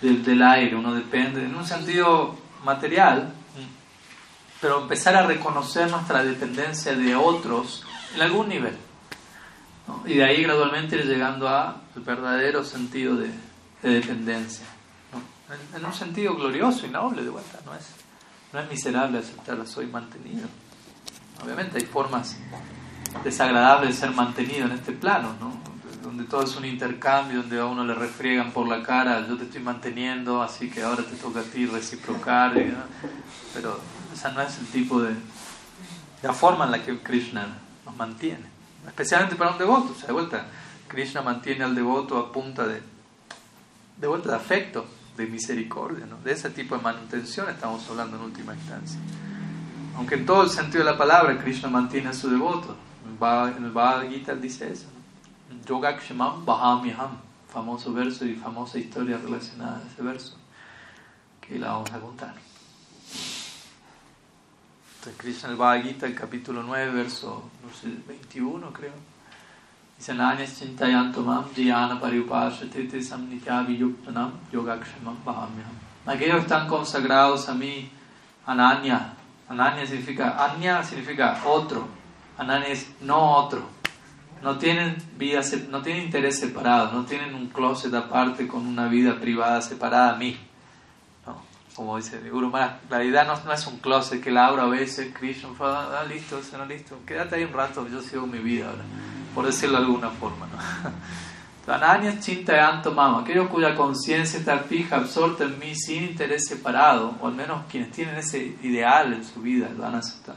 del, 0.00 0.24
del 0.24 0.42
aire, 0.42 0.76
uno 0.76 0.94
depende 0.94 1.44
en 1.44 1.54
un 1.54 1.66
sentido 1.66 2.36
material, 2.64 3.32
pero 4.60 4.82
empezar 4.82 5.16
a 5.16 5.26
reconocer 5.26 5.90
nuestra 5.90 6.22
dependencia 6.22 6.94
de 6.94 7.14
otros 7.14 7.84
en 8.14 8.22
algún 8.22 8.48
nivel. 8.48 8.76
Y 10.04 10.14
de 10.14 10.24
ahí 10.24 10.42
gradualmente 10.42 10.96
ir 10.96 11.06
llegando 11.06 11.48
al 11.48 11.80
verdadero 11.96 12.62
sentido 12.64 13.16
de, 13.16 13.30
de 13.82 13.90
dependencia. 13.90 14.66
En, 15.74 15.84
un 15.84 15.92
sentido 15.92 16.36
glorioso 16.36 16.86
y 16.86 16.90
noble 16.90 17.22
de 17.22 17.30
vuelta, 17.30 17.58
no 17.64 17.74
es, 17.74 17.88
no 18.52 18.60
es 18.60 18.68
miserable 18.68 19.18
aceptarlo, 19.18 19.66
soy 19.66 19.86
mantenido. 19.86 20.46
Obviamente 21.42 21.78
hay 21.78 21.84
formas 21.84 22.36
desagradables 23.24 23.90
de 23.90 24.06
ser 24.06 24.10
mantenido 24.14 24.66
en 24.66 24.72
este 24.72 24.92
plano, 24.92 25.34
¿no? 25.40 25.69
Donde 26.10 26.24
todo 26.24 26.42
es 26.42 26.56
un 26.56 26.64
intercambio, 26.64 27.42
donde 27.42 27.60
a 27.60 27.66
uno 27.66 27.84
le 27.84 27.94
refriegan 27.94 28.50
por 28.50 28.66
la 28.66 28.82
cara, 28.82 29.24
yo 29.28 29.36
te 29.36 29.44
estoy 29.44 29.62
manteniendo, 29.62 30.42
así 30.42 30.68
que 30.68 30.82
ahora 30.82 31.04
te 31.04 31.14
toca 31.14 31.38
a 31.38 31.44
ti 31.44 31.66
reciprocar, 31.66 32.52
pero 33.54 33.78
esa 34.12 34.32
no 34.32 34.40
es 34.40 34.58
el 34.58 34.66
tipo 34.66 35.00
de, 35.00 35.14
la 36.24 36.32
forma 36.32 36.64
en 36.64 36.72
la 36.72 36.82
que 36.82 36.98
Krishna 36.98 37.46
nos 37.86 37.96
mantiene, 37.96 38.46
especialmente 38.88 39.36
para 39.36 39.52
un 39.52 39.58
devoto, 39.58 39.92
o 39.92 39.94
sea, 39.94 40.08
de 40.08 40.12
vuelta, 40.12 40.46
Krishna 40.88 41.22
mantiene 41.22 41.62
al 41.62 41.76
devoto 41.76 42.18
a 42.18 42.32
punta 42.32 42.66
de 42.66 42.82
de 44.00 44.08
vuelta 44.08 44.30
de 44.30 44.36
afecto, 44.36 44.86
de 45.16 45.26
misericordia, 45.26 46.06
¿no? 46.06 46.16
de 46.24 46.32
ese 46.32 46.50
tipo 46.50 46.76
de 46.76 46.82
manutención 46.82 47.48
estamos 47.48 47.88
hablando 47.88 48.16
en 48.16 48.24
última 48.24 48.54
instancia. 48.54 48.98
Aunque 49.96 50.14
en 50.16 50.26
todo 50.26 50.42
el 50.42 50.50
sentido 50.50 50.82
de 50.84 50.90
la 50.90 50.98
palabra 50.98 51.38
Krishna 51.38 51.68
mantiene 51.68 52.08
a 52.08 52.12
su 52.14 52.30
devoto. 52.30 52.76
En 53.04 53.64
el 53.64 53.70
Bhagavad 53.70 54.08
Gita 54.08 54.34
dice 54.34 54.72
eso. 54.72 54.86
¿no? 54.94 54.99
Yogakshemam 55.66 56.44
Bahamyaham, 56.44 57.18
famoso 57.52 57.92
verso 57.92 58.24
y 58.24 58.34
famosa 58.34 58.78
historia 58.78 59.18
relacionada 59.18 59.78
a 59.78 59.92
ese 59.92 60.02
verso, 60.02 60.36
que 61.40 61.58
la 61.58 61.72
vamos 61.72 61.92
a 61.92 62.00
contar. 62.00 62.34
Entonces 64.98 65.16
Krishna 65.16 65.50
el 65.50 65.56
Bhagavad 65.56 65.82
Gita, 65.82 66.06
el 66.06 66.14
capítulo 66.14 66.62
9, 66.62 66.92
verso 66.92 67.50
sé, 67.80 67.88
21 68.06 68.72
creo 68.72 68.92
Dice, 70.00 70.14
Nanyas 70.14 70.58
chintayantumam 70.58 71.44
jiyana 71.54 72.00
paripashate 72.00 73.02
samnityabhiyuktanam 73.02 74.32
yogakshemam 74.50 75.16
bahamyam. 75.24 75.72
Aquellos 76.06 76.42
están 76.42 76.66
consagrados 76.66 77.48
a 77.50 77.54
mí, 77.54 77.90
Ananya. 78.46 79.12
Ananya 79.48 79.86
significa, 79.86 80.42
Anya 80.42 80.82
significa 80.82 81.38
otro. 81.44 81.86
Ananya 82.38 82.68
es 82.68 82.86
no 83.02 83.36
otro. 83.36 83.79
No 84.42 84.58
tienen 84.58 84.96
vida, 85.18 85.42
no 85.68 85.82
tienen 85.82 86.04
interés 86.04 86.38
separado, 86.38 86.92
no 86.92 87.04
tienen 87.04 87.34
un 87.34 87.48
closet 87.48 87.92
aparte 87.92 88.48
con 88.48 88.66
una 88.66 88.88
vida 88.88 89.20
privada 89.20 89.60
separada 89.60 90.14
a 90.14 90.16
mí. 90.16 90.38
No, 91.26 91.42
como 91.74 91.96
dice 91.96 92.18
Guru 92.30 92.50
la 92.50 93.04
idea 93.04 93.24
no, 93.24 93.38
no, 93.44 93.52
es 93.52 93.66
un 93.66 93.78
closet 93.78 94.22
que 94.22 94.30
la 94.30 94.46
abro 94.46 94.62
a 94.62 94.68
veces, 94.68 95.12
Krishna, 95.14 95.50
ah, 95.60 96.04
listo, 96.08 96.40
no 96.56 96.64
listo, 96.64 96.98
quédate 97.06 97.36
ahí 97.36 97.44
un 97.44 97.52
rato, 97.52 97.86
yo 97.88 98.00
sigo 98.00 98.26
mi 98.26 98.38
vida 98.38 98.70
ahora 98.70 98.84
por 99.34 99.46
decirlo 99.46 99.78
de 99.78 99.84
alguna 99.84 100.10
forma. 100.10 100.46
¿no? 100.46 101.72
Ananias 101.72 102.18
Chintayanto 102.20 102.90
Mama, 102.90 103.20
aquellos 103.20 103.48
cuya 103.48 103.76
conciencia 103.76 104.40
está 104.40 104.58
fija, 104.58 104.96
absorta 104.96 105.44
en 105.44 105.56
mí 105.58 105.72
sin 105.74 106.02
interés 106.02 106.46
separado, 106.48 107.14
o 107.20 107.28
al 107.28 107.34
menos 107.34 107.62
quienes 107.70 107.92
tienen 107.92 108.16
ese 108.16 108.56
ideal 108.62 109.12
en 109.12 109.24
su 109.24 109.40
vida, 109.40 109.68
lo 109.76 109.84
van 109.84 109.94
a 109.94 109.98
aceptar. 109.98 110.34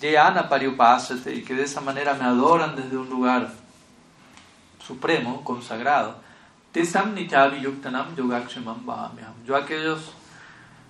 Jayana 0.00 0.48
Pariupasate, 0.48 1.34
y 1.34 1.42
que 1.42 1.54
de 1.54 1.64
esa 1.64 1.80
manera 1.80 2.14
me 2.14 2.24
adoran 2.24 2.74
desde 2.74 2.96
un 2.96 3.10
lugar 3.10 3.52
supremo, 4.86 5.44
consagrado. 5.44 6.16
Tesam 6.72 7.14
Yuktanam 7.16 8.14
Yogakshemam 8.16 8.84
Yo 9.44 9.56
a 9.56 9.60
aquellos, 9.60 10.12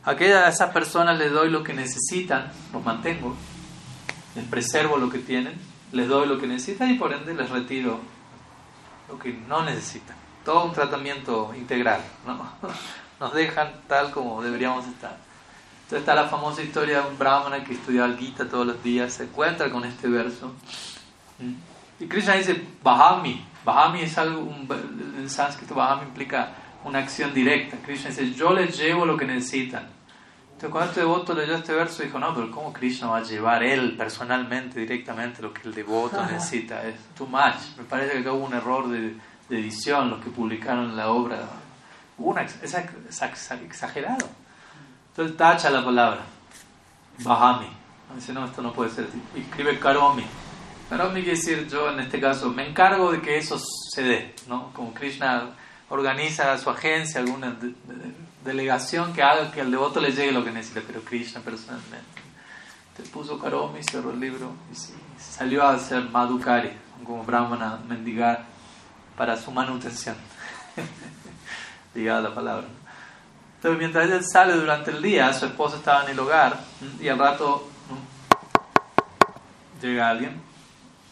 a 0.04 0.12
esas 0.12 0.70
personas 0.70 1.18
les 1.18 1.32
doy 1.32 1.50
lo 1.50 1.62
que 1.62 1.72
necesitan, 1.72 2.52
los 2.72 2.84
mantengo, 2.84 3.34
les 4.34 4.44
preservo 4.44 4.98
lo 4.98 5.08
que 5.10 5.18
tienen, 5.18 5.58
les 5.92 6.06
doy 6.06 6.28
lo 6.28 6.38
que 6.38 6.46
necesitan 6.46 6.90
y 6.90 6.94
por 6.94 7.12
ende 7.12 7.34
les 7.34 7.50
retiro 7.50 7.98
lo 9.08 9.18
que 9.18 9.32
no 9.48 9.64
necesitan. 9.64 10.16
Todo 10.44 10.64
un 10.64 10.72
tratamiento 10.72 11.52
integral, 11.56 12.00
¿no? 12.26 12.38
Nos 13.20 13.34
dejan 13.34 13.72
tal 13.86 14.10
como 14.12 14.42
deberíamos 14.42 14.86
estar. 14.86 15.29
Entonces 15.90 16.08
está 16.08 16.14
la 16.14 16.28
famosa 16.28 16.62
historia 16.62 17.02
de 17.02 17.08
un 17.08 17.18
brahmana 17.18 17.64
que 17.64 17.74
estudia 17.74 18.04
el 18.04 18.16
Gita 18.16 18.48
todos 18.48 18.64
los 18.64 18.80
días, 18.80 19.12
se 19.12 19.24
encuentra 19.24 19.68
con 19.72 19.84
este 19.84 20.06
verso. 20.06 20.52
Y 21.98 22.06
Krishna 22.06 22.34
dice, 22.34 22.64
Bahami. 22.80 23.44
Bahami 23.64 24.02
es 24.02 24.16
algo, 24.16 24.38
un, 24.38 24.68
en 25.18 25.28
sánscrito 25.28 25.74
Bahami 25.74 26.04
implica 26.04 26.52
una 26.84 27.00
acción 27.00 27.34
directa. 27.34 27.76
Krishna 27.84 28.10
dice, 28.10 28.32
yo 28.32 28.52
les 28.52 28.78
llevo 28.78 29.04
lo 29.04 29.16
que 29.16 29.24
necesitan. 29.24 29.88
Entonces 30.52 30.70
cuando 30.70 30.90
este 30.90 31.00
devoto 31.00 31.34
leyó 31.34 31.56
este 31.56 31.72
verso 31.72 32.04
dijo, 32.04 32.20
no, 32.20 32.32
pero 32.36 32.52
¿cómo 32.52 32.72
Krishna 32.72 33.08
va 33.08 33.16
a 33.16 33.22
llevar 33.24 33.64
él 33.64 33.96
personalmente, 33.96 34.78
directamente 34.78 35.42
lo 35.42 35.52
que 35.52 35.66
el 35.66 35.74
devoto 35.74 36.24
necesita? 36.24 36.86
Es 36.86 36.94
too 37.16 37.26
much. 37.26 37.76
Me 37.76 37.82
parece 37.82 38.12
que 38.12 38.18
acá 38.20 38.32
hubo 38.32 38.46
un 38.46 38.54
error 38.54 38.88
de, 38.88 39.16
edición, 39.50 40.10
los 40.10 40.22
que 40.22 40.30
publicaron 40.30 40.96
la 40.96 41.10
obra. 41.10 41.40
Una, 42.16 42.42
es, 42.42 42.74
exagerado. 43.64 44.39
Entonces 45.10 45.36
tacha 45.36 45.70
la 45.70 45.84
palabra. 45.84 46.20
Bahami. 47.18 47.68
Dice, 48.14 48.32
no, 48.32 48.44
esto 48.44 48.62
no 48.62 48.72
puede 48.72 48.90
ser. 48.90 49.08
Escribe 49.36 49.78
Karomi. 49.78 50.24
Karomi 50.88 51.22
quiere 51.22 51.36
decir, 51.36 51.68
yo 51.68 51.90
en 51.90 52.00
este 52.00 52.20
caso 52.20 52.50
me 52.50 52.68
encargo 52.68 53.12
de 53.12 53.20
que 53.20 53.38
eso 53.38 53.60
se 53.92 54.02
dé. 54.02 54.34
¿no? 54.48 54.72
Como 54.72 54.92
Krishna 54.92 55.50
organiza 55.88 56.56
su 56.58 56.70
agencia, 56.70 57.20
alguna 57.20 57.56
delegación 58.44 59.12
que 59.12 59.22
haga 59.22 59.50
que 59.52 59.60
al 59.60 59.70
devoto 59.70 60.00
le 60.00 60.12
llegue 60.12 60.32
lo 60.32 60.44
que 60.44 60.50
necesita, 60.50 60.80
pero 60.86 61.02
Krishna 61.02 61.40
personalmente. 61.40 62.20
Te 62.96 63.02
puso 63.04 63.38
Karomi, 63.38 63.82
cerró 63.82 64.10
el 64.10 64.20
libro 64.20 64.52
y 64.72 65.20
salió 65.20 65.64
a 65.64 65.74
hacer 65.74 66.08
Madhukari, 66.10 66.72
como 67.04 67.24
Brahmana, 67.24 67.78
mendigar 67.88 68.44
para 69.16 69.36
su 69.36 69.50
manutención. 69.50 70.16
Ligada 71.94 72.22
la 72.22 72.34
palabra. 72.34 72.66
Entonces, 73.60 73.78
mientras 73.78 74.08
él 74.08 74.24
sale 74.24 74.54
durante 74.54 74.90
el 74.90 75.02
día, 75.02 75.30
su 75.34 75.44
esposa 75.44 75.76
estaba 75.76 76.04
en 76.04 76.12
el 76.12 76.18
hogar 76.18 76.58
y 76.98 77.08
al 77.08 77.18
rato 77.18 77.68
llega 79.82 80.08
alguien 80.08 80.40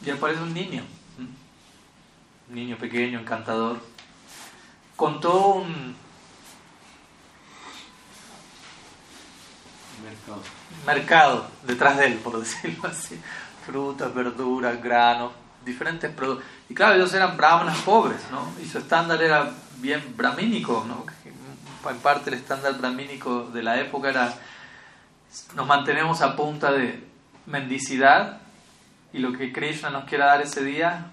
y 0.03 0.09
aparece 0.09 0.41
un 0.41 0.55
niño, 0.55 0.83
un 2.49 2.55
niño 2.55 2.79
pequeño, 2.79 3.21
encantador, 3.21 3.79
con 4.97 5.21
todo 5.21 5.57
un 5.57 5.95
mercado. 10.87 11.51
detrás 11.65 11.99
de 11.99 12.07
él, 12.07 12.15
por 12.15 12.41
decirlo 12.41 12.89
así. 12.89 13.21
Frutas, 13.67 14.15
verduras, 14.15 14.83
granos, 14.83 15.33
diferentes 15.67 16.11
productos. 16.11 16.47
Y 16.71 16.75
claro, 16.75 16.95
ellos 16.95 17.13
eran 17.13 17.37
brahmanas 17.37 17.77
pobres, 17.81 18.21
¿no? 18.31 18.51
Y 18.63 18.67
su 18.67 18.79
estándar 18.79 19.23
era 19.23 19.51
bien 19.77 20.15
brahmínico, 20.17 20.87
¿no? 20.89 21.05
En 21.89 21.99
parte 21.99 22.31
el 22.31 22.37
estándar 22.37 22.77
brahmínico 22.79 23.45
de 23.45 23.63
la 23.63 23.81
época 23.81 24.11
era 24.11 24.35
nos 25.55 25.67
mantenemos 25.67 26.23
a 26.23 26.37
punta 26.37 26.73
de 26.73 27.05
mendicidad 27.47 28.41
y 29.13 29.19
lo 29.19 29.33
que 29.33 29.53
Krishna 29.53 29.91
nos 29.91 30.05
quiera 30.05 30.27
dar 30.27 30.43
ese 30.43 30.65
día 30.65 31.07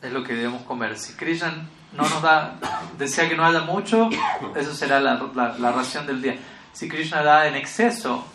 es 0.00 0.12
lo 0.12 0.24
que 0.24 0.34
debemos 0.34 0.62
comer. 0.62 0.98
Si 0.98 1.14
Krishna 1.14 1.68
no 1.92 2.02
nos 2.08 2.22
da, 2.22 2.58
desea 2.98 3.28
que 3.28 3.36
no 3.36 3.44
haya 3.44 3.60
mucho, 3.60 4.08
eso 4.56 4.74
será 4.74 5.00
la, 5.00 5.14
la 5.58 5.72
ración 5.72 6.06
del 6.06 6.22
día. 6.22 6.36
Si 6.72 6.88
Krishna 6.88 7.22
da 7.22 7.46
en 7.46 7.54
exceso, 7.54 8.26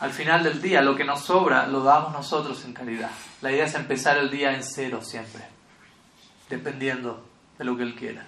al 0.00 0.10
final 0.10 0.42
del 0.42 0.60
día 0.60 0.82
lo 0.82 0.94
que 0.94 1.04
nos 1.04 1.22
sobra 1.22 1.66
lo 1.66 1.82
damos 1.82 2.12
nosotros 2.12 2.64
en 2.64 2.72
caridad. 2.72 3.10
La 3.40 3.50
idea 3.50 3.64
es 3.64 3.74
empezar 3.74 4.18
el 4.18 4.30
día 4.30 4.54
en 4.54 4.62
cero 4.62 5.00
siempre, 5.02 5.44
dependiendo 6.48 7.26
de 7.58 7.64
lo 7.64 7.76
que 7.76 7.84
Él 7.84 7.94
quiera. 7.94 8.26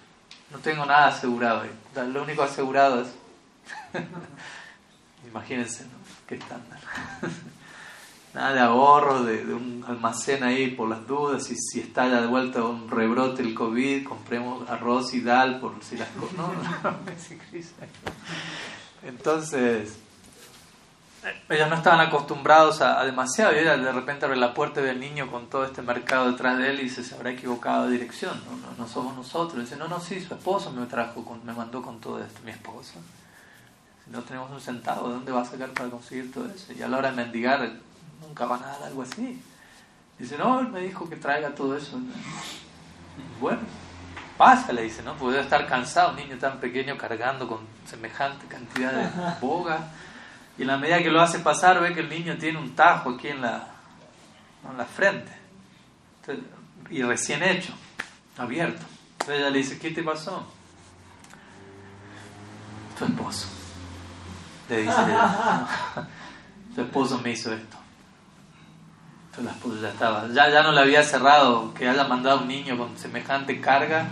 No 0.51 0.59
tengo 0.59 0.87
nada 0.87 1.09
asegurado. 1.09 1.65
Lo 1.95 2.23
único 2.23 2.43
asegurado 2.43 3.03
es... 3.03 3.09
Imagínense, 5.29 5.85
¿no? 5.85 5.99
Qué 6.27 6.37
estándar. 6.37 6.81
nada 8.37 8.53
de 8.53 8.61
ahorro, 8.61 9.25
de, 9.25 9.55
un 9.55 9.85
almacén 9.89 10.45
ahí 10.45 10.71
por 10.73 10.89
las 10.89 11.07
dudas, 11.07 11.51
y 11.51 11.57
si 11.57 11.81
está 11.81 12.09
de 12.09 12.27
vuelta 12.27 12.63
un 12.63 12.89
rebrote 12.89 13.43
el 13.43 13.55
COVID, 13.55 14.07
compremos 14.07 14.69
arroz 14.69 15.15
y 15.15 15.23
dal 15.23 15.59
por 15.59 15.83
si 15.83 15.97
las 15.97 16.09
cosas... 16.11 16.37
No, 16.37 16.49
no, 16.83 16.91
no, 16.91 16.99
Entonces, 19.03 19.99
ellos 21.49 21.69
no 21.69 21.77
estaban 21.77 22.01
acostumbrados 22.01 22.81
a, 22.81 23.05
demasiado 23.05 23.53
y 23.53 23.65
de 23.65 23.93
repente 23.93 24.25
abre 24.25 24.37
la 24.37 24.55
puerta 24.55 24.81
del 24.81 25.01
niño 25.01 25.31
con 25.31 25.49
todo 25.49 25.65
este 25.65 25.83
mercado 25.83 26.31
detrás 26.31 26.59
de 26.59 26.71
él 26.71 26.81
y 26.81 26.85
dice, 26.85 27.03
se 27.03 27.15
habrá 27.15 27.31
equivocado 27.31 27.87
de 27.87 27.93
dirección, 27.93 28.41
no, 28.45 28.77
no, 28.77 28.89
somos 28.89 29.17
nosotros. 29.17 29.61
dice, 29.61 29.77
no, 29.77 29.89
no, 29.89 30.01
sí, 30.01 30.21
su 30.21 30.35
esposo 30.35 30.71
me 30.73 30.87
trajo, 30.87 31.39
me 31.45 31.53
mandó 31.53 31.83
con 31.83 32.01
todo 32.01 32.23
esto, 32.23 32.41
mi 32.45 32.51
esposo. 32.51 32.95
Si 34.05 34.11
no 34.11 34.23
tenemos 34.23 34.51
un 34.51 34.61
centavo, 34.61 35.09
¿de 35.09 35.15
dónde 35.15 35.33
va 35.33 35.43
a 35.43 35.45
sacar 35.45 35.71
para 35.71 35.91
conseguir 35.91 36.33
todo 36.33 36.47
eso? 36.49 36.73
Y 36.73 36.83
a 36.83 36.89
la 36.89 36.99
hora 36.99 37.11
de 37.11 37.17
mendigar, 37.17 37.69
nunca 38.21 38.47
van 38.47 38.63
a 38.63 38.67
dar 38.69 38.83
algo 38.85 39.03
así. 39.03 39.43
Dice, 40.19 40.39
no, 40.39 40.61
él 40.61 40.69
me 40.69 40.81
dijo 40.81 41.09
que 41.09 41.17
traiga 41.17 41.51
todo 41.51 41.77
eso. 41.77 41.99
Bueno, 43.41 43.61
pasa, 44.39 44.73
le 44.73 44.83
dice, 44.83 45.03
¿no? 45.03 45.15
Puede 45.15 45.41
estar 45.41 45.67
cansado, 45.67 46.11
un 46.11 46.17
niño 46.17 46.39
tan 46.39 46.59
pequeño 46.59 46.97
cargando 46.97 47.49
con 47.49 47.61
semejante 47.85 48.47
cantidad 48.47 48.93
de 48.93 49.41
boga. 49.41 49.89
Y 50.59 50.63
en 50.63 50.69
la 50.69 50.79
medida 50.79 51.03
que 51.03 51.11
lo 51.11 51.21
hace 51.21 51.41
pasar, 51.41 51.81
ve 51.81 51.93
que 51.93 52.01
el 52.01 52.09
niño 52.09 52.37
tiene 52.39 52.59
un 52.59 52.75
tajo 52.75 53.11
aquí 53.11 53.29
en 53.29 53.43
la, 53.43 53.67
en 54.71 54.77
la 54.77 54.85
frente. 54.85 55.33
y 56.91 57.03
recién 57.03 57.43
hecho, 57.43 57.75
abierto. 58.39 58.83
Entonces 59.13 59.39
ella 59.39 59.51
le 59.51 59.59
dice, 59.59 59.79
¿qué 59.79 59.91
te 59.91 60.03
pasó? 60.03 60.47
Tu 62.99 63.05
esposo. 63.05 63.49
Le 64.69 64.83
dice, 64.83 64.95
tu 66.75 66.81
esposo 66.81 67.21
me 67.21 67.33
hizo 67.33 67.53
esto. 67.53 67.77
Entonces 69.27 69.45
la 69.45 69.51
esposa 69.51 69.81
ya 69.83 69.89
estaba, 69.91 70.29
ya, 70.29 70.49
ya 70.49 70.63
no 70.63 70.73
le 70.73 70.81
había 70.81 71.03
cerrado 71.03 71.75
que 71.75 71.87
haya 71.87 72.05
mandado 72.05 72.41
un 72.41 72.49
niño 72.49 72.79
con 72.79 72.97
semejante 72.97 73.61
carga 73.61 74.07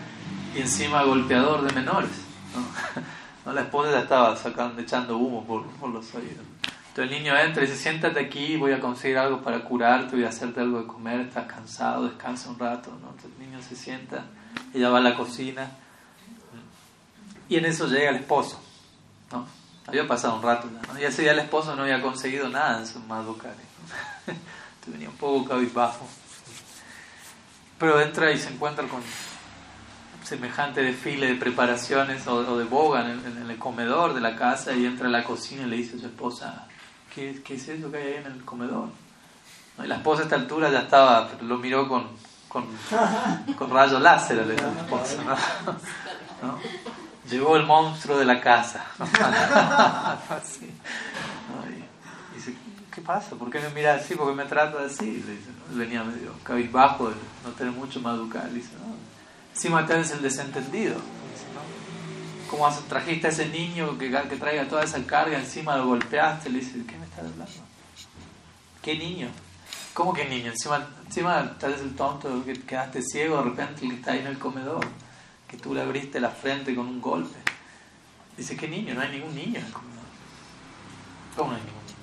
y 0.55 0.61
encima 0.61 1.03
golpeador 1.05 1.63
de 1.63 1.73
menores. 1.73 2.11
¿no? 2.55 3.03
La 3.47 3.61
esposa 3.61 3.91
ya 3.91 4.01
estaba 4.01 4.35
sacando, 4.37 4.81
echando 4.81 5.19
humo 5.19 5.45
por, 5.45 5.91
los 5.91 6.15
oídos. 6.15 6.45
Entonces 6.89 7.13
el 7.17 7.23
niño 7.23 7.37
entra 7.37 7.63
y 7.63 7.67
dice, 7.67 7.79
siéntate 7.79 8.21
aquí, 8.21 8.57
voy 8.57 8.73
a 8.73 8.81
conseguir 8.81 9.19
algo 9.19 9.43
para 9.43 9.61
curarte, 9.65 10.17
voy 10.17 10.25
a 10.25 10.29
hacerte 10.29 10.61
algo 10.61 10.81
de 10.81 10.87
comer, 10.87 11.21
estás 11.21 11.47
cansado, 11.47 12.05
descansa 12.05 12.49
un 12.49 12.59
rato. 12.59 12.91
¿no? 12.91 13.11
Entonces 13.11 13.31
el 13.39 13.47
niño 13.47 13.63
se 13.63 13.77
sienta, 13.77 14.25
ella 14.73 14.89
va 14.89 14.99
a 14.99 15.03
la 15.03 15.15
cocina 15.15 15.71
y 17.49 17.57
en 17.57 17.67
eso 17.67 17.87
llega 17.87 18.11
el 18.11 18.17
esposo. 18.17 18.61
¿no? 19.31 19.47
Había 19.87 20.07
pasado 20.07 20.37
un 20.37 20.43
rato 20.43 20.69
¿no? 20.71 20.99
y 20.99 21.05
ese 21.05 21.23
día 21.23 21.33
el 21.33 21.41
esposo 21.41 21.77
no 21.77 21.83
había 21.83 22.01
conseguido 22.01 22.49
nada 22.49 22.79
en 22.79 22.87
su 22.87 23.01
madukari. 23.01 23.59
Venía 24.87 25.09
un 25.11 25.17
poco 25.17 25.49
cabizbajo. 25.49 26.07
Pero 27.79 28.01
entra 28.01 28.31
y 28.31 28.39
se 28.39 28.51
encuentra 28.51 28.87
con 28.87 29.03
semejante 30.25 30.83
desfile 30.83 31.29
de 31.29 31.35
preparaciones 31.35 32.27
o, 32.27 32.57
de 32.57 32.65
boga 32.65 33.03
en 33.03 33.51
el, 33.51 33.59
comedor 33.59 34.15
de 34.15 34.21
la 34.21 34.35
casa 34.35 34.73
y 34.73 34.87
entra 34.87 35.07
a 35.09 35.11
la 35.11 35.23
cocina 35.23 35.65
y 35.67 35.71
le 35.71 35.77
dice 35.77 35.97
a 35.97 36.01
su 36.01 36.07
esposa, 36.07 36.67
¿qué, 37.15 37.43
qué 37.45 37.55
es 37.55 37.69
eso 37.69 37.91
que 37.91 37.99
hay 37.99 38.09
ahí 38.09 38.15
en 38.15 38.33
el 38.33 38.45
comedor? 38.45 38.89
Y 39.83 39.87
la 39.87 39.97
esposa 39.97 40.23
a 40.23 40.25
esta 40.25 40.37
altura 40.37 40.71
ya 40.71 40.81
estaba, 40.81 41.31
lo 41.43 41.59
miró 41.59 41.89
con, 41.89 42.09
con, 42.49 42.67
con 43.59 43.71
rayo 43.71 43.99
láser 43.99 44.41
a 44.41 44.47
la 44.47 44.55
esposa. 44.55 45.23
¿no? 46.43 46.59
Llegó 47.31 47.57
el 47.57 47.65
monstruo 47.65 48.19
de 48.19 48.25
la 48.25 48.41
casa. 48.41 48.85
dice, 52.35 52.55
¿qué 52.95 53.01
pasa? 53.01 53.37
¿Por 53.37 53.51
qué 53.51 53.61
me 53.61 53.71
mira 53.71 53.95
así? 53.95 54.15
¿Por 54.15 54.29
qué 54.29 54.35
me 54.35 54.45
trata 54.45 54.85
así? 54.85 55.07
Le 55.07 55.33
dice, 55.33 55.51
Venía 55.71 56.05
medio 56.05 56.33
cabizbajo 56.43 57.09
de 57.09 57.17
no 57.45 57.51
tener 57.53 57.73
mucho 57.73 58.01
más 58.01 58.17
educado. 58.17 58.49
Dice, 58.51 58.73
no, 58.75 58.95
Encima 59.55 59.87
te 59.87 59.95
el 59.95 60.21
desentendido. 60.21 60.97
¿Cómo 62.51 62.69
trajiste 62.89 63.29
a 63.29 63.31
ese 63.31 63.49
niño 63.49 63.97
que, 63.97 64.11
que 64.11 64.37
traiga 64.37 64.69
toda 64.69 64.83
esa 64.83 65.05
carga, 65.07 65.39
encima 65.39 65.77
lo 65.77 65.87
golpeaste? 65.87 66.51
Le 66.51 66.59
dice, 66.59 66.85
¿qué 66.85 66.99
me 66.99 67.05
estás 67.05 67.21
hablando? 67.21 67.47
¿Qué 68.83 68.99
niño? 68.99 69.29
¿Cómo 69.95 70.13
que 70.13 70.25
niño? 70.25 70.51
Encima, 70.51 70.85
encima 71.07 71.57
tal 71.59 71.73
vez 71.73 71.83
el 71.83 71.95
tonto 71.95 72.45
que 72.45 72.55
quedaste 72.63 73.01
ciego, 73.01 73.39
de 73.39 73.45
repente 73.45 73.85
el 73.85 73.91
que 73.91 73.97
está 73.97 74.13
ahí 74.13 74.19
en 74.19 74.27
el 74.27 74.39
comedor. 74.39 74.85
que 75.49 75.57
tú 75.57 75.73
le 75.73 75.83
abriste 75.83 76.19
la 76.19 76.31
frente 76.31 76.75
con 76.75 76.89
un 76.89 77.01
golpe. 77.01 77.39
Dice, 78.37 78.57
¿qué 78.57 78.67
niño? 78.67 78.95
No 78.95 79.03
hay 79.03 79.13
ningún 79.13 79.37
niño 79.37 79.61
¿Cómo 81.37 81.51
no 81.51 81.57
hay 81.57 81.63
ningún 81.63 81.85
niño? 81.87 81.95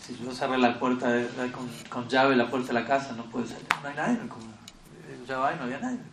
Si 0.00 0.16
yo 0.24 0.32
cerré 0.32 0.56
la 0.56 0.78
puerta 0.78 1.08
con, 1.52 1.68
con, 1.88 2.08
llave 2.08 2.36
la 2.36 2.48
puerta 2.48 2.68
de 2.68 2.74
la 2.74 2.86
casa, 2.86 3.12
no 3.16 3.24
puede 3.24 3.48
salir. 3.48 3.66
No 3.82 3.88
hay 3.88 3.96
nadie 3.96 4.14
en 4.14 4.20
el 4.20 4.28
comedor. 4.28 4.54
Ya 5.26 5.38
va 5.38 5.52
y 5.52 5.56
no 5.56 5.64
había 5.64 5.80
nadie. 5.80 6.11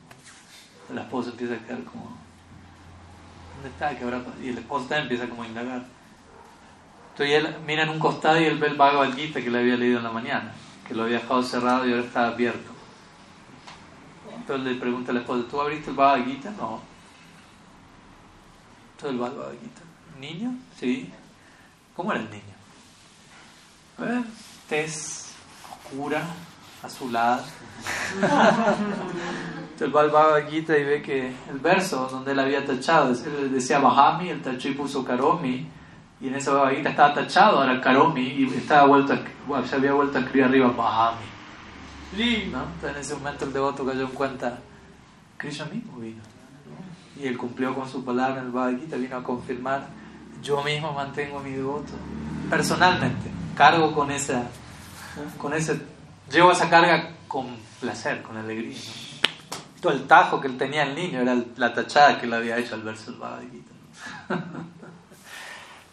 La 0.94 1.02
esposa 1.02 1.30
empieza 1.30 1.54
a 1.54 1.60
quedar 1.60 1.84
como... 1.84 2.18
¿Dónde 3.56 3.70
está? 3.70 3.98
¿Qué 3.98 4.04
habrá 4.04 4.22
Y 4.42 4.50
el 4.50 4.58
esposo 4.58 4.86
también 4.86 5.04
empieza 5.04 5.30
como 5.30 5.44
a 5.44 5.48
indagar. 5.48 5.84
Entonces 7.12 7.36
él 7.36 7.56
mira 7.66 7.84
en 7.84 7.90
un 7.90 8.00
costado 8.00 8.40
y 8.40 8.46
él 8.46 8.58
ve 8.58 8.68
el 8.68 8.76
Bhagavad 8.76 9.14
Gita 9.14 9.42
que 9.42 9.50
le 9.50 9.60
había 9.60 9.76
leído 9.76 9.98
en 9.98 10.06
la 10.06 10.12
mañana, 10.12 10.54
que 10.88 10.94
lo 10.94 11.04
había 11.04 11.20
dejado 11.20 11.44
cerrado 11.44 11.86
y 11.86 11.92
ahora 11.92 12.06
está 12.06 12.28
abierto. 12.28 12.72
Entonces 14.34 14.66
le 14.66 14.80
pregunta 14.80 15.12
a 15.12 15.16
la 15.16 15.20
esposa, 15.20 15.46
¿tú 15.50 15.60
abriste 15.60 15.90
el 15.90 15.98
Bhagavad 15.98 16.26
Gita? 16.26 16.52
No. 16.52 16.82
Todo 18.98 19.10
el 19.12 19.18
Bhagavad 19.18 19.52
Gita. 19.52 19.82
¿Niño? 20.20 20.54
Sí. 20.80 21.12
¿Cómo 21.96 22.14
era 22.14 22.22
el 22.22 22.30
niño? 22.30 22.44
Eh, 24.00 24.24
tez 24.70 25.34
oscura, 25.70 26.24
azulada. 26.82 27.44
Entonces 29.86 30.06
el 30.08 30.12
Bhagavad 30.12 30.50
Gita 30.50 30.78
y 30.78 30.84
ve 30.84 31.02
que 31.02 31.28
el 31.50 31.60
verso 31.60 32.10
donde 32.12 32.34
él 32.34 32.40
había 32.40 32.66
tachado, 32.66 33.14
decía 33.50 33.80
Bahami, 33.80 34.28
el 34.28 34.42
tachó 34.42 34.68
y 34.68 34.74
puso 34.74 35.06
Karomi, 35.06 35.70
y 36.20 36.28
en 36.28 36.36
esa 36.36 36.52
Bhagavad 36.52 36.76
Gita 36.76 36.90
estaba 36.90 37.14
tachado 37.14 37.60
ahora 37.60 37.80
Karomi 37.80 38.22
y 38.22 38.44
estaba 38.48 38.88
vuelto 38.88 39.14
se 39.66 39.76
había 39.76 39.94
vuelto 39.94 40.18
a 40.18 40.22
escribir 40.22 40.44
arriba 40.44 40.72
Bahami. 40.72 41.26
¿no? 42.52 42.64
Entonces 42.64 42.90
en 42.90 42.98
ese 42.98 43.16
momento 43.16 43.46
el 43.46 43.54
devoto 43.54 43.86
cayó 43.86 44.02
en 44.02 44.12
cuenta, 44.12 44.58
Krishna 45.38 45.66
mismo 45.66 45.98
vino. 45.98 46.22
Y 47.18 47.28
él 47.28 47.38
cumplió 47.38 47.74
con 47.74 47.88
su 47.88 48.04
palabra 48.04 48.42
en 48.42 48.48
el 48.48 48.52
Bhagavad 48.52 48.80
Gita, 48.82 48.98
vino 48.98 49.16
a 49.16 49.24
confirmar, 49.24 49.88
yo 50.44 50.62
mismo 50.62 50.92
mantengo 50.92 51.40
mi 51.40 51.52
devoto. 51.52 51.94
Personalmente, 52.50 53.32
cargo 53.56 53.94
con 53.94 54.12
esa, 54.12 54.44
con 55.38 55.54
ese, 55.54 55.80
llevo 56.30 56.52
esa 56.52 56.70
carga 56.70 57.12
con 57.30 57.48
placer, 57.80 58.22
con 58.24 58.36
alegría. 58.36 58.78
Todo 59.82 59.94
el 59.94 60.08
tajo 60.08 60.42
que 60.42 60.50
tenía 60.50 60.84
el 60.84 60.96
niño 60.96 61.22
era 61.22 61.38
la 61.56 61.74
tachada 61.74 62.20
que 62.20 62.28
le 62.28 62.36
había 62.36 62.58
hecho 62.58 62.76
al 62.76 62.82
verso 62.82 63.12
del 63.12 63.20
Bhagavad 63.20 63.44
Gita. 63.52 63.72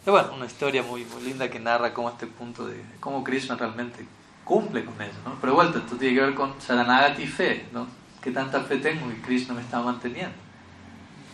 Es 0.07 0.11
bueno, 0.11 0.35
una 0.35 0.45
historia 0.45 0.83
muy, 0.83 1.03
muy 1.03 1.21
linda 1.21 1.49
que 1.49 1.59
narra 1.59 1.93
cómo 1.93 2.09
este 2.09 2.27
punto 2.27 2.65
de 2.65 2.81
cómo 3.01 3.25
Krishna 3.25 3.57
realmente 3.57 4.07
cumple 4.45 4.85
con 4.85 5.01
eso, 5.01 5.17
¿no? 5.25 5.35
Pero 5.41 5.53
vuelta, 5.53 5.79
esto 5.79 5.97
tiene 5.97 6.15
que 6.15 6.21
ver 6.21 6.33
con 6.33 6.61
Saranagati 6.61 7.23
y 7.23 7.27
fe, 7.27 7.67
¿no? 7.73 7.87
¿Qué 8.21 8.31
tanta 8.31 8.61
fe 8.61 8.77
tengo 8.77 9.11
y 9.11 9.15
Krishna 9.15 9.53
me 9.53 9.59
está 9.59 9.81
manteniendo? 9.81 10.37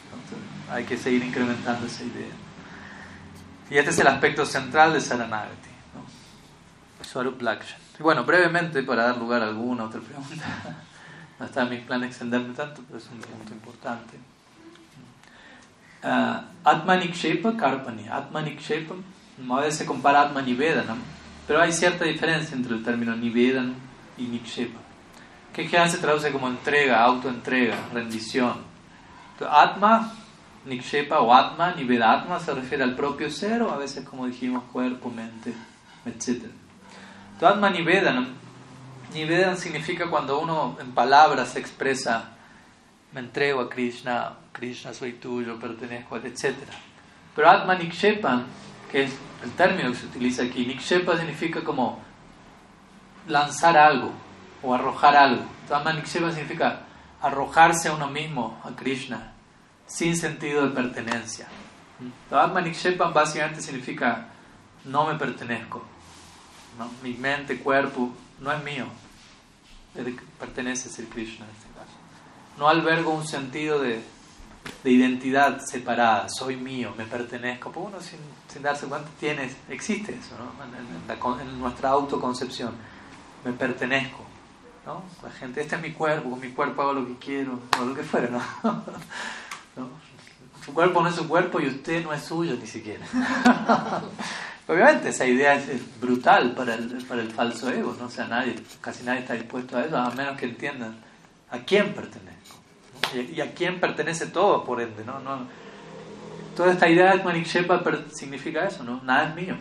Entonces, 0.06 0.40
hay 0.72 0.86
que 0.86 0.98
seguir 0.98 1.24
incrementando 1.24 1.86
esa 1.86 2.04
idea. 2.04 2.34
Y 3.70 3.78
este 3.78 3.92
es 3.92 4.00
el 4.00 4.08
aspecto 4.08 4.44
central 4.44 4.94
de 4.94 5.02
Saranagati, 5.02 5.70
¿no? 5.94 7.06
Swarup 7.06 7.40
Y 8.00 8.02
bueno, 8.02 8.24
brevemente, 8.24 8.82
para 8.82 9.04
dar 9.04 9.18
lugar 9.18 9.44
a 9.44 9.50
alguna 9.50 9.84
otra 9.84 10.02
pregunta, 10.02 10.46
no 11.44 11.48
está 11.48 11.64
en 11.64 11.70
mis 11.72 12.04
extenderme 12.08 12.54
tanto, 12.54 12.82
pero 12.88 12.98
es 12.98 13.10
un 13.12 13.20
punto 13.20 13.52
importante. 13.52 14.18
Uh, 16.02 16.42
Atma 16.64 16.96
Nikshepa 16.96 17.58
Karpani. 17.58 18.08
Atma 18.08 18.42
Nikshepa, 18.42 18.96
a 19.50 19.60
veces 19.60 19.80
se 19.80 19.86
compara 19.86 20.22
Atma 20.22 20.42
Nivedanam, 20.42 21.00
pero 21.46 21.62
hay 21.62 21.74
cierta 21.74 22.06
diferencia 22.06 22.56
entre 22.56 22.76
el 22.76 22.84
término 22.84 23.14
Nivedanam 23.16 23.76
y 24.18 24.24
Nikshepa, 24.24 24.80
que 25.52 25.64
en 25.64 25.68
general 25.68 25.92
se 25.92 25.98
traduce 25.98 26.32
como 26.32 26.48
entrega, 26.48 27.04
autoentrega, 27.04 27.76
rendición. 27.94 28.60
atma, 29.50 30.14
Nikshepa 30.64 31.20
o 31.20 31.34
Atma, 31.34 31.74
Nivedatma 31.76 32.40
se 32.40 32.54
refiere 32.54 32.86
al 32.86 32.96
propio 32.96 33.30
ser 33.30 33.62
o 33.64 33.72
a 33.74 33.78
veces, 33.78 34.08
como 34.08 34.28
dijimos, 34.28 34.64
cuerpo, 34.72 35.10
mente, 35.10 35.54
etc. 36.06 36.46
Entonces, 37.34 37.58
Atma 37.58 37.70
Nivedanam, 37.70 38.43
Nivedanam 39.14 39.58
significa 39.58 40.10
cuando 40.10 40.40
uno 40.40 40.78
en 40.80 40.92
palabras 40.92 41.56
expresa 41.56 42.32
me 43.12 43.20
entrego 43.20 43.62
a 43.62 43.70
Krishna, 43.70 44.34
Krishna 44.52 44.94
soy 44.94 45.14
tuyo, 45.14 45.60
pertenezco 45.60 46.16
a 46.16 46.18
él, 46.18 46.26
etc. 46.26 46.56
Pero 47.36 47.50
Atma 47.50 47.76
Nikshepan, 47.76 48.46
que 48.92 49.04
es 49.04 49.14
el 49.44 49.52
término 49.52 49.92
que 49.92 49.98
se 49.98 50.06
utiliza 50.08 50.44
aquí, 50.44 50.66
Nikshepa 50.66 51.18
significa 51.18 51.64
como 51.64 52.02
lanzar 53.28 53.78
algo 53.78 54.12
o 54.64 54.74
arrojar 54.74 55.16
algo. 55.16 55.44
Atma 55.72 55.94
Nikshepa 55.94 56.32
significa 56.32 56.82
arrojarse 57.22 57.90
a 57.90 57.94
uno 57.94 58.10
mismo, 58.10 58.60
a 58.64 58.76
Krishna, 58.76 59.34
sin 59.86 60.18
sentido 60.18 60.68
de 60.68 60.74
pertenencia. 60.74 61.48
Atma 62.32 62.62
Nikshepan 62.62 63.14
básicamente 63.14 63.62
significa 63.62 64.28
no 64.86 65.06
me 65.06 65.16
pertenezco. 65.16 65.84
¿no? 66.78 66.90
Mi 67.02 67.14
mente, 67.14 67.60
cuerpo, 67.60 68.12
no 68.40 68.52
es 68.52 68.64
mío. 68.64 68.86
Pertenece 70.40 70.90
ser 70.90 71.06
Krishna 71.06 71.46
no 72.58 72.70
albergo 72.70 73.12
un 73.12 73.26
sentido 73.26 73.80
de, 73.80 74.02
identidad 74.86 75.60
separada, 75.60 76.30
soy 76.30 76.56
mío, 76.56 76.94
me 76.98 77.06
pertenezco. 77.06 77.72
Pues 77.72 78.06
sin, 78.06 78.62
darse 78.62 78.88
cuenta 78.88 79.10
tiene, 79.20 79.50
existe 79.70 80.14
eso 80.14 80.36
¿no? 80.38 81.42
en, 81.42 81.60
nuestra 81.60 81.90
autoconcepción. 81.90 82.74
Me 83.44 83.52
pertenezco. 83.54 84.24
¿no? 84.86 85.04
La 85.22 85.32
gente, 85.32 85.62
este 85.62 85.76
es 85.76 85.82
mi 85.82 85.92
cuerpo, 85.92 86.30
con 86.32 86.40
mi 86.40 86.52
cuerpo 86.52 86.82
hago 86.82 86.94
lo 86.94 87.08
que 87.08 87.18
quiero, 87.18 87.60
o 87.80 87.86
lo 87.86 87.96
que 87.96 88.04
fuera. 88.04 88.30
¿no? 88.30 88.42
Su 90.64 90.74
cuerpo 90.74 91.02
no 91.02 91.10
es 91.10 91.16
su 91.16 91.28
cuerpo 91.28 91.60
y 91.60 91.68
usted 91.68 92.02
no 92.06 92.14
es 92.14 92.24
suyo 92.24 92.56
ni 92.56 92.68
siquiera. 92.68 93.06
Obviamente 94.68 95.10
esa 95.10 95.26
idea 95.26 95.56
es, 95.56 96.00
brutal 96.00 96.54
para 96.54 96.76
el, 96.76 97.04
para 97.06 97.22
el 97.22 97.32
falso 97.32 97.70
ego, 97.70 97.96
¿no? 98.00 98.06
O 98.06 98.10
sea, 98.10 98.28
nadie, 98.28 98.56
casi 98.80 99.04
nadie 99.04 99.20
está 99.20 99.34
dispuesto 99.34 99.78
a 99.78 99.86
eso, 99.86 99.98
a 99.98 100.10
menos 100.12 100.38
que 100.38 100.46
entiendan 100.46 100.96
a 101.50 101.60
quién 101.60 101.94
pertenece 101.94 102.34
y 103.32 103.42
a 103.42 103.54
quién 103.54 103.80
pertenece 103.80 104.28
todo, 104.28 104.64
por 104.64 104.82
ende. 104.82 105.04
¿no? 105.06 105.20
no 105.20 105.46
toda 106.56 106.72
esta 106.72 106.88
idea 106.88 107.16
de 107.16 107.24
Manikshepa 107.24 107.84
significa 108.12 108.66
eso, 108.66 108.84
¿no? 108.84 109.02
nada 109.04 109.30
es 109.30 109.36
mío. 109.36 109.56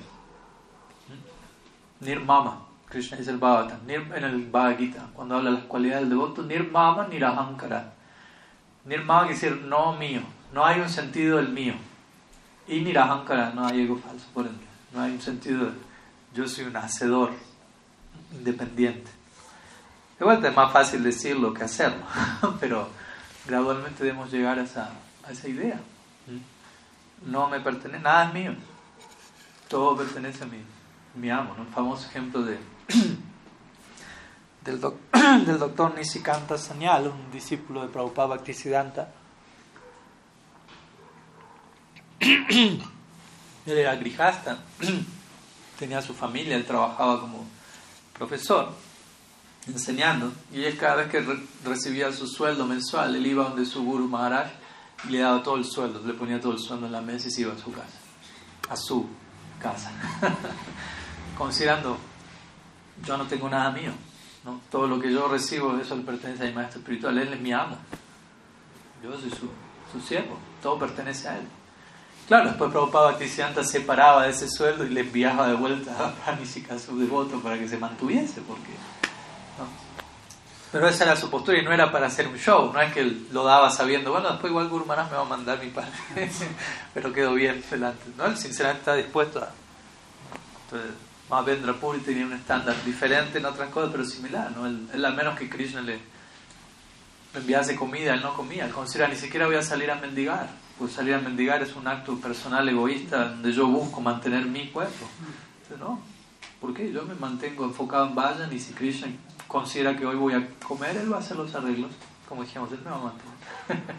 Nirmama, 2.01 2.67
Krishna 2.89 3.19
dice 3.19 3.31
el 3.31 3.39
Bhagavatam, 3.39 3.89
en 3.89 4.25
el 4.25 4.47
Bhagavad 4.47 4.79
Gita, 4.79 5.07
cuando 5.15 5.37
habla 5.37 5.51
de 5.51 5.57
las 5.57 5.67
cualidades 5.67 6.03
del 6.03 6.11
devoto, 6.11 6.43
Nirmama 6.43 7.07
Nirahankara. 7.09 7.93
Nirmama 8.85 9.29
quiere 9.29 9.35
decir 9.35 9.63
no 9.67 9.97
mío, 9.97 10.23
no 10.53 10.65
hay 10.65 10.81
un 10.81 10.89
sentido 10.89 11.37
del 11.37 11.49
mío. 11.49 11.75
Y 12.67 12.81
Nirahankara, 12.81 13.51
no 13.51 13.67
hay 13.67 13.83
ego 13.83 13.97
falso, 13.97 14.27
por 14.33 14.47
ende. 14.47 14.72
No 14.93 15.01
hay 15.01 15.13
un 15.13 15.21
sentido 15.21 15.67
de 15.67 15.73
yo 16.35 16.49
soy 16.49 16.65
un 16.65 16.77
hacedor 16.77 17.33
independiente. 18.33 19.11
De 20.19 20.25
vuelta 20.25 20.49
es 20.49 20.57
más 20.57 20.73
fácil 20.73 21.03
decirlo 21.03 21.53
que 21.53 21.65
hacerlo, 21.65 22.05
pero 22.61 22.89
gradualmente 23.47 24.05
debemos 24.05 24.31
llegar 24.31 24.59
a 24.59 24.63
esa, 24.63 24.91
a 25.27 25.33
esa 25.33 25.49
idea. 25.49 25.81
No 27.27 27.49
me 27.49 27.61
pertenece, 27.61 28.03
nada 28.03 28.27
es 28.27 28.35
mío. 28.35 28.55
Todo 29.69 29.97
pertenece 29.97 30.45
a 30.45 30.47
mí. 30.47 30.59
Mi 31.15 31.31
amo. 31.31 31.55
Un 31.59 31.67
famoso 31.69 32.09
ejemplo 32.09 32.43
de, 32.43 32.59
del, 34.65 34.81
del 35.47 35.59
doctor 35.59 35.95
Nisikanta 35.95 36.59
Sanyal, 36.59 37.09
un 37.09 37.31
discípulo 37.31 37.83
de 37.83 37.89
Prabhupada 37.89 38.29
Bhaktisiddhanta. 38.29 39.13
Él 43.67 43.79
era 43.79 43.95
grijasta, 43.97 44.59
tenía 45.79 46.03
su 46.03 46.15
familia, 46.15 46.57
él 46.57 46.65
trabajaba 46.65 47.21
como 47.21 47.47
profesor 48.13 48.73
enseñando. 49.67 50.33
Y 50.53 50.65
él 50.65 50.77
cada 50.77 50.97
vez 50.97 51.09
que 51.09 51.25
recibía 51.65 52.13
su 52.13 52.27
sueldo 52.27 52.67
mensual, 52.67 53.15
él 53.17 53.27
iba 53.27 53.45
donde 53.45 53.65
su 53.65 53.85
guru 53.85 54.09
Maharaj 54.09 54.49
y 55.09 55.13
le 55.13 55.19
daba 55.19 55.43
todo 55.43 55.57
el 55.57 55.65
sueldo, 55.65 56.01
le 56.05 56.15
ponía 56.15 56.41
todo 56.41 56.53
el 56.53 56.59
sueldo 56.59 56.87
en 56.87 56.93
la 56.93 57.01
mesa 57.01 57.29
y 57.29 57.31
se 57.31 57.43
iba 57.43 57.53
a 57.53 57.59
su 57.59 57.73
casa, 57.73 57.99
a 58.69 58.77
su 58.77 59.07
casa. 59.61 59.91
Considerando, 61.39 61.99
yo 63.05 63.17
no 63.17 63.27
tengo 63.27 63.49
nada 63.49 63.71
mío, 63.71 63.93
¿no? 64.45 64.61
todo 64.71 64.87
lo 64.87 65.01
que 65.01 65.13
yo 65.13 65.27
recibo, 65.29 65.77
eso 65.79 65.97
le 65.97 66.03
pertenece 66.03 66.45
a 66.45 66.47
mi 66.47 66.53
maestro 66.53 66.81
espiritual, 66.81 67.19
él 67.19 67.33
es 67.33 67.41
mi 67.41 67.53
amo, 67.53 67.77
yo 69.03 69.19
soy 69.19 69.31
su, 69.31 69.51
su 69.91 70.07
siervo, 70.07 70.39
todo 70.63 70.79
pertenece 70.79 71.29
a 71.29 71.39
él. 71.39 71.47
Claro, 72.29 72.49
después 72.49 72.71
Prabhupada 72.71 73.13
Bhaktisiddhanta 73.13 73.65
se 73.65 73.81
separaba 73.81 74.25
de 74.25 74.31
ese 74.31 74.49
sueldo 74.49 74.85
y 74.85 74.91
le 74.91 75.01
enviaba 75.01 75.49
de 75.49 75.55
vuelta 75.55 76.15
a 76.27 76.33
Nisika, 76.33 76.79
su 76.79 76.99
devoto, 76.99 77.41
para 77.41 77.59
que 77.59 77.69
se 77.69 77.79
mantuviese, 77.79 78.41
porque 78.43 78.73
pero 80.73 80.89
esa 80.89 81.05
era 81.05 81.17
su 81.17 81.29
postura 81.29 81.59
y 81.59 81.63
no 81.63 81.71
era 81.71 81.93
para 81.93 82.07
hacer 82.07 82.27
un 82.27 82.39
show, 82.39 82.73
no 82.73 82.81
es 82.81 82.95
que 82.95 83.01
él 83.01 83.29
lo 83.31 83.45
daba 83.45 83.71
sabiendo, 83.71 84.11
bueno, 84.11 84.31
después 84.31 84.51
igual 84.51 84.69
Guru 84.69 84.87
me 84.87 84.97
va 84.97 85.05
a 85.05 85.25
mandar 85.25 85.63
mi 85.63 85.69
padre, 85.69 85.91
pero 86.95 87.13
quedó 87.13 87.35
bien 87.35 87.63
delante. 87.71 88.05
¿no? 88.17 88.25
Él 88.25 88.39
sinceramente 88.39 88.81
está 88.81 88.95
dispuesto 88.95 89.41
a... 89.41 89.51
Entonces, 90.65 90.97
Mahavendra 91.29 91.75
Puri 91.75 92.01
tenía 92.01 92.25
un 92.25 92.33
estándar 92.33 92.75
diferente 92.85 93.39
en 93.39 93.45
otras 93.45 93.69
cosas, 93.69 93.91
pero 93.93 94.05
similar, 94.05 94.51
¿no? 94.53 94.67
Él, 94.67 95.05
al 95.05 95.15
menos 95.15 95.39
que 95.39 95.49
Krishna 95.49 95.83
le, 95.83 95.99
me 97.35 97.41
enviase 97.41 97.77
comida, 97.77 98.15
él 98.15 98.23
no 98.23 98.35
comía. 98.35 98.65
Él 98.65 98.73
considera, 98.73 99.09
ni 99.09 99.17
siquiera 99.17 99.47
voy 99.47 99.57
a 99.57 99.63
salir 99.63 99.91
a 99.91 99.95
mendigar. 99.95 100.49
Pues 100.83 100.95
salir 100.95 101.15
a 101.15 101.21
mendigar 101.21 101.63
es 101.63 101.77
un 101.77 101.87
acto 101.87 102.17
personal 102.17 102.69
egoísta 102.69 103.29
donde 103.29 103.53
yo 103.53 103.69
busco 103.69 104.01
mantener 104.01 104.47
mi 104.47 104.67
cuerpo. 104.67 105.07
¿No? 105.79 106.01
¿Por 106.61 106.75
qué? 106.75 106.91
Yo 106.91 107.05
me 107.05 107.15
mantengo 107.15 107.65
enfocado 107.65 108.09
en 108.09 108.17
Vayan 108.17 108.53
y 108.53 108.59
si 108.59 108.73
Krishna 108.73 109.07
considera 109.47 109.97
que 109.97 110.05
hoy 110.05 110.17
voy 110.17 110.35
a 110.35 110.45
comer, 110.67 110.97
él 110.97 111.13
va 111.13 111.19
a 111.19 111.21
hacer 111.21 111.37
los 111.37 111.55
arreglos. 111.55 111.93
Como 112.29 112.43
dijimos, 112.43 112.73
él 112.73 112.81
me 112.85 112.91
va 112.91 112.97
a 112.97 113.01
mantener. 113.01 113.33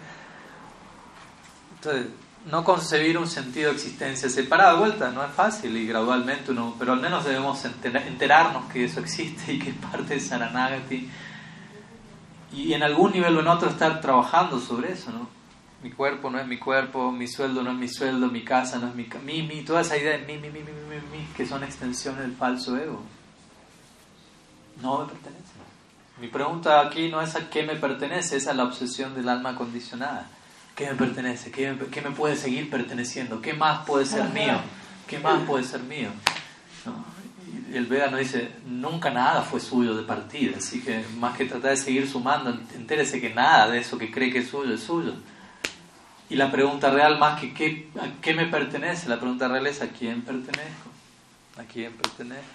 Entonces, 1.77 2.07
no 2.51 2.65
concebir 2.65 3.17
un 3.17 3.29
sentido 3.29 3.69
de 3.69 3.75
existencia 3.75 4.27
separado, 4.27 4.79
vuelta, 4.79 5.09
no 5.09 5.23
es 5.23 5.31
fácil 5.31 5.77
y 5.77 5.87
gradualmente 5.87 6.51
uno, 6.51 6.75
pero 6.77 6.91
al 6.91 6.99
menos 6.99 7.23
debemos 7.23 7.63
enterarnos 7.63 8.69
que 8.69 8.83
eso 8.83 8.99
existe 8.99 9.53
y 9.53 9.59
que 9.59 9.69
es 9.69 9.77
parte 9.77 10.15
de 10.15 10.19
Saranagati 10.19 11.09
y 12.51 12.73
en 12.73 12.83
algún 12.83 13.13
nivel 13.13 13.37
o 13.37 13.39
en 13.39 13.47
otro 13.47 13.69
estar 13.69 14.01
trabajando 14.01 14.59
sobre 14.59 14.91
eso, 14.91 15.11
¿no? 15.13 15.42
Mi 15.83 15.91
cuerpo 15.91 16.29
no 16.29 16.39
es 16.39 16.47
mi 16.47 16.57
cuerpo, 16.57 17.11
mi 17.11 17.27
sueldo 17.27 17.61
no 17.61 17.71
es 17.71 17.77
mi 17.77 17.89
sueldo, 17.89 18.27
mi 18.27 18.43
casa 18.43 18.79
no 18.79 18.87
es 18.87 18.95
mi 18.95 19.03
casa, 19.03 19.23
mi, 19.25 19.43
mi, 19.43 19.63
toda 19.63 19.81
esa 19.81 19.97
idea 19.97 20.17
de 20.17 20.25
mi, 20.25 20.37
mi, 20.37 20.49
mi, 20.49 20.59
mi, 20.59 20.71
mi, 20.71 21.17
mi, 21.17 21.25
que 21.35 21.45
son 21.45 21.61
extensiones 21.61 22.21
del 22.21 22.33
falso 22.33 22.77
ego. 22.77 23.03
No 24.81 24.99
me 24.99 25.07
pertenece. 25.07 25.43
Mi 26.21 26.27
pregunta 26.27 26.79
aquí 26.79 27.09
no 27.09 27.21
es 27.21 27.35
a 27.35 27.49
qué 27.49 27.63
me 27.63 27.75
pertenece, 27.75 28.37
es 28.37 28.47
a 28.47 28.53
la 28.53 28.63
obsesión 28.63 29.13
del 29.13 29.27
alma 29.27 29.55
condicionada. 29.55 30.29
¿Qué 30.73 30.87
me 30.87 30.95
pertenece? 30.95 31.51
¿Qué 31.51 31.73
me, 31.73 31.87
qué 31.87 32.01
me 32.01 32.11
puede 32.11 32.37
seguir 32.37 32.69
perteneciendo? 32.69 33.41
¿Qué 33.41 33.53
más 33.53 33.85
puede 33.85 34.05
ser 34.05 34.29
mío? 34.29 34.61
¿Qué 35.05 35.19
más 35.19 35.43
puede 35.43 35.65
ser 35.65 35.81
mío? 35.81 36.09
Y 37.71 37.75
el 37.75 37.87
Veda 37.87 38.09
nos 38.09 38.21
dice, 38.21 38.51
nunca 38.67 39.09
nada 39.09 39.41
fue 39.41 39.59
suyo 39.59 39.95
de 39.95 40.03
partida, 40.03 40.57
así 40.57 40.81
que 40.81 41.03
más 41.17 41.35
que 41.35 41.45
tratar 41.45 41.71
de 41.71 41.77
seguir 41.77 42.07
sumando, 42.07 42.51
entérese 42.73 43.19
que 43.19 43.33
nada 43.33 43.69
de 43.69 43.79
eso 43.79 43.97
que 43.97 44.11
cree 44.11 44.31
que 44.31 44.39
es 44.39 44.47
suyo 44.47 44.75
es 44.75 44.81
suyo. 44.81 45.13
Y 46.29 46.35
la 46.35 46.51
pregunta 46.51 46.89
real, 46.89 47.19
más 47.19 47.39
que 47.39 47.53
¿qué, 47.53 47.89
a 47.99 48.21
qué 48.21 48.33
me 48.33 48.45
pertenece, 48.47 49.09
la 49.09 49.19
pregunta 49.19 49.47
real 49.47 49.67
es 49.67 49.81
¿a 49.81 49.89
quién 49.89 50.21
pertenezco? 50.21 50.89
¿A 51.57 51.63
quién 51.63 51.93
pertenezco? 51.93 52.45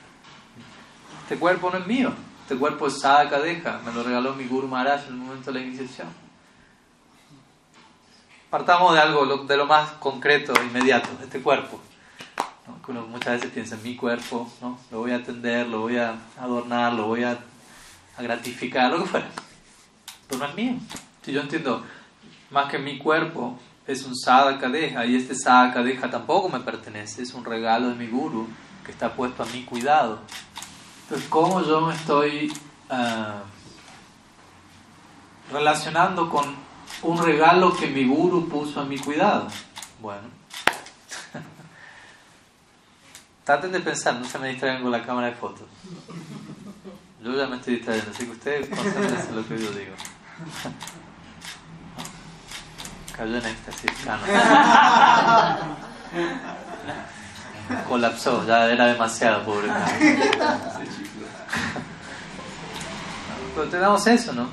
Este 1.22 1.38
cuerpo 1.38 1.70
no 1.70 1.78
es 1.78 1.86
mío, 1.86 2.12
este 2.42 2.56
cuerpo 2.56 2.86
es 2.86 3.00
Sadaka 3.00 3.38
me 3.84 3.92
lo 3.92 4.02
regaló 4.02 4.34
mi 4.34 4.46
Guru 4.46 4.66
Maharaj 4.66 5.06
en 5.08 5.12
el 5.12 5.18
momento 5.20 5.52
de 5.52 5.60
la 5.60 5.66
iniciación. 5.66 6.08
Partamos 8.50 8.94
de 8.94 9.00
algo, 9.00 9.44
de 9.44 9.56
lo 9.58 9.66
más 9.66 9.90
concreto, 9.92 10.54
inmediato, 10.62 11.10
este 11.22 11.42
cuerpo. 11.42 11.78
Que 12.84 12.92
uno 12.92 13.06
muchas 13.06 13.34
veces 13.34 13.50
piensa 13.50 13.74
en 13.74 13.82
mi 13.82 13.94
cuerpo, 13.94 14.50
¿no? 14.62 14.78
lo 14.90 15.00
voy 15.00 15.10
a 15.10 15.16
atender, 15.16 15.66
lo 15.66 15.80
voy 15.80 15.98
a 15.98 16.14
adornar, 16.40 16.94
lo 16.94 17.06
voy 17.06 17.24
a, 17.24 17.38
gratificar, 18.18 18.90
lo 18.90 19.02
que 19.02 19.10
fuera. 19.10 19.28
Pero 20.26 20.40
no 20.40 20.46
es 20.46 20.54
mío. 20.54 20.74
Si 21.22 21.32
yo 21.32 21.42
entiendo, 21.42 21.84
más 22.50 22.70
que 22.70 22.78
mi 22.78 22.98
cuerpo, 22.98 23.58
es 23.86 24.04
un 24.04 24.16
sadhaka 24.16 24.68
deja, 24.68 25.06
y 25.06 25.16
este 25.16 25.34
sadhaka 25.34 25.82
deja 25.82 26.10
tampoco 26.10 26.48
me 26.48 26.60
pertenece, 26.60 27.22
es 27.22 27.34
un 27.34 27.44
regalo 27.44 27.88
de 27.90 27.94
mi 27.94 28.06
guru 28.06 28.46
que 28.84 28.92
está 28.92 29.12
puesto 29.12 29.42
a 29.42 29.46
mi 29.46 29.64
cuidado. 29.64 30.20
Entonces, 31.02 31.28
¿cómo 31.28 31.62
yo 31.62 31.80
me 31.80 31.94
estoy 31.94 32.52
uh, 32.90 33.42
relacionando 35.52 36.28
con 36.28 36.68
un 37.02 37.22
regalo 37.22 37.76
que 37.76 37.86
mi 37.86 38.06
guru 38.06 38.48
puso 38.48 38.80
a 38.80 38.84
mi 38.84 38.98
cuidado. 38.98 39.48
Bueno, 40.00 40.28
traten 43.44 43.72
de 43.72 43.80
pensar, 43.80 44.16
no 44.16 44.24
se 44.24 44.38
me 44.38 44.48
distraigan 44.48 44.82
con 44.82 44.90
la 44.90 45.04
cámara 45.04 45.28
de 45.28 45.34
fotos. 45.34 45.66
Yo 47.22 47.36
ya 47.36 47.46
me 47.46 47.56
estoy 47.56 47.76
distrayendo, 47.76 48.10
así 48.10 48.24
que 48.24 48.30
ustedes 48.30 48.68
concentrense 48.68 49.28
en 49.28 49.36
lo 49.36 49.46
que 49.46 49.58
yo 49.58 49.70
digo. 49.70 49.94
Cayó 53.18 53.36
en 53.36 53.46
éxtasis, 53.46 53.90
Colapsó, 57.88 58.46
ya 58.46 58.70
era 58.70 58.86
demasiado, 58.86 59.44
pobre. 59.44 59.68
Pero 63.54 63.68
tenemos 63.68 64.06
eso, 64.06 64.32
¿no? 64.32 64.48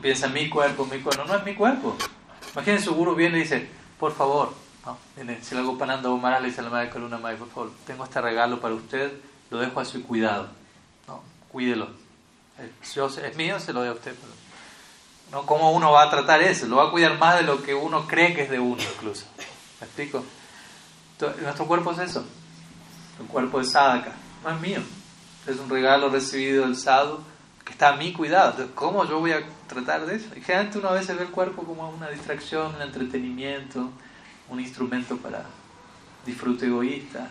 piensa 0.00 0.28
mi 0.28 0.48
cuerpo, 0.48 0.86
mi 0.86 1.00
cuerpo. 1.00 1.24
No, 1.24 1.34
es 1.34 1.44
mi 1.44 1.54
cuerpo. 1.54 1.96
Imagínense, 2.52 2.84
su 2.84 2.94
guru 2.94 3.14
viene 3.14 3.38
y 3.38 3.42
dice, 3.42 3.68
por 3.98 4.14
favor, 4.14 4.54
¿no? 4.86 4.96
Si 5.42 5.56
algo 5.56 5.76
panando 5.76 6.14
Umara 6.14 6.40
le 6.40 6.48
dice 6.48 6.60
a 6.60 6.64
la 6.64 6.70
madre 6.70 6.90
Kaluna 6.90 7.18
Mai, 7.18 7.36
por 7.36 7.48
favor, 7.48 7.72
tengo 7.86 8.04
este 8.04 8.20
regalo 8.20 8.60
para 8.60 8.74
usted, 8.74 9.12
lo 9.50 9.58
dejo 9.58 9.80
a 9.80 9.84
su 9.84 10.02
cuidado. 10.04 10.48
¿no? 11.08 11.22
Cuídelo. 11.50 11.88
Yo, 12.94 13.06
es 13.06 13.36
mío, 13.36 13.58
se 13.58 13.72
lo 13.72 13.80
doy 13.80 13.88
a 13.88 13.92
usted. 13.92 14.14
¿No? 15.34 15.44
¿Cómo 15.44 15.72
uno 15.72 15.90
va 15.90 16.04
a 16.04 16.10
tratar 16.10 16.40
eso? 16.42 16.66
Lo 16.66 16.76
va 16.76 16.88
a 16.88 16.90
cuidar 16.92 17.18
más 17.18 17.36
de 17.36 17.42
lo 17.42 17.60
que 17.60 17.74
uno 17.74 18.06
cree 18.06 18.34
que 18.34 18.42
es 18.42 18.50
de 18.50 18.60
uno, 18.60 18.80
incluso. 18.94 19.26
¿Me 19.80 19.86
explico? 19.86 20.24
nuestro 21.42 21.66
cuerpo 21.66 21.92
es 21.92 21.98
eso. 21.98 22.24
El 23.18 23.26
cuerpo 23.26 23.60
es 23.60 23.70
sadaka. 23.70 24.12
No 24.44 24.50
es 24.50 24.60
mío. 24.60 24.80
Es 25.46 25.58
un 25.58 25.68
regalo 25.68 26.08
recibido 26.08 26.64
del 26.64 26.76
sadhu 26.76 27.18
que 27.64 27.72
está 27.72 27.90
a 27.90 27.96
mi 27.96 28.12
cuidado. 28.12 28.50
Entonces, 28.50 28.74
¿cómo 28.74 29.04
yo 29.06 29.18
voy 29.18 29.32
a 29.32 29.42
tratar 29.66 30.06
de 30.06 30.16
eso? 30.16 30.28
Y 30.36 30.40
generalmente 30.40 30.78
uno 30.78 30.88
a 30.90 30.92
veces 30.92 31.16
ve 31.16 31.24
el 31.24 31.30
cuerpo 31.30 31.64
como 31.64 31.88
una 31.88 32.08
distracción, 32.10 32.74
un 32.76 32.82
entretenimiento, 32.82 33.90
un 34.48 34.60
instrumento 34.60 35.16
para 35.16 35.46
disfrute 36.24 36.66
egoísta. 36.66 37.28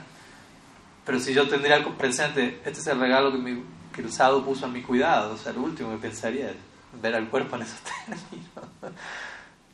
Pero 1.05 1.19
si 1.19 1.33
yo 1.33 1.47
tendría 1.47 1.83
presente, 1.97 2.61
este 2.65 2.79
es 2.79 2.87
el 2.87 2.99
regalo 2.99 3.31
que, 3.31 3.37
mi, 3.37 3.63
que 3.93 4.01
el 4.01 4.11
sábado 4.11 4.43
puso 4.43 4.65
a 4.65 4.69
mi 4.69 4.81
cuidado, 4.81 5.35
o 5.35 5.37
sea, 5.37 5.53
lo 5.53 5.61
último 5.61 5.91
que 5.91 5.97
pensaría 5.97 6.53
ver 7.01 7.15
al 7.15 7.29
cuerpo 7.29 7.55
en 7.55 7.63
esos 7.63 7.79
términos. 8.05 8.97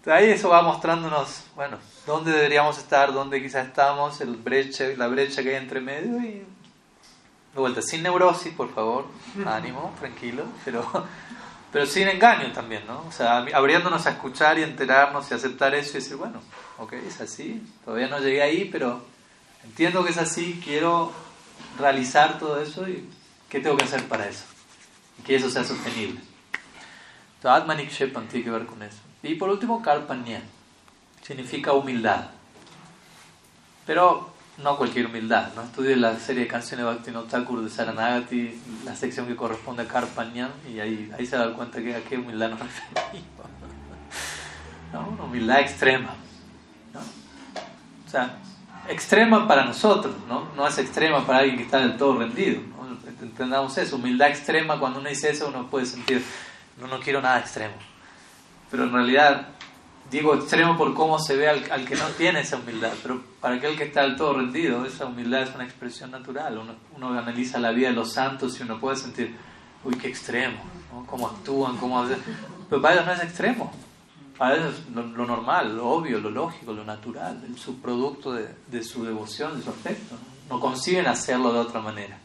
Ahí 0.05 0.29
eso 0.29 0.49
va 0.49 0.61
mostrándonos, 0.61 1.43
bueno, 1.55 1.77
dónde 2.05 2.31
deberíamos 2.31 2.77
estar, 2.77 3.13
dónde 3.13 3.41
quizás 3.41 3.67
estamos, 3.67 4.21
el 4.21 4.37
brecha, 4.37 4.85
la 4.97 5.07
brecha 5.07 5.43
que 5.43 5.49
hay 5.49 5.55
entre 5.57 5.81
medio 5.81 6.19
y 6.19 6.45
de 7.53 7.59
vuelta, 7.59 7.81
sin 7.81 8.03
neurosis, 8.03 8.53
por 8.53 8.73
favor, 8.73 9.05
ánimo, 9.45 9.93
tranquilo, 9.99 10.45
pero, 10.63 10.85
pero 11.71 11.85
sin 11.85 12.07
engaño 12.07 12.51
también, 12.53 12.87
¿no? 12.87 13.03
O 13.07 13.11
sea, 13.11 13.37
abriéndonos 13.37 14.05
a 14.05 14.11
escuchar 14.11 14.57
y 14.57 14.63
enterarnos 14.63 15.29
y 15.29 15.33
aceptar 15.33 15.75
eso 15.75 15.91
y 15.91 16.01
decir, 16.01 16.15
bueno, 16.15 16.41
ok, 16.77 16.93
es 16.93 17.19
así, 17.19 17.61
todavía 17.83 18.07
no 18.07 18.19
llegué 18.19 18.41
ahí, 18.41 18.69
pero 18.71 19.03
entiendo 19.63 20.03
que 20.03 20.11
es 20.11 20.17
así, 20.17 20.61
quiero 20.63 21.11
realizar 21.77 22.39
todo 22.39 22.61
eso 22.61 22.87
y 22.87 23.09
¿qué 23.49 23.59
tengo 23.59 23.75
que 23.77 23.83
hacer 23.83 24.07
para 24.07 24.27
eso? 24.27 24.45
Y 25.19 25.23
que 25.23 25.35
eso 25.35 25.49
sea 25.49 25.63
sostenible. 25.63 26.28
Entonces, 27.39 27.61
Atmanik 27.61 27.89
Shepan 27.89 28.27
tiene 28.27 28.43
que 28.43 28.51
ver 28.51 28.65
con 28.65 28.83
eso. 28.83 28.97
Y 29.23 29.35
por 29.35 29.49
último, 29.49 29.81
Karpanya, 29.81 30.41
significa 31.21 31.71
humildad. 31.71 32.25
Pero 33.85 34.29
no 34.61 34.75
cualquier 34.75 35.05
humildad. 35.05 35.53
¿no? 35.55 35.63
Estudie 35.63 35.95
la 35.95 36.19
serie 36.19 36.43
de 36.43 36.47
canciones 36.49 36.85
de 36.85 36.91
Bhakti 36.91 37.61
de 37.61 37.69
Saranagati, 37.69 38.61
la 38.83 38.93
sección 38.93 39.25
que 39.25 39.37
corresponde 39.37 39.83
a 39.83 39.87
Karpanyan, 39.87 40.51
y 40.69 40.81
ahí, 40.81 41.09
ahí 41.17 41.25
se 41.25 41.37
da 41.37 41.53
cuenta 41.53 41.81
que 41.81 41.95
a 41.95 42.03
qué 42.03 42.17
humildad 42.17 42.49
nos 42.49 42.59
referimos. 42.59 43.25
¿no? 44.91 45.07
Una 45.07 45.23
humildad 45.23 45.61
extrema. 45.61 46.13
O 48.05 48.11
sea, 48.11 48.37
extrema 48.89 49.47
para 49.47 49.63
nosotros, 49.63 50.13
¿no? 50.27 50.49
no 50.55 50.67
es 50.67 50.77
extrema 50.77 51.25
para 51.25 51.39
alguien 51.39 51.57
que 51.57 51.63
está 51.63 51.79
del 51.79 51.95
todo 51.95 52.17
rendido. 52.17 52.61
Entendamos 53.21 53.77
eso, 53.77 53.97
humildad 53.97 54.29
extrema, 54.29 54.79
cuando 54.79 54.99
uno 54.99 55.09
dice 55.09 55.29
eso, 55.29 55.49
uno 55.49 55.69
puede 55.69 55.85
sentir, 55.85 56.23
no, 56.79 56.87
no 56.87 56.99
quiero 56.99 57.21
nada 57.21 57.39
extremo. 57.39 57.75
Pero 58.69 58.83
en 58.83 58.93
realidad 58.93 59.47
digo 60.09 60.35
extremo 60.35 60.77
por 60.77 60.93
cómo 60.93 61.19
se 61.19 61.35
ve 61.35 61.47
al, 61.47 61.71
al, 61.71 61.85
que 61.85 61.95
no 61.95 62.05
tiene 62.17 62.41
esa 62.41 62.57
humildad, 62.57 62.93
pero 63.01 63.21
para 63.39 63.55
aquel 63.55 63.77
que 63.77 63.85
está 63.85 64.01
del 64.01 64.15
todo 64.15 64.33
rendido, 64.33 64.85
esa 64.85 65.05
humildad 65.05 65.43
es 65.43 65.55
una 65.55 65.65
expresión 65.65 66.11
natural. 66.11 66.57
Uno, 66.57 66.73
uno 66.95 67.17
analiza 67.17 67.59
la 67.59 67.71
vida 67.71 67.89
de 67.89 67.95
los 67.95 68.13
santos 68.13 68.59
y 68.59 68.63
uno 68.63 68.79
puede 68.79 68.97
sentir, 68.97 69.35
uy, 69.83 69.95
qué 69.95 70.07
extremo, 70.07 70.61
¿no? 70.91 71.05
cómo 71.05 71.27
actúan, 71.27 71.77
cómo 71.77 72.01
hacen. 72.01 72.17
Pero 72.69 72.81
para 72.81 72.95
ellos 72.95 73.05
no 73.05 73.13
es 73.13 73.23
extremo, 73.23 73.71
para 74.37 74.55
ellos 74.55 74.75
es 74.75 74.95
lo, 74.95 75.03
normal, 75.25 75.75
lo 75.75 75.87
obvio, 75.87 76.19
lo 76.19 76.29
lógico, 76.29 76.73
lo 76.73 76.83
natural, 76.83 77.43
el 77.45 77.57
subproducto 77.57 78.33
de, 78.33 78.47
de 78.67 78.83
su 78.83 79.03
devoción, 79.03 79.57
de 79.57 79.63
su 79.63 79.69
afecto. 79.69 80.15
¿no? 80.15 80.29
no 80.49 80.59
consiguen 80.59 81.07
hacerlo 81.07 81.53
de 81.53 81.59
otra 81.59 81.79
manera. 81.79 82.17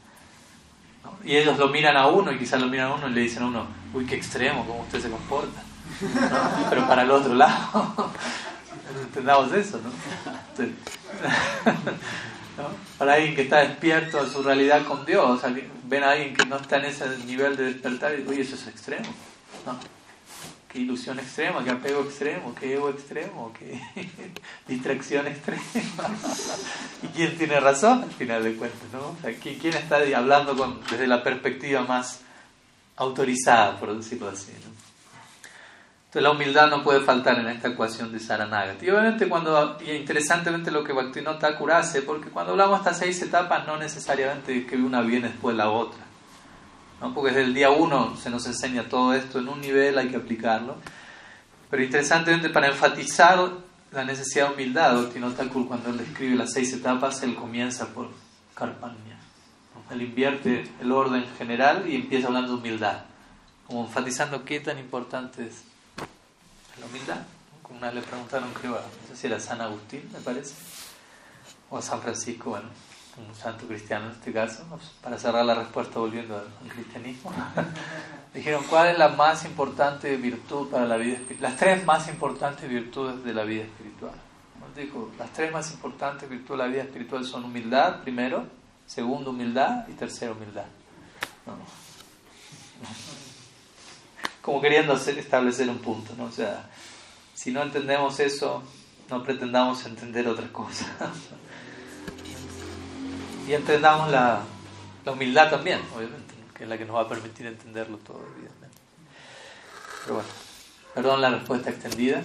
Y 1.25 1.37
ellos 1.37 1.59
lo 1.59 1.69
miran 1.69 1.97
a 1.97 2.07
uno 2.09 2.33
y 2.33 2.39
quizás 2.39 2.61
lo 2.61 2.67
miran 2.67 2.93
a 2.93 2.95
uno 2.95 3.09
y 3.09 3.13
le 3.13 3.23
dicen 3.23 3.43
a 3.43 3.47
uno, 3.47 3.67
uy, 3.93 4.05
qué 4.07 4.17
extremo, 4.17 4.67
cómo 4.67 4.81
usted 4.81 5.01
se 5.01 5.11
comporta. 5.11 5.63
Pero 6.71 6.87
para 6.87 7.03
el 7.03 7.11
otro 7.11 7.35
lado, 7.35 8.11
entendamos 9.03 9.53
eso, 9.53 9.81
¿no? 12.57 12.65
Para 12.99 13.15
alguien 13.15 13.35
que 13.35 13.43
está 13.43 13.59
despierto 13.61 14.21
a 14.21 14.27
su 14.29 14.43
realidad 14.43 14.85
con 14.85 15.05
Dios, 15.05 15.41
ven 15.85 16.05
a 16.05 16.11
alguien 16.13 16.35
que 16.35 16.47
no 16.47 16.57
está 16.57 16.77
en 16.77 16.85
ese 16.87 17.09
nivel 17.27 17.57
de 17.57 17.65
despertar 17.65 18.13
y 18.19 18.27
oye, 18.29 18.43
eso 18.43 18.55
es 18.55 18.69
extremo, 18.69 19.07
¿no? 19.67 19.77
Ilusión 20.75 21.19
extrema, 21.19 21.63
qué 21.63 21.71
apego 21.71 22.03
extremo, 22.03 22.55
qué 22.55 22.75
ego 22.75 22.91
extremo, 22.91 23.53
qué 23.59 23.81
distracción 24.69 25.27
extrema. 25.27 25.63
¿Y 27.03 27.07
quién 27.09 27.39
tiene 27.39 27.61
razón 27.61 28.03
al 28.03 28.11
final 28.11 28.43
de 28.43 28.55
cuentas, 28.57 28.89
no? 28.93 29.17
Sea, 29.23 29.35
¿quién, 29.35 29.75
está 29.75 29.99
hablando 30.17 30.81
desde 30.91 31.07
la 31.07 31.23
perspectiva 31.23 31.83
más 31.83 32.25
autorizada, 32.97 33.77
por 33.79 33.97
decirlo 33.97 34.29
así. 34.29 34.53
Entonces 34.53 36.23
la 36.23 36.31
humildad 36.31 36.69
no 36.69 36.83
puede 36.83 37.01
faltar 37.01 37.39
en 37.41 37.49
esta 37.49 37.69
ecuación 37.69 38.13
de 38.13 38.21
Saranagati. 38.21 38.87
Y 38.87 38.91
obviamente 38.91 39.29
cuando, 39.29 39.79
y 39.85 39.91
interesantemente 39.93 40.71
lo 40.71 40.85
que 40.85 40.93
Bhaktivinoda 40.93 41.39
Thakur 41.39 41.73
hace, 41.73 42.03
porque 42.03 42.31
cuando 42.31 42.53
hablamos 42.53 42.79
de 42.79 42.91
estas 42.91 42.99
seis 42.99 43.21
etapas 43.23 43.67
no 43.67 43.77
necesariamente 43.77 44.65
que 44.65 44.77
una 44.77 45.03
viene 45.03 45.29
después 45.29 45.57
la 45.57 45.71
otra. 45.71 46.04
¿No? 47.05 47.15
Porque 47.15 47.33
desde 47.33 47.45
el 47.45 47.55
día 47.55 47.71
uno 47.71 48.17
se 48.17 48.31
nos 48.31 48.47
enseña 48.47 48.89
todo 48.89 49.13
esto 49.13 49.39
en 49.39 49.49
un 49.49 49.61
nivel, 49.61 49.99
hay 49.99 50.09
que 50.09 50.17
aplicarlo. 50.17 50.77
Pero 51.71 51.83
interesantemente 51.83 52.49
para 52.49 52.69
enfatizar 52.69 53.51
la 53.93 54.05
necesidad 54.05 54.49
de 54.49 54.55
humildad, 54.55 55.09
Thakur 55.37 55.69
cuando 55.69 55.91
él 55.91 55.99
describe 55.99 56.35
las 56.35 56.53
seis 56.53 56.73
etapas, 56.73 57.23
él 57.23 57.35
comienza 57.35 57.89
por 57.89 58.09
Karpanya. 58.55 59.19
Él 59.91 60.01
invierte 60.01 60.67
el 60.81 60.91
orden 60.93 61.27
general 61.37 61.85
y 61.87 61.97
empieza 61.97 62.29
hablando 62.29 62.53
de 62.53 62.59
humildad, 62.59 63.03
como 63.67 63.85
enfatizando 63.85 64.45
qué 64.45 64.61
tan 64.61 64.79
importante 64.79 65.47
es 65.47 65.63
la 66.81 66.87
humildad. 66.87 67.21
Como 67.63 67.81
una 67.81 67.93
le 67.93 68.01
preguntaron, 68.01 68.49
creo, 68.55 68.73
no 68.73 69.09
sé 69.09 69.17
si 69.17 69.27
era 69.27 69.39
San 69.39 69.61
Agustín, 69.61 70.09
me 70.11 70.21
parece, 70.21 70.55
o 71.69 71.77
a 71.77 71.83
San 71.83 72.01
Francisco, 72.01 72.51
bueno, 72.51 72.69
un 73.17 73.35
santo 73.35 73.67
cristiano 73.67 74.07
en 74.07 74.13
este 74.13 74.33
caso, 74.33 74.65
para 75.03 75.19
cerrar 75.19 75.45
la 75.45 75.55
respuesta 75.55 75.99
volviendo 75.99 76.37
al, 76.37 76.69
cristianismo. 76.69 77.33
Dijeron, 78.35 78.65
¿cuál 78.69 78.89
es 78.89 78.99
la 78.99 79.11
más 79.11 79.45
importante 79.45 80.17
virtud 80.17 80.69
para 80.69 80.87
la 80.87 80.97
vida 80.97 81.15
espiritual? 81.15 81.51
Las 81.51 81.59
tres 81.59 81.85
más 81.85 82.09
importantes 82.09 82.69
virtudes 82.69 83.25
de 83.25 83.33
la 83.33 83.45
vida 83.45 83.63
espiritual. 83.63 84.13
Dijo, 84.75 85.13
las 85.19 85.33
tres 85.33 85.53
más 85.53 85.71
importantes 85.73 86.29
virtudes 86.29 86.59
de 86.59 86.65
la 86.65 86.71
vida 86.71 86.83
espiritual 86.83 87.25
son 87.25 87.45
humildad, 87.45 88.01
primero, 88.03 88.47
segundo, 88.87 89.31
humildad 89.31 89.87
y 89.89 89.93
tercero, 89.93 90.33
humildad. 90.33 90.65
Como 94.43 94.61
queriendo 94.61 94.95
establecer 94.95 95.69
un 95.69 95.79
punto, 95.79 96.13
¿no? 96.19 96.25
O 96.25 96.33
sea, 96.33 96.69
si 97.35 97.53
no 97.53 97.63
entendemos 97.63 98.19
eso, 98.21 98.63
no 99.11 99.23
pretendamos 99.23 99.85
entender 99.87 100.27
otra 100.27 100.49
cosa. 100.53 100.87
y 103.47 103.53
entendamos 103.53 104.11
la, 104.11 104.41
la 105.05 105.13
humildad 105.13 105.51
también, 105.51 105.81
obviamente, 105.97 106.35
que 106.57 106.65
es 106.65 106.69
la 106.69 106.79
que 106.79 106.85
nos 106.85 106.97
va 106.97 107.03
a 107.03 107.09
permitir 107.09 107.47
entenderlo 107.47 107.99
todo, 107.99 108.21
evidentemente. 108.37 108.79
Pero 110.03 110.15
bueno, 110.17 110.29
perdón 110.95 111.21
la 111.21 111.31
respuesta 111.31 111.71
extendida. 111.71 112.23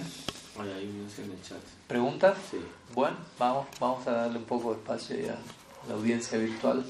hay 0.58 1.00
unos 1.00 1.18
en 1.18 1.30
el 1.30 1.42
chat. 1.42 1.58
¿Preguntas? 1.86 2.36
Sí. 2.50 2.58
Bueno, 2.94 3.16
vamos, 3.38 3.66
vamos 3.78 4.06
a 4.06 4.12
darle 4.12 4.38
un 4.38 4.44
poco 4.44 4.72
de 4.72 4.78
espacio 4.78 5.16
a 5.32 5.88
la 5.88 5.94
audiencia 5.94 6.38
virtual. 6.38 6.84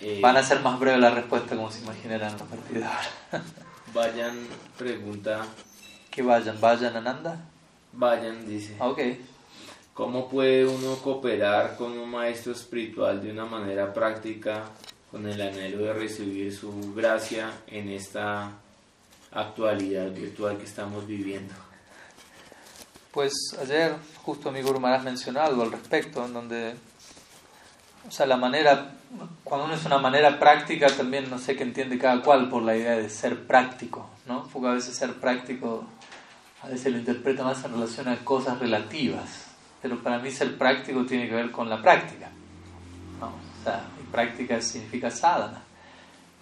Eh, 0.00 0.20
Van 0.20 0.36
a 0.36 0.42
ser 0.42 0.60
más 0.60 0.78
breves 0.78 1.00
la 1.00 1.10
respuesta, 1.10 1.56
como 1.56 1.70
se 1.70 1.80
imaginarán 1.82 2.32
los 2.32 2.42
partidos 2.42 2.88
Vayan, 3.94 4.46
pregunta. 4.76 5.46
Que 6.10 6.22
vayan, 6.22 6.60
vayan, 6.60 6.96
Ananda. 6.96 7.38
Vayan, 7.92 8.46
dice. 8.46 8.76
Ah, 8.80 8.88
ok. 8.88 8.98
¿Cómo 9.94 10.28
puede 10.28 10.66
uno 10.66 10.96
cooperar 10.96 11.76
con 11.76 11.96
un 11.96 12.10
maestro 12.10 12.50
espiritual 12.50 13.22
de 13.22 13.30
una 13.30 13.44
manera 13.44 13.92
práctica 13.92 14.64
con 15.08 15.24
el 15.28 15.40
anhelo 15.40 15.84
de 15.84 15.92
recibir 15.92 16.52
su 16.52 16.92
gracia 16.92 17.52
en 17.68 17.88
esta 17.88 18.50
actualidad 19.30 20.10
virtual 20.10 20.58
que 20.58 20.64
estamos 20.64 21.06
viviendo? 21.06 21.54
Pues 23.12 23.32
ayer 23.62 23.94
justo 24.24 24.50
mi 24.50 24.62
Guru 24.62 24.80
Maharaj 24.80 25.04
mencionó 25.04 25.40
algo 25.42 25.62
al 25.62 25.70
respecto, 25.70 26.24
en 26.24 26.32
donde, 26.32 26.74
o 28.08 28.10
sea, 28.10 28.26
la 28.26 28.36
manera, 28.36 28.96
cuando 29.44 29.66
uno 29.66 29.74
es 29.74 29.86
una 29.86 29.98
manera 29.98 30.40
práctica, 30.40 30.88
también 30.88 31.30
no 31.30 31.38
sé 31.38 31.54
qué 31.54 31.62
entiende 31.62 31.98
cada 31.98 32.20
cual 32.20 32.48
por 32.48 32.64
la 32.64 32.76
idea 32.76 32.96
de 32.96 33.08
ser 33.08 33.46
práctico, 33.46 34.10
¿no? 34.26 34.48
Porque 34.52 34.66
a 34.66 34.72
veces 34.72 34.96
ser 34.96 35.14
práctico, 35.20 35.84
a 36.62 36.68
veces 36.68 36.90
lo 36.90 36.98
interpreta 36.98 37.44
más 37.44 37.64
en 37.64 37.74
relación 37.74 38.08
a 38.08 38.16
cosas 38.24 38.58
relativas, 38.58 39.43
pero 39.84 39.98
para 39.98 40.18
mí 40.18 40.30
ser 40.30 40.56
práctico 40.56 41.04
tiene 41.04 41.28
que 41.28 41.34
ver 41.34 41.50
con 41.50 41.68
la 41.68 41.82
práctica. 41.82 42.30
O 43.20 43.62
sea, 43.62 43.82
práctica 44.10 44.58
significa 44.62 45.10
sadhana, 45.10 45.62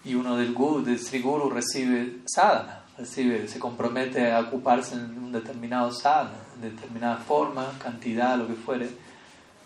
y 0.04 0.14
uno 0.14 0.36
del 0.36 0.52
Guru, 0.52 0.84
del 0.84 1.00
Sri 1.00 1.20
Guru 1.20 1.50
recibe 1.50 2.18
sadhana, 2.24 2.82
recibe, 2.96 3.48
se 3.48 3.58
compromete 3.58 4.30
a 4.30 4.38
ocuparse 4.38 4.94
en 4.94 5.18
un 5.18 5.32
determinado 5.32 5.90
sadhana 5.90 6.38
determinada 6.60 7.16
forma, 7.16 7.66
cantidad, 7.82 8.38
lo 8.38 8.46
que 8.46 8.54
fuere. 8.54 8.88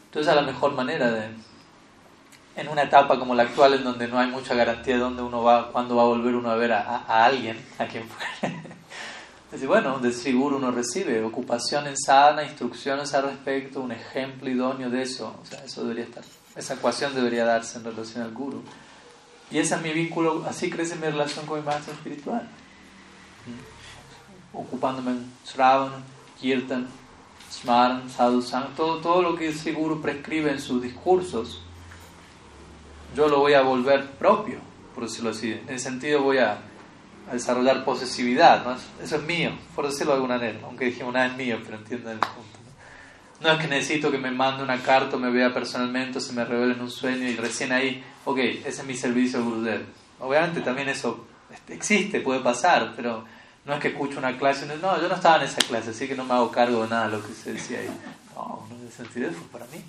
Entonces, 0.07 0.33
a 0.33 0.37
la 0.37 0.41
mejor 0.41 0.73
manera 0.73 1.11
de, 1.11 1.29
en 2.57 2.69
una 2.69 2.85
etapa 2.85 3.19
como 3.19 3.35
la 3.35 3.43
actual, 3.43 3.75
en 3.75 3.85
donde 3.85 4.09
no 4.09 4.19
hay 4.19 4.29
mucha 4.31 4.55
garantía 4.55 4.95
de 4.95 5.01
dónde 5.01 5.21
uno 5.21 5.43
va, 5.43 5.71
cuándo 5.71 5.97
va 5.97 6.05
a 6.05 6.07
volver 6.07 6.35
uno 6.35 6.51
a 6.51 6.57
ver 6.57 6.73
a, 6.73 7.05
a, 7.07 7.27
alguien, 7.27 7.63
a 7.79 7.85
quien 7.85 8.09
fuere. 8.09 8.57
Decir, 9.51 9.69
bueno, 9.69 9.99
de 10.01 10.13
seguro 10.13 10.57
uno 10.57 10.73
recibe 10.73 11.23
ocupación 11.23 11.87
en 11.87 11.97
sana, 11.97 12.43
instrucciones 12.43 13.15
al 13.15 13.25
respecto, 13.25 13.81
un 13.81 13.93
ejemplo 13.93 14.51
idóneo 14.51 14.91
de 14.91 15.03
eso. 15.03 15.39
O 15.41 15.47
sea, 15.47 15.65
eso 15.65 15.83
debería 15.83 16.05
estar, 16.05 16.25
esa 16.57 16.75
ecuación 16.75 17.15
debería 17.15 17.45
darse 17.45 17.79
en 17.79 17.85
relación 17.85 18.25
al 18.25 18.33
guru. 18.33 18.63
Y 19.51 19.59
ese 19.59 19.77
es 19.77 19.83
mi 19.83 19.93
vínculo, 19.93 20.45
así 20.49 20.69
crece 20.69 20.97
mi 20.97 21.07
relación 21.07 21.47
con 21.47 21.61
mi 21.61 21.65
maestro 21.65 21.95
espiritual. 21.95 22.49
Ocupándome 24.53 25.13
en 25.13 25.33
Sravana, 25.45 26.03
Kirtan, 26.41 26.89
Smaran, 27.53 28.11
Sadhu 28.11 28.43
Sang, 28.43 28.75
todo, 28.75 28.99
todo 28.99 29.23
lo 29.23 29.37
que 29.37 29.47
el 29.49 29.55
seguro 29.55 30.03
prescribe 30.03 30.51
en 30.51 30.61
sus 30.61 30.83
discursos, 30.83 31.63
yo 33.15 33.29
lo 33.29 33.39
voy 33.39 33.55
a 33.55 33.63
volver 33.63 34.11
propio, 34.13 34.59
por 34.95 35.05
decirlo 35.05 35.31
así. 35.31 35.53
En 35.53 35.69
ese 35.69 35.85
sentido 35.85 36.23
voy 36.23 36.39
a, 36.39 36.59
desarrollar 37.33 37.85
posesividad, 37.85 38.65
¿no? 38.65 38.77
eso 39.03 39.17
es 39.17 39.23
mío, 39.23 39.51
por 39.75 39.87
decirlo 39.87 40.13
de 40.13 40.17
alguna 40.17 40.37
manera, 40.37 40.61
aunque 40.65 40.87
dijimos 40.87 41.13
nada 41.13 41.27
es 41.27 41.37
mío, 41.37 41.59
pero 41.65 41.77
entienden 41.77 42.13
el 42.13 42.19
punto. 42.21 42.59
¿no? 43.41 43.53
es 43.53 43.59
que 43.59 43.67
necesito 43.67 44.11
que 44.11 44.19
me 44.19 44.31
mande 44.31 44.63
una 44.63 44.83
carta, 44.83 45.17
me 45.17 45.31
vea 45.31 45.53
personalmente, 45.53 46.19
o 46.19 46.21
se 46.21 46.33
me 46.33 46.45
revele 46.45 46.75
en 46.75 46.81
un 46.81 46.91
sueño 46.91 47.29
y 47.29 47.37
recién 47.37 47.73
ahí, 47.73 48.05
ok, 48.25 48.39
ese 48.39 48.69
es 48.69 48.85
mi 48.85 48.95
servicio 48.95 49.43
Gurudev. 49.43 49.85
Obviamente 50.21 50.61
también 50.61 50.89
eso 50.89 51.27
existe, 51.69 52.21
puede 52.21 52.41
pasar, 52.41 52.93
pero 52.97 53.25
no 53.65 53.75
es 53.75 53.81
que 53.81 53.89
escucho 53.89 54.19
una 54.19 54.39
clase 54.39 54.65
y 54.65 54.81
no, 54.81 55.01
yo 55.01 55.09
no 55.09 55.15
estaba 55.15 55.37
en 55.37 55.43
esa 55.43 55.59
clase, 55.59 55.91
así 55.91 56.07
que 56.09 56.15
no 56.15 56.25
me 56.25 56.35
hago 56.35 56.51
cargo 56.51 56.85
de 56.85 56.89
nada 56.89 57.07
de 57.07 57.17
lo 57.17 57.27
que 57.27 57.33
se 57.33 57.53
decía 57.53 57.81
ahí. 57.81 57.91
No, 58.35 58.67
no 58.71 58.85
de 58.85 58.91
sentido 58.91 59.31
fue 59.33 59.49
para 59.49 59.67
mí. 59.67 59.83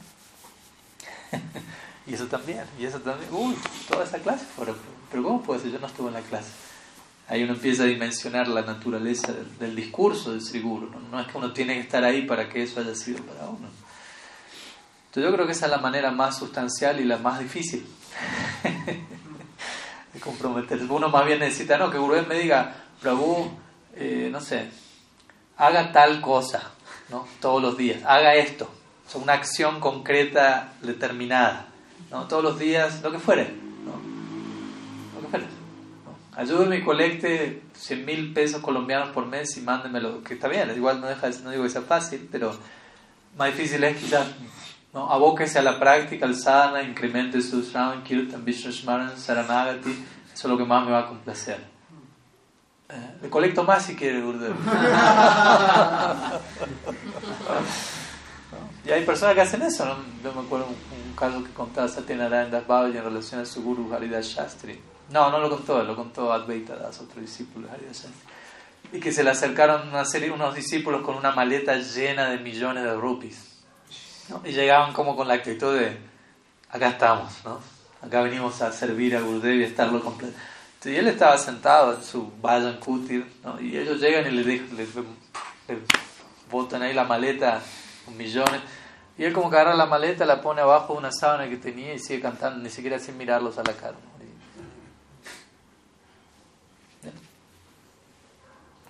y 2.08 2.14
eso 2.14 2.26
también, 2.26 2.64
y 2.80 2.86
eso 2.86 3.00
también. 3.00 3.30
Uy, 3.32 3.56
toda 3.88 4.04
esa 4.04 4.20
clase 4.20 4.46
fue, 4.56 4.66
pero 5.12 5.24
¿cómo 5.24 5.42
puede 5.42 5.62
ser? 5.62 5.72
Yo 5.72 5.80
no 5.80 5.88
estuve 5.88 6.08
en 6.08 6.16
la 6.16 6.22
clase. 6.22 6.50
Ahí 7.30 7.44
uno 7.44 7.54
empieza 7.54 7.84
a 7.84 7.88
dimensionar 7.88 8.48
la 8.48 8.62
naturaleza 8.62 9.34
del, 9.60 9.76
discurso 9.76 10.32
del 10.32 10.42
seguro. 10.42 10.90
¿no? 10.90 11.00
no 11.12 11.20
es 11.20 11.28
que 11.28 11.38
uno 11.38 11.52
tiene 11.52 11.74
que 11.74 11.82
estar 11.82 12.04
ahí 12.04 12.22
para 12.22 12.48
que 12.48 12.64
eso 12.64 12.80
haya 12.80 12.96
sido 12.96 13.22
para 13.24 13.50
uno. 13.50 13.68
Entonces 15.08 15.32
yo 15.32 15.34
creo 15.34 15.46
que 15.46 15.52
esa 15.52 15.66
es 15.66 15.72
la 15.72 15.80
manera 15.80 16.12
más 16.12 16.38
sustancial 16.38 17.00
y 17.00 17.04
la 17.04 17.18
más 17.18 17.40
difícil 17.40 17.86
de 20.14 20.20
comprometerse. 20.20 20.86
Uno 20.86 21.10
más 21.10 21.26
bien 21.26 21.40
necesita, 21.40 21.78
no, 21.78 21.92
que 21.92 21.98
Guru 21.98 22.26
me 22.28 22.40
diga, 22.40 22.76
Prabhu, 23.02 23.52
eh, 23.96 24.30
no 24.32 24.40
sé, 24.40 24.70
haga 25.58 25.92
tal 25.92 26.22
cosa, 26.22 26.72
¿no? 27.10 27.28
Todos 27.42 27.62
los 27.62 27.78
días, 27.78 28.04
haga 28.06 28.36
esto, 28.36 28.70
o 29.14 29.18
una 29.20 29.34
acción 29.34 29.80
concreta 29.80 30.74
determinada, 30.82 31.68
¿no? 32.12 32.28
Todos 32.28 32.44
los 32.44 32.60
días, 32.60 33.02
lo 33.02 33.12
que 33.12 33.20
fuere, 33.20 33.67
¿no? 36.38 36.42
Ayúdeme 36.42 36.78
y 36.78 36.84
colecte 36.84 37.64
100 37.74 38.06
mil 38.06 38.34
pesos 38.34 38.62
colombianos 38.62 39.10
por 39.10 39.26
mes 39.26 39.58
y 39.58 39.62
mándemelo, 39.62 40.24
que 40.24 40.36
está 40.36 40.48
bien, 40.48 40.72
igual 40.76 41.02
no, 41.02 41.08
deja, 41.08 41.30
no 41.44 41.50
digo 41.52 41.64
que 41.64 41.70
sea 41.70 41.82
fácil, 41.82 42.30
pero 42.32 42.56
más 43.38 43.48
difícil 43.50 43.84
es 43.84 43.98
quizás 43.98 44.28
¿no? 44.94 45.12
abóquese 45.12 45.60
a 45.60 45.64
la 45.64 45.80
práctica, 45.80 46.26
al 46.26 46.36
sadhana, 46.36 46.84
incremente 46.84 47.42
su 47.42 47.62
Shravan, 47.62 48.04
Kirtan, 48.04 48.46
Vishnu 48.46 48.72
Saranagati, 48.72 50.06
eso 50.34 50.48
es 50.48 50.52
lo 50.52 50.58
que 50.58 50.66
más 50.66 50.86
me 50.86 50.92
va 50.92 51.00
a 51.00 51.08
complacer. 51.08 51.78
Eh, 52.90 53.16
le 53.22 53.30
colecto 53.30 53.64
más 53.64 53.84
si 53.84 53.96
quiere, 53.96 54.22
Gurudev. 54.22 54.56
y 58.86 58.92
hay 58.92 59.04
personas 59.04 59.36
que 59.36 59.42
hacen 59.42 59.62
eso. 59.62 59.86
¿no? 59.86 59.98
Yo 60.24 60.32
me 60.34 60.40
acuerdo 60.46 60.68
un, 60.68 60.76
un 61.10 61.14
caso 61.14 61.44
que 61.44 61.52
contaba 61.52 61.90
Satyanarayana 61.90 62.50
Das 62.50 62.66
Babaji 62.66 62.98
en 62.98 63.04
relación 63.04 63.42
a 63.42 63.46
su 63.46 63.62
guru 63.62 63.94
Haridas 63.94 64.28
Shastri. 64.28 64.80
No, 65.10 65.32
no 65.32 65.40
lo 65.40 65.50
contó, 65.50 65.84
lo 65.84 65.96
contó 65.96 66.34
Advaita 66.34 66.76
Das, 66.76 67.00
otro 67.00 67.22
discípulo 67.22 67.68
de. 67.68 68.98
Y 68.98 69.00
que 69.00 69.12
se 69.12 69.24
le 69.24 69.32
acercaron 69.32 69.88
una 69.90 70.06
serie, 70.06 70.32
unos 70.32 70.56
discípulos 70.56 71.02
con 71.02 71.16
una 71.16 71.32
maleta 71.32 71.76
llena 71.78 72.30
de 72.30 72.38
millones 72.38 72.84
de 72.84 72.94
rupees. 72.96 73.58
Y 74.44 74.52
llegaban 74.52 74.94
como 74.94 75.16
con 75.16 75.28
la 75.28 75.36
actitud 75.36 75.78
de, 75.78 75.98
acá 76.70 76.90
estamos, 76.90 77.34
¿no? 77.46 77.60
Acá 78.02 78.22
venimos 78.22 78.62
a 78.62 78.72
servir 78.72 79.16
a 79.16 79.22
Gurudev 79.22 79.56
y 79.56 79.64
estarlo 79.64 80.02
completo. 80.02 80.38
Y 80.86 80.96
él 80.96 81.08
estaba 81.08 81.38
sentado 81.38 81.96
en 81.96 82.04
su 82.04 82.32
Vayan 82.42 82.80
Kutir, 82.80 83.26
¿no? 83.44 83.60
y 83.60 83.76
ellos 83.78 84.00
llegan 84.00 84.26
y 84.28 84.32
le, 84.32 84.44
dejan, 84.44 84.78
le, 84.78 84.88
botan 86.50 86.82
ahí 86.82 86.94
la 86.94 87.04
maleta 87.04 87.62
con 88.06 88.16
millones. 88.16 88.62
Y 89.18 89.24
él 89.24 89.34
como 89.34 89.50
que 89.50 89.58
agarra 89.58 89.76
la 89.76 89.88
maleta, 89.88 90.26
la 90.26 90.42
pone 90.42 90.62
abajo 90.62 90.94
de 90.94 91.00
una 91.00 91.12
sábana 91.12 91.50
que 91.50 91.58
tenía 91.58 91.94
y 91.94 92.00
sigue 92.00 92.22
cantando, 92.22 92.60
ni 92.64 92.70
siquiera 92.70 93.00
sin 93.00 93.18
mirarlos 93.18 93.58
a 93.58 93.64
la 93.64 93.74
cara. 93.74 93.98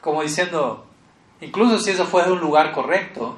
Como 0.07 0.23
diciendo, 0.23 0.87
Incluso 1.41 1.79
si 1.79 1.91
eso 1.91 2.05
fue 2.05 2.23
de 2.23 2.31
un 2.31 2.39
lugar 2.39 2.71
correcto, 2.71 3.37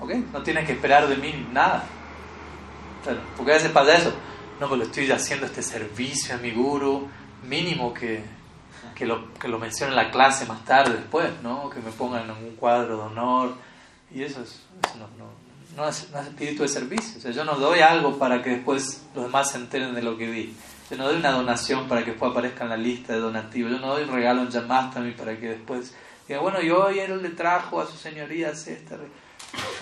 ¿ok? 0.00 0.10
No 0.32 0.42
tienes 0.42 0.66
que 0.66 0.72
esperar 0.72 1.06
de 1.06 1.16
mí 1.16 1.46
nada. 1.52 1.84
Porque 3.36 3.52
a 3.52 3.54
veces 3.56 3.70
pasa 3.70 3.96
eso. 3.96 4.12
No, 4.58 4.68
pues 4.68 4.78
le 4.78 4.86
estoy 4.86 5.10
haciendo 5.10 5.46
este 5.46 5.62
servicio 5.62 6.34
a 6.34 6.38
mi 6.38 6.50
guru, 6.50 7.08
mínimo 7.48 7.92
que, 7.92 8.24
que, 8.94 9.06
lo, 9.06 9.32
que 9.34 9.48
lo 9.48 9.58
mencione 9.58 9.90
en 9.90 9.96
la 9.96 10.10
clase 10.10 10.46
más 10.46 10.64
tarde 10.64 10.94
después, 10.94 11.30
¿no? 11.42 11.70
Que 11.70 11.80
me 11.80 11.90
pongan 11.90 12.24
en 12.24 12.30
un 12.30 12.56
cuadro 12.56 12.96
de 12.96 13.02
honor. 13.02 13.54
Y 14.12 14.22
eso, 14.22 14.42
es, 14.42 14.62
no, 14.98 15.06
no, 15.18 15.30
no, 15.76 15.88
es, 15.88 16.10
no, 16.10 16.20
es, 16.20 16.26
espíritu 16.26 16.62
de 16.62 16.68
servicio. 16.68 17.18
O 17.18 17.20
sea, 17.20 17.30
yo 17.30 17.44
no 17.44 17.54
doy 17.54 17.80
algo 17.80 18.18
para 18.18 18.42
que 18.42 18.50
después 18.50 19.04
los 19.14 19.24
demás 19.24 19.50
se 19.50 19.58
enteren 19.58 19.94
de 19.94 20.02
lo 20.02 20.16
que 20.16 20.30
di. 20.30 20.56
Yo 20.90 20.96
no 20.96 21.06
doy 21.06 21.16
una 21.16 21.32
donación 21.32 21.88
para 21.88 22.04
que 22.04 22.10
después 22.10 22.32
aparezca 22.32 22.64
en 22.64 22.70
la 22.70 22.76
lista 22.76 23.14
de 23.14 23.20
donativos. 23.20 23.72
Yo 23.72 23.78
no 23.78 23.88
doy 23.94 24.04
un 24.04 24.12
regalo 24.12 24.42
en 24.42 24.50
Yamastami 24.50 25.12
para 25.12 25.38
que 25.38 25.48
después 25.50 25.94
diga, 26.28 26.40
bueno, 26.40 26.60
yo 26.60 26.88
él 26.88 27.22
le 27.22 27.30
trajo 27.30 27.80
a 27.80 27.86
su 27.86 27.96
señoría 27.96 28.50
esta. 28.50 28.96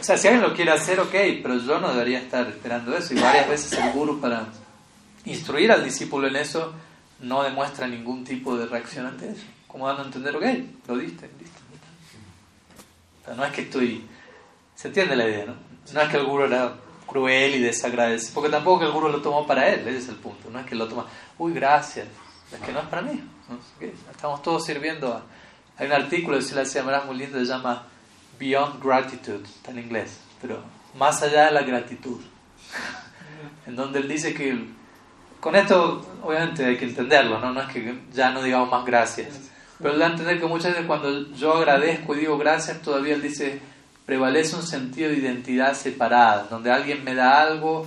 O 0.01 0.03
sea, 0.03 0.17
si 0.17 0.29
alguien 0.29 0.49
lo 0.49 0.55
quiere 0.55 0.73
hacer, 0.73 1.01
ok, 1.01 1.15
pero 1.43 1.59
yo 1.59 1.81
no 1.81 1.93
debería 1.93 2.21
estar 2.21 2.47
esperando 2.49 2.97
eso. 2.97 3.15
Y 3.15 3.21
varias 3.21 3.49
veces 3.49 3.73
el 3.73 3.93
guru 3.93 4.21
para 4.21 4.47
instruir 5.25 5.71
al 5.73 5.85
discípulo 5.85 6.29
en 6.29 6.37
eso 6.37 6.73
no 7.21 7.43
demuestra 7.43 7.87
ningún 7.87 8.25
tipo 8.25 8.57
de 8.57 8.67
reacción 8.67 9.07
ante 9.07 9.31
eso. 9.31 9.45
Como 9.67 9.87
dando 9.87 10.03
a 10.03 10.07
entender, 10.07 10.37
ok, 10.37 10.45
lo 10.89 10.97
diste, 10.97 11.29
listo. 11.39 11.61
O 13.23 13.25
sea, 13.25 13.35
no 13.35 13.45
es 13.45 13.53
que 13.53 13.63
estoy... 13.63 14.07
Se 14.75 14.89
entiende 14.89 15.15
la 15.15 15.29
idea, 15.29 15.47
¿no? 15.47 15.55
No 15.93 16.01
es 16.01 16.09
que 16.09 16.17
el 16.17 16.25
guru 16.25 16.45
era 16.45 16.73
cruel 17.11 17.57
y 17.57 17.59
desagradecido, 17.59 18.35
porque 18.35 18.51
tampoco 18.51 18.85
el 18.85 18.93
guru 18.93 19.09
lo 19.09 19.21
tomó 19.21 19.45
para 19.47 19.69
él, 19.69 19.81
ese 19.89 19.99
es 19.99 20.09
el 20.09 20.17
punto. 20.17 20.49
No 20.49 20.61
es 20.61 20.67
que 20.67 20.77
lo 20.77 20.87
toma, 20.87 21.07
uy, 21.39 21.53
gracias, 21.53 22.07
es 22.53 22.61
que 22.61 22.73
no 22.73 22.79
es 22.79 22.87
para 22.87 23.03
mí. 23.03 23.21
Estamos 24.11 24.43
todos 24.43 24.65
sirviendo 24.65 25.13
a... 25.13 25.23
Hay 25.77 25.87
un 25.87 25.93
artículo 25.93 26.37
de 26.37 26.43
Sila 26.43 26.65
Siamaras 26.65 27.07
muy 27.07 27.17
lindo, 27.17 27.39
se 27.39 27.47
llama 27.47 27.87
Beyond 28.39 28.83
Gratitude, 28.83 29.43
está 29.45 29.73
en 29.73 29.81
inglés, 29.81 30.21
pero 30.41 30.63
más 30.97 31.21
allá 31.23 31.47
de 31.47 31.53
la 31.53 31.63
gratitud, 31.63 32.21
en 33.67 33.75
donde 33.75 33.99
él 33.99 34.09
dice 34.09 34.33
que 34.33 34.67
con 35.41 35.57
esto 35.57 36.07
obviamente 36.23 36.65
hay 36.65 36.77
que 36.77 36.85
entenderlo, 36.85 37.41
¿no? 37.41 37.53
no 37.53 37.63
es 37.63 37.73
que 37.73 37.99
ya 38.13 38.31
no 38.31 38.43
digamos 38.43 38.71
más 38.71 38.85
gracias, 38.85 39.51
pero 39.79 39.95
él 39.95 39.99
da 39.99 40.07
a 40.07 40.11
entender 40.11 40.39
que 40.39 40.47
muchas 40.47 40.73
veces 40.73 40.87
cuando 40.87 41.33
yo 41.33 41.55
agradezco 41.55 42.15
y 42.15 42.21
digo 42.21 42.39
gracias, 42.39 42.83
todavía 42.83 43.15
él 43.15 43.23
dice 43.23 43.61
prevalece 44.11 44.57
un 44.57 44.65
sentido 44.65 45.09
de 45.09 45.19
identidad 45.19 45.73
separada, 45.73 46.49
donde 46.51 46.69
alguien 46.69 47.05
me 47.05 47.15
da 47.15 47.41
algo 47.41 47.87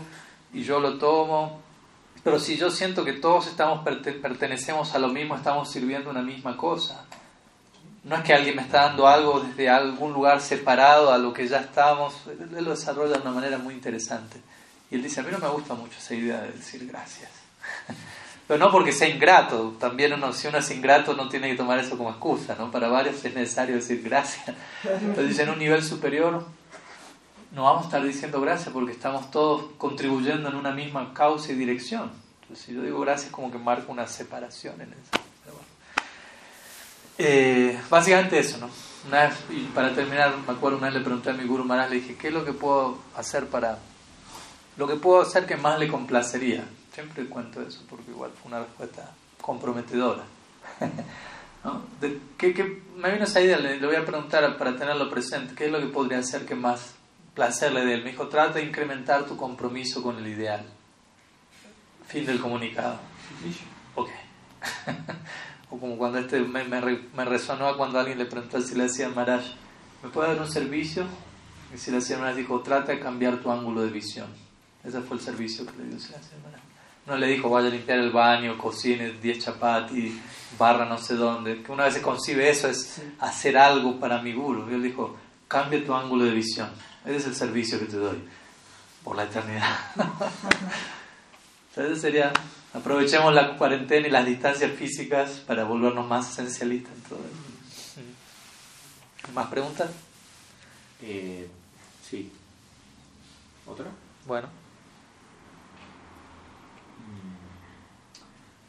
y 0.53 0.63
yo 0.63 0.79
lo 0.79 0.97
tomo, 0.97 1.61
pero 2.23 2.39
si 2.39 2.55
yo 2.55 2.71
siento 2.71 3.03
que 3.03 3.11
todos 3.11 3.47
estamos 3.47 3.83
pertenecemos 3.83 4.95
a 4.95 4.99
lo 4.99 5.09
mismo, 5.09 5.35
estamos 5.35 5.69
sirviendo 5.69 6.09
una 6.09 6.21
misma 6.21 6.55
cosa. 6.55 7.03
No 8.05 8.15
es 8.15 8.23
que 8.23 8.33
alguien 8.33 8.55
me 8.55 8.61
está 8.61 8.83
dando 8.83 9.05
algo 9.05 9.41
desde 9.41 9.69
algún 9.69 10.13
lugar 10.13 10.39
separado 10.39 11.11
a 11.11 11.17
lo 11.17 11.33
que 11.33 11.45
ya 11.45 11.59
estamos. 11.59 12.13
Él 12.27 12.63
lo 12.63 12.71
desarrolla 12.71 13.17
de 13.17 13.21
una 13.21 13.31
manera 13.31 13.57
muy 13.57 13.73
interesante. 13.73 14.39
Y 14.89 14.95
él 14.95 15.03
dice, 15.03 15.19
a 15.19 15.23
mí 15.23 15.29
no 15.29 15.39
me 15.39 15.49
gusta 15.49 15.73
mucho 15.73 15.97
esa 15.97 16.15
idea 16.15 16.39
de 16.39 16.53
decir 16.53 16.87
gracias. 16.87 17.31
Pero 18.47 18.59
no 18.59 18.71
porque 18.71 18.91
sea 18.91 19.07
ingrato, 19.07 19.75
también 19.79 20.13
uno, 20.13 20.33
si 20.33 20.47
uno 20.47 20.57
es 20.57 20.69
ingrato 20.71 21.13
no 21.13 21.29
tiene 21.29 21.49
que 21.49 21.55
tomar 21.55 21.79
eso 21.79 21.97
como 21.97 22.09
excusa, 22.09 22.55
¿no? 22.59 22.69
Para 22.71 22.89
varios 22.89 23.23
es 23.23 23.33
necesario 23.33 23.75
decir 23.75 24.01
gracias. 24.03 24.55
Entonces 24.83 25.39
en 25.39 25.49
un 25.49 25.59
nivel 25.59 25.81
superior 25.81 26.45
no 27.51 27.63
vamos 27.63 27.83
a 27.83 27.85
estar 27.85 28.03
diciendo 28.03 28.41
gracias 28.41 28.69
porque 28.73 28.91
estamos 28.91 29.31
todos 29.31 29.65
contribuyendo 29.77 30.49
en 30.49 30.55
una 30.55 30.71
misma 30.71 31.13
causa 31.13 31.51
y 31.51 31.55
dirección. 31.55 32.11
Entonces 32.41 32.65
si 32.65 32.73
yo 32.73 32.81
digo 32.81 32.99
gracias 32.99 33.31
como 33.31 33.51
que 33.51 33.57
marco 33.57 33.91
una 33.91 34.07
separación 34.07 34.81
en 34.81 34.93
eso. 34.93 35.23
Eh, 37.17 37.79
básicamente 37.89 38.39
eso, 38.39 38.57
¿no? 38.57 38.69
Una 39.07 39.27
vez, 39.27 39.35
y 39.49 39.65
para 39.65 39.93
terminar, 39.93 40.33
me 40.47 40.53
acuerdo 40.53 40.77
una 40.77 40.87
vez 40.87 40.95
le 40.95 41.01
pregunté 41.01 41.29
a 41.29 41.33
mi 41.33 41.45
Guru 41.45 41.63
Maharaj, 41.63 41.89
le 41.89 41.95
dije, 41.97 42.15
¿qué 42.15 42.29
es 42.29 42.33
lo 42.33 42.43
que 42.43 42.53
puedo 42.53 42.97
hacer 43.15 43.47
para... 43.47 43.77
Lo 44.77 44.87
que 44.87 44.95
puedo 44.95 45.21
hacer 45.21 45.45
que 45.45 45.55
más 45.55 45.77
le 45.77 45.87
complacería? 45.87 46.63
Siempre 46.93 47.25
cuento 47.25 47.61
eso 47.61 47.81
porque 47.89 48.11
igual 48.11 48.31
fue 48.31 48.51
una 48.51 48.59
respuesta 48.59 49.11
comprometedora. 49.41 50.23
¿No? 51.63 51.81
De, 51.99 52.19
¿qué, 52.37 52.53
qué, 52.53 52.81
me 52.97 53.11
vino 53.11 53.23
esa 53.23 53.41
idea, 53.41 53.57
le, 53.57 53.79
le, 53.79 53.87
voy 53.87 53.95
a 53.95 54.05
preguntar 54.05 54.57
para 54.57 54.75
tenerlo 54.75 55.09
presente, 55.09 55.55
¿qué 55.55 55.67
es 55.67 55.71
lo 55.71 55.79
que 55.79 55.87
podría 55.87 56.19
hacer 56.19 56.45
que 56.45 56.55
más 56.55 56.93
placer 57.33 57.71
le 57.71 57.85
dé? 57.85 57.97
Me 57.97 58.11
dijo, 58.11 58.27
trata 58.27 58.59
de 58.59 58.65
incrementar 58.65 59.25
tu 59.25 59.37
compromiso 59.37 60.03
con 60.03 60.17
el 60.17 60.27
ideal. 60.27 60.65
Fin 62.05 62.25
del 62.25 62.39
comunicado. 62.39 62.99
Ok. 63.95 64.09
o 65.69 65.77
como 65.77 65.97
cuando 65.97 66.19
este 66.19 66.41
me, 66.41 66.63
me, 66.65 66.81
me, 66.81 67.25
resonó 67.25 67.75
cuando 67.77 67.99
alguien 67.99 68.17
le 68.17 68.25
preguntó 68.25 68.61
si 68.61 68.75
le 68.75 68.83
decía 68.83 69.09
Maharaj, 69.09 69.43
¿me 70.03 70.09
puede 70.09 70.29
dar 70.29 70.41
un 70.41 70.51
servicio? 70.51 71.05
Y 71.73 71.77
si 71.77 71.91
le 71.91 71.99
Maharaj 71.99 72.35
dijo, 72.35 72.61
trata 72.61 72.91
de 72.91 72.99
cambiar 72.99 73.37
tu 73.37 73.49
ángulo 73.49 73.81
de 73.81 73.89
visión. 73.89 74.27
Ese 74.83 75.01
fue 75.01 75.17
el 75.17 75.23
servicio 75.23 75.65
que 75.65 75.77
le 75.77 75.85
dio 75.85 75.99
Silasia 75.99 76.37
Maharaj. 76.43 76.62
No 77.05 77.17
le 77.17 77.27
dijo, 77.27 77.49
vaya 77.49 77.67
a 77.67 77.71
limpiar 77.71 77.99
el 77.99 78.11
baño, 78.11 78.57
cocine 78.57 79.11
10 79.11 79.39
chapatis, 79.39 80.13
barra 80.57 80.85
no 80.85 80.97
sé 80.97 81.15
dónde. 81.15 81.61
Que 81.61 81.71
una 81.71 81.85
vez 81.85 81.95
se 81.95 82.01
concibe 82.01 82.49
eso 82.49 82.69
es 82.69 83.01
hacer 83.19 83.57
algo 83.57 83.99
para 83.99 84.21
mi 84.21 84.33
guru. 84.33 84.69
Y 84.69 84.73
él 84.73 84.83
dijo, 84.83 85.17
cambia 85.47 85.85
tu 85.85 85.93
ángulo 85.93 86.25
de 86.25 86.31
visión. 86.31 86.69
Ese 87.05 87.17
es 87.17 87.27
el 87.27 87.35
servicio 87.35 87.79
que 87.79 87.85
te 87.85 87.97
doy 87.97 88.17
por 89.03 89.15
la 89.15 89.23
eternidad. 89.23 89.77
Entonces 91.75 92.01
sería 92.01 92.31
Aprovechemos 92.73 93.33
la 93.35 93.55
cuarentena 93.55 94.07
y 94.07 94.11
las 94.11 94.25
distancias 94.25 94.71
físicas 94.71 95.43
para 95.45 95.63
volvernos 95.63 96.07
más 96.07 96.31
esencialistas 96.31 96.91
en 96.95 97.01
todo. 97.03 97.19
¿Más 99.33 99.47
preguntas? 99.47 99.91
Eh, 101.01 101.47
sí. 102.09 102.31
¿Otra? 103.67 103.91
Bueno. 104.25 104.62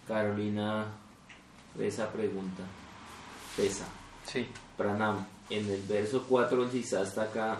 Carolina 0.06 0.86
esa 1.78 2.12
pregunta. 2.12 2.62
Pesa. 3.56 3.86
Sí. 4.24 4.46
Pranam. 4.76 5.26
En 5.50 5.68
el 5.70 5.82
verso 5.82 6.24
4 6.28 6.62
del 6.62 6.70
Sisastaka, 6.70 7.58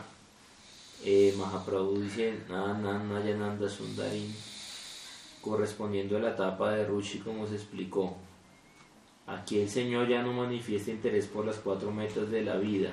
eh, 1.05 1.35
Mahaprabhu 1.37 2.01
dice: 2.01 2.41
Nanayananda 2.49 3.69
Sundarim 3.69 4.33
correspondiendo 5.45 6.17
a 6.17 6.21
la 6.21 6.31
etapa 6.31 6.71
de 6.71 6.87
Rushi 6.87 7.19
como 7.19 7.47
se 7.47 7.57
explicó. 7.57 8.17
Aquí 9.27 9.61
el 9.61 9.69
Señor 9.69 10.09
ya 10.09 10.23
no 10.23 10.33
manifiesta 10.33 10.91
interés 10.91 11.27
por 11.27 11.45
las 11.45 11.57
cuatro 11.57 11.91
metas 11.91 12.31
de 12.31 12.43
la 12.43 12.57
vida. 12.57 12.91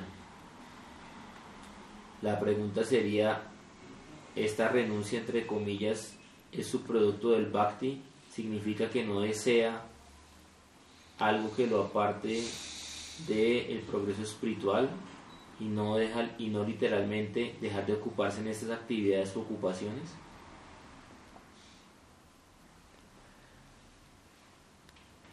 La 2.21 2.39
pregunta 2.39 2.83
sería, 2.83 3.41
¿esta 4.35 4.67
renuncia 4.67 5.19
entre 5.19 5.47
comillas 5.47 6.15
es 6.51 6.67
su 6.67 6.81
producto 6.81 7.31
del 7.31 7.47
bhakti? 7.47 8.01
¿Significa 8.33 8.89
que 8.89 9.03
no 9.03 9.19
desea 9.19 9.81
algo 11.19 11.53
que 11.55 11.67
lo 11.67 11.83
aparte 11.83 12.43
del 13.27 13.81
progreso 13.81 14.23
espiritual 14.23 14.89
y 15.59 15.65
no, 15.65 15.97
deja, 15.97 16.29
y 16.37 16.47
no 16.47 16.63
literalmente 16.63 17.55
dejar 17.61 17.85
de 17.85 17.93
ocuparse 17.93 18.39
en 18.39 18.47
estas 18.47 18.71
actividades 18.71 19.35
o 19.35 19.41
ocupaciones? 19.41 20.09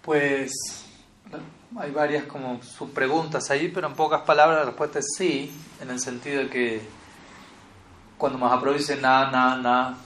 Pues 0.02 0.52
hay 1.76 1.90
varias 1.90 2.24
como 2.24 2.62
subpreguntas 2.62 3.50
ahí, 3.50 3.68
pero 3.68 3.86
en 3.86 3.94
pocas 3.94 4.22
palabras 4.22 4.60
la 4.60 4.64
respuesta 4.66 4.98
es 4.98 5.06
sí, 5.16 5.52
en 5.80 5.90
el 5.90 6.00
sentido 6.00 6.42
de 6.42 6.48
que 6.48 6.80
cuando 8.16 8.38
Mahaprabhu 8.38 8.76
dice 8.76 8.96
na, 8.96 9.30
na, 9.30 9.56
na, 9.56 9.98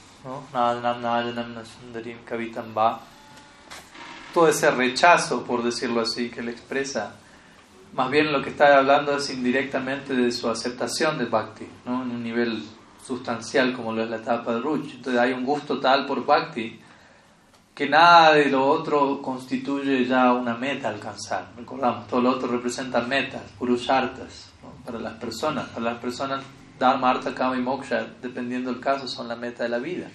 todo 4.32 4.48
ese 4.48 4.70
rechazo, 4.70 5.44
por 5.44 5.62
decirlo 5.62 6.00
así, 6.00 6.30
que 6.30 6.40
él 6.40 6.48
expresa, 6.48 7.14
más 7.94 8.10
bien 8.10 8.32
lo 8.32 8.42
que 8.42 8.50
está 8.50 8.78
hablando 8.78 9.16
es 9.16 9.28
indirectamente 9.30 10.14
de 10.14 10.32
su 10.32 10.48
aceptación 10.48 11.18
de 11.18 11.26
Bhakti, 11.26 11.66
¿no? 11.84 12.02
en 12.02 12.10
un 12.10 12.22
nivel 12.22 12.64
sustancial 13.04 13.74
como 13.74 13.92
lo 13.92 14.02
es 14.02 14.10
la 14.10 14.16
etapa 14.16 14.54
de 14.54 14.60
Ruch. 14.60 14.94
Entonces 14.94 15.20
hay 15.20 15.32
un 15.32 15.44
gusto 15.44 15.78
tal 15.78 16.06
por 16.06 16.24
Bhakti 16.24 16.80
que 17.74 17.88
nada 17.88 18.34
de 18.34 18.46
lo 18.46 18.66
otro 18.66 19.20
constituye 19.20 20.06
ya 20.06 20.32
una 20.32 20.54
meta 20.54 20.88
a 20.88 20.92
alcanzar. 20.92 21.48
Recordamos, 21.56 22.06
todo 22.06 22.20
lo 22.20 22.30
otro 22.30 22.48
representa 22.48 23.00
metas, 23.02 23.42
purushartas, 23.58 24.50
¿no? 24.62 24.70
para 24.84 24.98
las 24.98 25.14
personas. 25.14 25.68
Para 25.68 25.92
las 25.92 25.98
personas, 25.98 26.42
Dharma, 26.78 27.10
Artha, 27.10 27.34
Kama 27.34 27.56
y 27.56 27.60
Moksha, 27.60 28.06
dependiendo 28.20 28.72
del 28.72 28.80
caso, 28.80 29.06
son 29.06 29.28
la 29.28 29.36
meta 29.36 29.62
de 29.62 29.68
la 29.68 29.78
vida. 29.78 30.08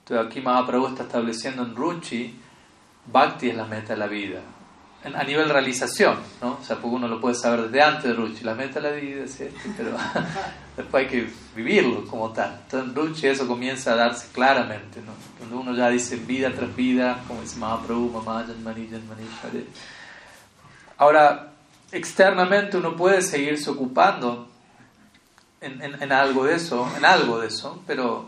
Entonces 0.00 0.26
aquí 0.26 0.40
Mahaprabhu 0.40 0.88
está 0.88 1.04
estableciendo 1.04 1.62
en 1.62 1.74
Ruchi, 1.74 2.38
Bhakti 3.06 3.48
es 3.48 3.56
la 3.56 3.64
meta 3.64 3.94
de 3.94 3.98
la 3.98 4.06
vida. 4.06 4.40
En, 5.02 5.16
a 5.16 5.22
nivel 5.22 5.48
realización, 5.48 6.18
¿no? 6.42 6.58
O 6.60 6.64
sea, 6.64 6.76
porque 6.76 6.96
uno 6.96 7.08
lo 7.08 7.20
puede 7.20 7.34
saber 7.34 7.62
desde 7.62 7.82
antes 7.82 8.04
de 8.04 8.12
Ruchi, 8.12 8.44
la 8.44 8.54
meta 8.54 8.80
de 8.80 8.90
la 8.90 8.96
vida 8.96 9.24
este, 9.24 9.52
pero 9.76 9.90
después 10.76 11.04
hay 11.04 11.10
que 11.10 11.28
vivirlo 11.56 12.06
como 12.06 12.30
tal. 12.32 12.60
Entonces 12.64 12.88
en 12.88 12.94
Ruchi 12.94 13.26
eso 13.26 13.46
comienza 13.46 13.92
a 13.92 13.96
darse 13.96 14.28
claramente, 14.32 15.00
¿no? 15.00 15.12
Cuando 15.38 15.60
uno 15.60 15.74
ya 15.74 15.88
dice 15.88 16.16
vida 16.16 16.50
tras 16.52 16.74
vida, 16.76 17.22
como 17.26 17.40
dice 17.40 17.58
Mahaprabhu, 17.58 18.10
Mamá, 18.10 18.44
Janmani, 18.46 18.88
Janmani, 18.88 19.26
Share. 19.42 19.66
Ahora, 20.98 21.52
externamente 21.92 22.76
uno 22.76 22.94
puede 22.94 23.22
seguirse 23.22 23.70
ocupando 23.70 24.48
en, 25.64 26.02
en, 26.02 26.12
algo 26.12 26.44
de 26.44 26.56
eso, 26.56 26.88
en 26.96 27.04
algo 27.04 27.40
de 27.40 27.48
eso, 27.48 27.82
pero 27.86 28.26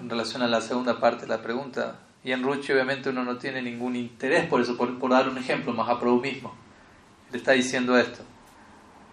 en 0.00 0.08
relación 0.08 0.42
a 0.42 0.46
la 0.46 0.60
segunda 0.60 1.00
parte 1.00 1.22
de 1.22 1.28
la 1.28 1.42
pregunta, 1.42 1.98
y 2.24 2.32
en 2.32 2.42
Ruchi 2.42 2.72
obviamente 2.72 3.10
uno 3.10 3.24
no 3.24 3.36
tiene 3.36 3.62
ningún 3.62 3.96
interés 3.96 4.46
por 4.46 4.60
eso, 4.60 4.76
por, 4.76 4.98
por 4.98 5.10
dar 5.10 5.28
un 5.28 5.38
ejemplo, 5.38 5.72
Mahaprabhu 5.72 6.20
mismo, 6.20 6.54
le 7.30 7.38
está 7.38 7.52
diciendo 7.52 7.96
esto. 7.98 8.22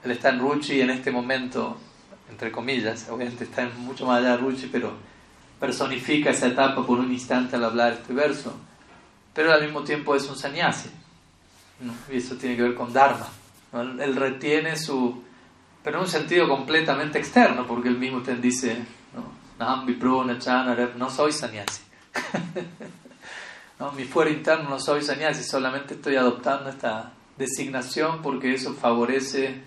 Él 0.04 0.12
está 0.12 0.30
en 0.30 0.39
Ruchi 0.39 0.82
en 0.82 0.89
este 0.89 1.12
momento, 1.12 1.78
entre 2.30 2.52
comillas, 2.52 3.08
obviamente 3.10 3.46
está 3.46 3.70
mucho 3.78 4.06
más 4.06 4.20
allá 4.20 4.32
de 4.32 4.38
Ruchi, 4.38 4.68
pero 4.72 4.94
personifica 5.60 6.32
esa 6.32 6.48
etapa 6.48 6.86
por 6.86 7.00
un 7.00 7.12
instante 7.12 7.56
al 7.56 7.64
hablar 7.64 7.94
este 7.94 8.14
verso. 8.14 8.54
Pero 9.34 9.54
al 9.54 9.64
mismo 9.64 9.84
tiempo 9.84 10.14
es 10.14 10.28
un 10.30 10.36
sannyasi. 10.36 10.89
Y 12.12 12.18
eso 12.18 12.36
tiene 12.36 12.58
que 12.58 12.64
ver 12.64 12.76
con 12.76 12.91
Dharma. 12.91 13.28
Él 13.74 14.16
retiene 14.16 14.76
su, 14.76 15.23
pero 15.84 15.98
en 15.98 16.04
un 16.04 16.10
sentido 16.10 16.48
completamente 16.48 17.20
externo, 17.20 17.68
porque 17.68 17.90
él 17.90 17.98
mismo 17.98 18.22
te 18.22 18.36
dice, 18.36 18.86
no, 19.60 19.86
no 20.96 21.10
soy 21.10 21.32
sannyasi. 21.32 21.82
¿No? 23.80 23.92
Mi 23.92 24.06
fuero 24.06 24.32
interno 24.32 24.70
no 24.70 24.80
soy 24.80 25.02
sannyasi, 25.02 25.44
solamente 25.44 25.96
estoy 25.96 26.16
adoptando 26.16 26.70
esta 26.70 27.12
designación 27.38 28.22
porque 28.22 28.54
eso 28.54 28.74
favorece 28.74 29.48
eh, 29.48 29.62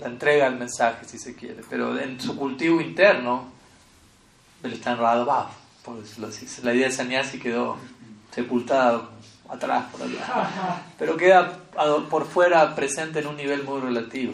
la 0.00 0.06
entrega 0.06 0.50
del 0.50 0.58
mensaje, 0.58 1.06
si 1.06 1.18
se 1.18 1.34
quiere. 1.34 1.62
Pero 1.68 1.98
en 1.98 2.20
su 2.20 2.36
cultivo 2.36 2.80
interno, 2.80 3.48
él 4.62 4.72
está 4.72 4.92
en 4.92 4.98
Radha 4.98 5.48
por 5.88 6.02
decirlo 6.02 6.28
así. 6.28 6.46
La 6.62 6.74
idea 6.74 6.88
de 6.88 6.92
sannyasi 6.92 7.38
quedó 7.38 7.78
sepultada 8.30 9.08
atrás, 9.48 9.84
por 9.90 10.02
allá. 10.02 10.82
Pero 10.98 11.16
queda 11.16 11.58
por 12.10 12.26
fuera 12.26 12.74
presente 12.74 13.20
en 13.20 13.26
un 13.26 13.36
nivel 13.36 13.64
muy 13.64 13.80
relativo. 13.80 14.32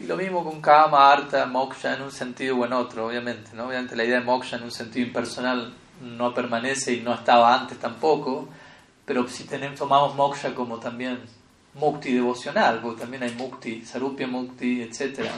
Y 0.00 0.06
lo 0.06 0.16
mismo 0.16 0.44
con 0.44 0.60
Kama, 0.60 1.12
Arta, 1.12 1.46
Moksha 1.46 1.94
en 1.94 2.02
un 2.02 2.12
sentido 2.12 2.56
o 2.56 2.64
en 2.64 2.72
otro, 2.72 3.06
obviamente. 3.08 3.50
¿no? 3.54 3.66
Obviamente 3.66 3.96
la 3.96 4.04
idea 4.04 4.20
de 4.20 4.24
Moksha 4.24 4.56
en 4.56 4.62
un 4.62 4.70
sentido 4.70 5.06
impersonal 5.06 5.74
no 6.00 6.32
permanece 6.32 6.92
y 6.92 7.00
no 7.00 7.14
estaba 7.14 7.54
antes 7.54 7.78
tampoco, 7.78 8.48
pero 9.04 9.26
si 9.28 9.44
tenemos, 9.44 9.78
tomamos 9.78 10.14
Moksha 10.14 10.54
como 10.54 10.78
también 10.78 11.20
Mukti 11.74 12.12
devocional, 12.12 12.80
porque 12.80 13.00
también 13.00 13.24
hay 13.24 13.34
Mukti, 13.34 13.84
Sarupya 13.84 14.26
Mukti, 14.28 14.82
etc. 14.82 15.28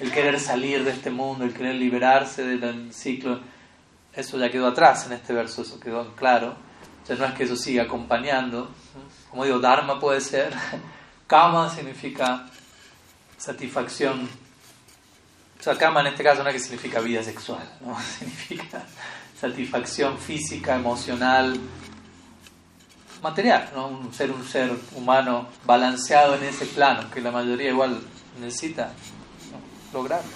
El 0.00 0.10
querer 0.10 0.40
salir 0.40 0.84
de 0.84 0.90
este 0.90 1.10
mundo, 1.10 1.44
el 1.44 1.54
querer 1.54 1.76
liberarse 1.76 2.44
del 2.44 2.92
ciclo, 2.92 3.40
eso 4.12 4.38
ya 4.38 4.50
quedó 4.50 4.66
atrás 4.66 5.06
en 5.06 5.12
este 5.12 5.32
verso, 5.32 5.62
eso 5.62 5.78
quedó 5.78 6.14
claro. 6.16 6.56
Sea, 7.06 7.16
no 7.16 7.24
es 7.26 7.34
que 7.34 7.44
eso 7.44 7.56
siga 7.56 7.84
acompañando. 7.84 8.68
Como 9.30 9.44
digo, 9.44 9.58
Dharma 9.58 10.00
puede 10.00 10.20
ser. 10.20 10.52
Kama 11.26 11.70
significa 11.70 12.46
satisfacción. 13.36 14.28
O 15.58 15.62
sea, 15.62 15.76
Kama 15.76 16.00
en 16.00 16.08
este 16.08 16.24
caso 16.24 16.42
no 16.42 16.48
es 16.48 16.54
que 16.54 16.60
significa 16.60 17.00
vida 17.00 17.22
sexual, 17.22 17.62
¿no? 17.80 17.96
significa 18.18 18.82
satisfacción 19.40 20.18
física, 20.18 20.76
emocional, 20.76 21.60
material, 23.22 23.70
¿no? 23.74 23.88
un 23.88 24.12
ser 24.12 24.30
un 24.30 24.44
ser 24.44 24.70
humano 24.94 25.48
balanceado 25.64 26.34
en 26.36 26.44
ese 26.44 26.66
plano, 26.66 27.10
que 27.10 27.20
la 27.20 27.30
mayoría 27.30 27.70
igual 27.70 28.00
necesita 28.40 28.92
lograrlo. 29.92 30.30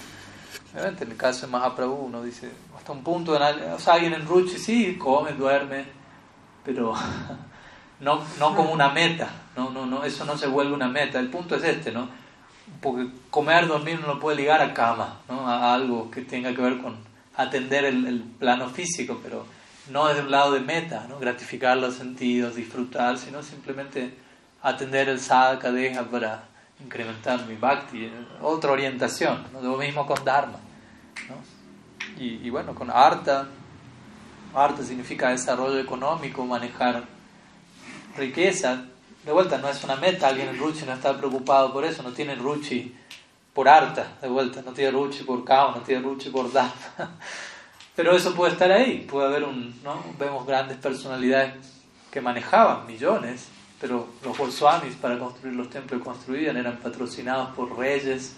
Obviamente 0.73 1.03
en 1.03 1.11
el 1.11 1.17
caso 1.17 1.45
de 1.45 1.51
Mahaprabhu 1.51 2.05
uno 2.05 2.23
dice, 2.23 2.49
hasta 2.77 2.91
un 2.91 3.03
punto, 3.03 3.33
o 3.33 3.79
sea, 3.79 3.93
alguien 3.93 4.13
en 4.13 4.25
Ruchi 4.25 4.57
sí, 4.57 4.95
come, 4.97 5.33
duerme, 5.33 6.00
pero 6.63 6.93
no, 7.99 8.21
no 8.39 8.55
como 8.55 8.71
una 8.71 8.89
meta, 8.89 9.29
no, 9.55 9.69
no, 9.69 9.85
no, 9.85 10.03
eso 10.03 10.25
no 10.25 10.37
se 10.37 10.47
vuelve 10.47 10.73
una 10.73 10.87
meta, 10.87 11.19
el 11.19 11.29
punto 11.29 11.55
es 11.55 11.63
este, 11.63 11.91
¿no? 11.91 12.09
Porque 12.81 13.07
comer, 13.29 13.67
dormir 13.67 13.99
no 13.99 14.07
lo 14.07 14.19
puede 14.19 14.37
ligar 14.37 14.61
a 14.61 14.73
cama, 14.73 15.19
¿no? 15.27 15.47
a 15.47 15.73
algo 15.73 16.09
que 16.09 16.21
tenga 16.21 16.53
que 16.55 16.61
ver 16.61 16.79
con 16.79 16.95
atender 17.35 17.85
el, 17.85 18.23
plano 18.39 18.69
físico, 18.69 19.19
pero 19.21 19.45
no 19.89 20.07
desde 20.07 20.21
un 20.21 20.31
lado 20.31 20.53
de 20.53 20.61
meta, 20.61 21.05
¿no? 21.09 21.19
gratificar 21.19 21.77
los 21.77 21.95
sentidos, 21.95 22.55
disfrutar, 22.55 23.17
sino 23.17 23.43
simplemente 23.43 24.13
atender 24.61 25.09
el 25.09 25.19
sadhaka 25.19 25.71
deja 25.71 26.03
para 26.03 26.43
incrementar 26.83 27.45
mi 27.45 27.55
bhakti, 27.55 28.09
otra 28.41 28.71
orientación, 28.71 29.43
¿no? 29.53 29.61
lo 29.61 29.77
mismo 29.77 30.05
con 30.05 30.23
dharma. 30.23 30.59
¿no? 31.27 32.21
Y, 32.21 32.47
y 32.47 32.49
bueno, 32.49 32.73
con 32.73 32.89
arta, 32.89 33.47
Arte 34.53 34.83
significa 34.83 35.29
desarrollo 35.29 35.79
económico, 35.79 36.45
manejar 36.45 37.03
riqueza. 38.17 38.85
De 39.25 39.31
vuelta, 39.31 39.57
no 39.57 39.69
es 39.69 39.83
una 39.83 39.95
meta, 39.95 40.27
alguien 40.27 40.49
en 40.49 40.57
Ruchi 40.57 40.85
no 40.85 40.93
está 40.93 41.15
preocupado 41.17 41.71
por 41.71 41.85
eso, 41.85 42.01
no 42.03 42.11
tiene 42.11 42.35
Ruchi 42.35 42.95
por 43.53 43.67
Arta, 43.67 44.17
de 44.21 44.27
vuelta, 44.27 44.61
no 44.61 44.71
tiene 44.71 44.91
Ruchi 44.91 45.23
por 45.23 45.43
Kao, 45.43 45.75
no 45.75 45.81
tiene 45.81 46.01
Ruchi 46.01 46.29
por 46.29 46.51
Dharma. 46.51 46.73
Pero 47.95 48.15
eso 48.15 48.33
puede 48.33 48.53
estar 48.53 48.71
ahí, 48.71 49.05
puede 49.09 49.27
haber 49.27 49.43
un, 49.43 49.79
¿no? 49.83 50.03
Vemos 50.17 50.45
grandes 50.47 50.77
personalidades 50.77 51.53
que 52.09 52.21
manejaban 52.21 52.87
millones, 52.87 53.47
pero 53.79 54.07
los 54.23 54.37
Goswamis 54.37 54.95
para 54.95 55.17
construir 55.17 55.55
los 55.55 55.69
templos 55.69 55.99
que 55.99 56.05
construían 56.05 56.55
eran 56.57 56.77
patrocinados 56.77 57.49
por 57.55 57.77
reyes, 57.77 58.35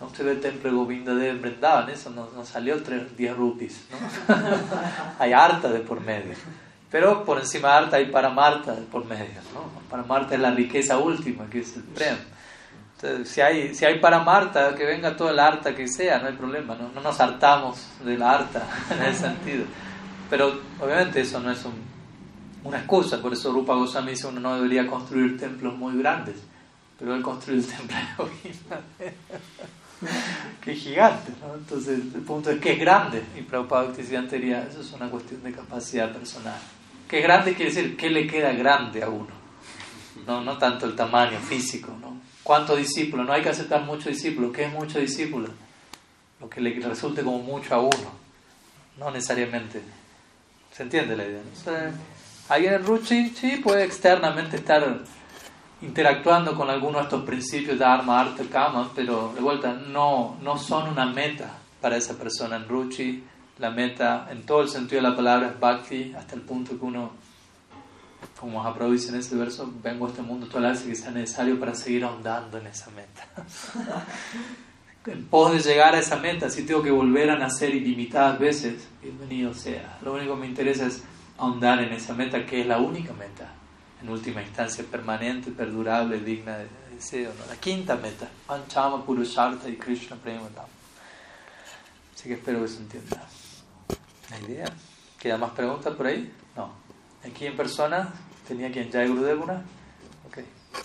Usted 0.00 0.24
ve 0.26 0.32
el 0.32 0.40
templo 0.40 0.70
de 0.70 0.76
Govinda 0.76 1.14
de 1.14 1.32
Brindavan, 1.32 1.88
eso 1.88 2.10
no, 2.10 2.44
salió 2.44 2.76
10 2.78 3.36
rupees. 3.36 3.86
¿no? 3.90 4.34
hay 5.18 5.32
harta 5.32 5.68
de 5.68 5.80
por 5.80 6.00
medio. 6.00 6.34
Pero 6.90 7.24
por 7.24 7.38
encima 7.38 7.68
de 7.68 7.74
harta 7.74 7.96
hay 7.96 8.06
paramarta 8.06 8.74
de 8.74 8.82
por 8.82 9.06
medio. 9.06 9.40
¿no? 9.54 9.62
Paramarta 9.88 10.34
es 10.34 10.40
la 10.40 10.50
riqueza 10.50 10.98
última, 10.98 11.48
que 11.48 11.60
es 11.60 11.76
el 11.76 11.82
prem. 11.82 12.16
Entonces, 12.96 13.28
si 13.28 13.40
hay, 13.40 13.74
si 13.74 13.84
hay 13.84 13.98
paramarta, 13.98 14.74
que 14.74 14.84
venga 14.84 15.16
toda 15.16 15.32
la 15.32 15.46
harta 15.46 15.74
que 15.74 15.88
sea, 15.88 16.18
no 16.18 16.28
hay 16.28 16.34
problema. 16.34 16.74
No, 16.74 16.90
no 16.94 17.00
nos 17.00 17.18
hartamos 17.20 17.86
de 18.04 18.18
la 18.18 18.32
harta 18.32 18.66
en 18.90 19.02
ese 19.02 19.20
sentido. 19.20 19.64
Pero 20.28 20.60
obviamente 20.80 21.22
eso 21.22 21.40
no 21.40 21.50
es 21.50 21.64
un, 21.64 21.74
una 22.64 22.78
excusa. 22.78 23.20
Por 23.20 23.32
eso 23.32 23.52
Rupa 23.52 23.74
Goswami 23.74 24.10
dice 24.10 24.26
uno 24.26 24.40
no 24.40 24.56
debería 24.56 24.86
construir 24.86 25.38
templos 25.38 25.74
muy 25.76 25.96
grandes. 25.98 26.36
Pero 26.98 27.14
él 27.14 27.22
construyó 27.22 27.60
el 27.60 27.66
templo 27.66 27.96
de 28.98 29.14
que 30.60 30.72
es 30.72 30.78
gigante, 30.78 31.32
¿no? 31.40 31.54
Entonces 31.54 32.00
el 32.14 32.22
punto 32.22 32.50
es 32.50 32.60
que 32.60 32.72
es 32.72 32.78
grande 32.78 33.22
y 33.36 33.42
Prabhupada 33.42 33.92
diría, 33.92 34.66
eso 34.68 34.80
es 34.80 34.92
una 34.92 35.08
cuestión 35.10 35.42
de 35.42 35.52
capacidad 35.52 36.12
personal. 36.12 36.58
Que 37.08 37.20
grande 37.20 37.54
quiere 37.54 37.70
decir 37.70 37.96
que 37.96 38.10
le 38.10 38.26
queda 38.26 38.52
grande 38.52 39.02
a 39.02 39.08
uno, 39.08 39.28
no, 40.26 40.42
no 40.42 40.58
tanto 40.58 40.86
el 40.86 40.96
tamaño 40.96 41.38
físico, 41.38 41.96
¿no? 42.00 42.20
¿Cuántos 42.42 42.78
discípulos? 42.78 43.26
No 43.26 43.32
hay 43.32 43.42
que 43.42 43.48
aceptar 43.48 43.82
muchos 43.82 44.06
discípulos. 44.06 44.52
¿Qué 44.54 44.66
es 44.66 44.72
mucho 44.72 45.00
discípulo? 45.00 45.48
Lo 46.40 46.48
que 46.48 46.60
le 46.60 46.78
resulte 46.78 47.24
como 47.24 47.40
mucho 47.40 47.74
a 47.74 47.80
uno, 47.80 48.12
no 48.98 49.10
necesariamente. 49.10 49.82
¿Se 50.72 50.84
entiende 50.84 51.16
la 51.16 51.24
idea? 51.24 51.40
alguien 52.48 52.74
en 52.74 52.84
Ruchi 52.84 53.30
sí 53.30 53.56
puede 53.56 53.82
externamente 53.84 54.58
estar 54.58 55.00
interactuando 55.82 56.54
con 56.54 56.70
algunos 56.70 57.02
de 57.02 57.04
estos 57.04 57.24
principios 57.24 57.78
de 57.78 57.84
arma, 57.84 58.20
arte, 58.20 58.46
kama, 58.46 58.90
pero 58.94 59.32
de 59.34 59.40
vuelta 59.40 59.74
no, 59.74 60.36
no 60.42 60.58
son 60.58 60.88
una 60.88 61.06
meta 61.06 61.50
para 61.80 61.96
esa 61.96 62.14
persona 62.14 62.56
en 62.56 62.68
Ruchi. 62.68 63.22
La 63.58 63.70
meta, 63.70 64.28
en 64.30 64.44
todo 64.44 64.62
el 64.62 64.68
sentido 64.68 65.02
de 65.02 65.08
la 65.08 65.16
palabra, 65.16 65.48
es 65.48 65.58
bhakti, 65.58 66.12
hasta 66.14 66.34
el 66.34 66.42
punto 66.42 66.78
que 66.78 66.84
uno, 66.84 67.12
como 68.38 68.62
Mahaprabhu 68.62 68.92
dice 68.92 69.08
en 69.08 69.16
ese 69.16 69.34
verso, 69.34 69.72
vengo 69.82 70.06
a 70.06 70.10
este 70.10 70.20
mundo 70.20 70.46
toda 70.46 70.60
la 70.60 70.68
vez 70.70 70.82
que 70.82 70.94
sea 70.94 71.10
necesario 71.10 71.58
para 71.58 71.74
seguir 71.74 72.04
ahondando 72.04 72.58
en 72.58 72.66
esa 72.66 72.90
meta. 72.90 73.26
en 75.06 75.24
pos 75.26 75.52
de 75.52 75.60
llegar 75.60 75.94
a 75.94 76.00
esa 76.00 76.16
meta, 76.16 76.50
si 76.50 76.66
tengo 76.66 76.82
que 76.82 76.90
volver 76.90 77.30
a 77.30 77.38
nacer 77.38 77.74
ilimitadas 77.74 78.38
veces, 78.38 78.88
bienvenido 79.02 79.54
sea. 79.54 79.98
Lo 80.02 80.12
único 80.12 80.34
que 80.34 80.40
me 80.40 80.46
interesa 80.48 80.86
es 80.86 81.02
ahondar 81.38 81.82
en 81.82 81.94
esa 81.94 82.12
meta, 82.12 82.44
que 82.44 82.60
es 82.60 82.66
la 82.66 82.78
única 82.78 83.14
meta 83.14 83.50
en 84.02 84.08
última 84.08 84.42
instancia 84.42 84.84
permanente, 84.84 85.50
perdurable, 85.50 86.20
digna 86.20 86.58
de 86.58 86.68
deseo. 86.94 87.32
¿no? 87.38 87.46
La 87.46 87.56
quinta 87.56 87.96
meta, 87.96 88.28
Panchama 88.46 89.04
Purushartha 89.04 89.68
y 89.68 89.76
Krishna 89.76 90.16
Prema 90.16 90.48
Así 92.14 92.28
que 92.28 92.34
espero 92.34 92.62
que 92.62 92.68
se 92.68 92.78
entienda 92.78 93.26
la 94.30 94.40
idea. 94.40 94.66
¿Queda 95.18 95.38
más 95.38 95.50
preguntas 95.52 95.94
por 95.94 96.06
ahí? 96.06 96.32
No. 96.56 96.72
Aquí 97.24 97.46
en 97.46 97.56
persona, 97.56 98.12
tenía 98.46 98.70
quien 98.70 98.90
ya 98.90 99.06
Gurudevuna. 99.06 99.62
Ok, 100.26 100.38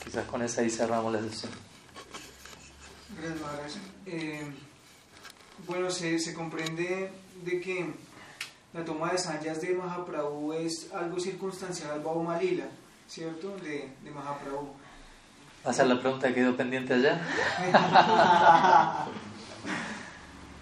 quizás 0.03 0.25
con 0.25 0.41
esa 0.41 0.61
ahí 0.61 0.69
cerramos 0.69 1.13
la 1.13 1.21
sesión. 1.21 1.51
Gracias, 3.19 3.77
eh, 4.05 4.41
bueno, 5.67 5.91
se, 5.91 6.17
se 6.17 6.33
comprende 6.33 7.11
de 7.43 7.59
que 7.59 7.93
la 8.73 8.85
toma 8.85 9.11
de 9.11 9.17
sanyas 9.17 9.61
de 9.61 9.73
Mahaprabhu 9.73 10.53
es 10.53 10.91
algo 10.93 11.19
circunstancial 11.19 11.91
al 11.91 11.99
Baumalila 11.99 12.65
¿cierto? 13.11 13.57
De, 13.57 13.91
de 14.03 14.11
Mahaprabhu. 14.11 14.69
¿Va 15.65 15.71
a 15.71 15.85
la 15.85 15.99
pregunta 15.99 16.29
que 16.29 16.35
quedó 16.35 16.55
pendiente 16.55 16.93
allá? 16.93 17.21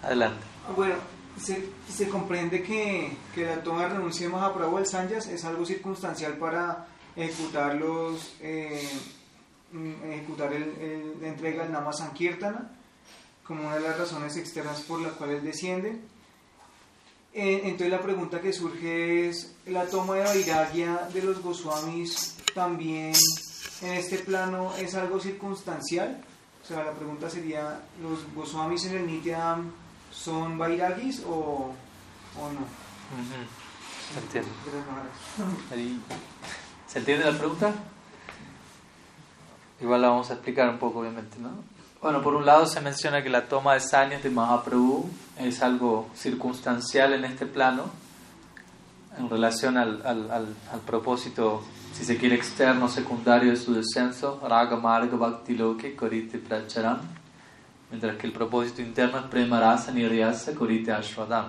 Adelante. 0.02 0.44
Bueno, 0.74 0.96
se, 1.40 1.68
se 1.88 2.08
comprende 2.08 2.62
que, 2.62 3.16
que, 3.34 3.46
la 3.46 3.62
toma 3.62 3.82
de 3.82 3.90
renuncia 3.90 4.26
de 4.26 4.32
Mahaprabhu 4.32 4.78
al 4.78 4.86
Sanyas 4.86 5.28
es 5.28 5.44
algo 5.44 5.64
circunstancial 5.64 6.34
para 6.38 6.88
ejecutar 7.14 7.76
los 7.76 8.34
eh, 8.40 8.88
mm, 9.72 10.10
ejecutar 10.10 10.52
el, 10.52 11.16
la 11.20 11.28
entrega 11.28 11.62
del 11.62 11.72
Nama 11.72 11.92
Sankirtana 11.92 12.72
como 13.44 13.66
una 13.66 13.76
de 13.76 13.82
las 13.82 13.96
razones 13.96 14.36
externas 14.36 14.80
por 14.82 15.00
las 15.00 15.12
cuales 15.12 15.42
desciende. 15.44 16.00
Eh, 17.32 17.60
entonces 17.64 17.90
la 17.90 18.02
pregunta 18.02 18.40
que 18.40 18.52
surge 18.52 19.28
es, 19.28 19.54
¿la 19.66 19.86
toma 19.86 20.16
de 20.16 20.24
Vairagya 20.24 21.08
de 21.14 21.22
los 21.22 21.40
Goswamis 21.40 22.36
también 22.54 23.12
en 23.82 23.92
este 23.92 24.18
plano 24.18 24.72
es 24.78 24.94
algo 24.94 25.20
circunstancial? 25.20 26.22
O 26.62 26.66
sea, 26.66 26.84
la 26.84 26.92
pregunta 26.92 27.28
sería, 27.30 27.80
¿los 28.02 28.32
Goswamis 28.34 28.84
en 28.86 28.98
el 28.98 29.06
Nityam 29.06 29.70
son 30.12 30.58
Vairagis 30.58 31.22
o, 31.26 31.72
o 32.38 32.52
no? 32.52 32.60
Se 34.12 34.18
entiende. 34.20 34.50
¿Se 36.86 36.98
entiende 36.98 37.30
la 37.30 37.38
pregunta? 37.38 37.72
Igual 39.80 40.02
la 40.02 40.08
vamos 40.08 40.30
a 40.30 40.34
explicar 40.34 40.68
un 40.68 40.78
poco, 40.78 41.00
obviamente, 41.00 41.38
¿no? 41.38 41.50
Bueno, 42.02 42.22
por 42.22 42.34
un 42.34 42.46
lado 42.46 42.66
se 42.66 42.80
menciona 42.80 43.22
que 43.22 43.28
la 43.30 43.46
toma 43.46 43.74
de 43.74 43.80
sañas 43.80 44.22
de 44.22 44.30
Mahaprabhu 44.30 45.08
es 45.38 45.62
algo 45.62 46.08
circunstancial 46.14 47.12
en 47.12 47.24
este 47.24 47.46
plano, 47.46 47.84
en 49.18 49.28
relación 49.28 49.76
al, 49.76 50.00
al, 50.06 50.30
al, 50.30 50.56
al 50.72 50.80
propósito, 50.80 51.62
si 51.92 52.04
se 52.04 52.16
quiere, 52.16 52.36
externo, 52.36 52.88
secundario 52.88 53.50
de 53.50 53.56
su 53.56 53.74
descenso, 53.74 54.40
Raga 54.46 54.76
Marga 54.76 55.16
Bhakti 55.16 55.54
Loke 55.54 55.94
Korite 55.94 56.38
Pracharam, 56.38 56.98
mientras 57.90 58.16
que 58.16 58.26
el 58.26 58.32
propósito 58.32 58.80
interno 58.80 59.18
es 59.18 59.24
Prema 59.24 59.60
Rasa 59.60 59.92
Niryasa 59.92 60.54
Korite 60.54 60.92
Ashwadam. 60.92 61.46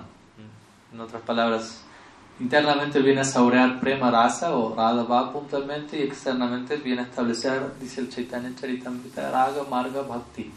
En 0.94 1.00
otras 1.00 1.22
palabras, 1.22 1.84
internamente 2.40 3.02
viene 3.02 3.22
a 3.22 3.24
saborear 3.24 3.80
Prema 3.80 4.12
Rasa 4.12 4.56
o 4.56 4.76
Radha 4.76 5.32
puntualmente 5.32 5.98
y 5.98 6.04
externamente 6.04 6.78
viene 6.78 7.02
a 7.02 7.06
establecer, 7.06 7.74
dice 7.80 8.02
el 8.02 8.10
Chaitanya 8.10 8.52
Charitamrita, 8.60 9.32
Raga 9.32 9.64
Marga 9.70 10.02
Bhakti. 10.02 10.52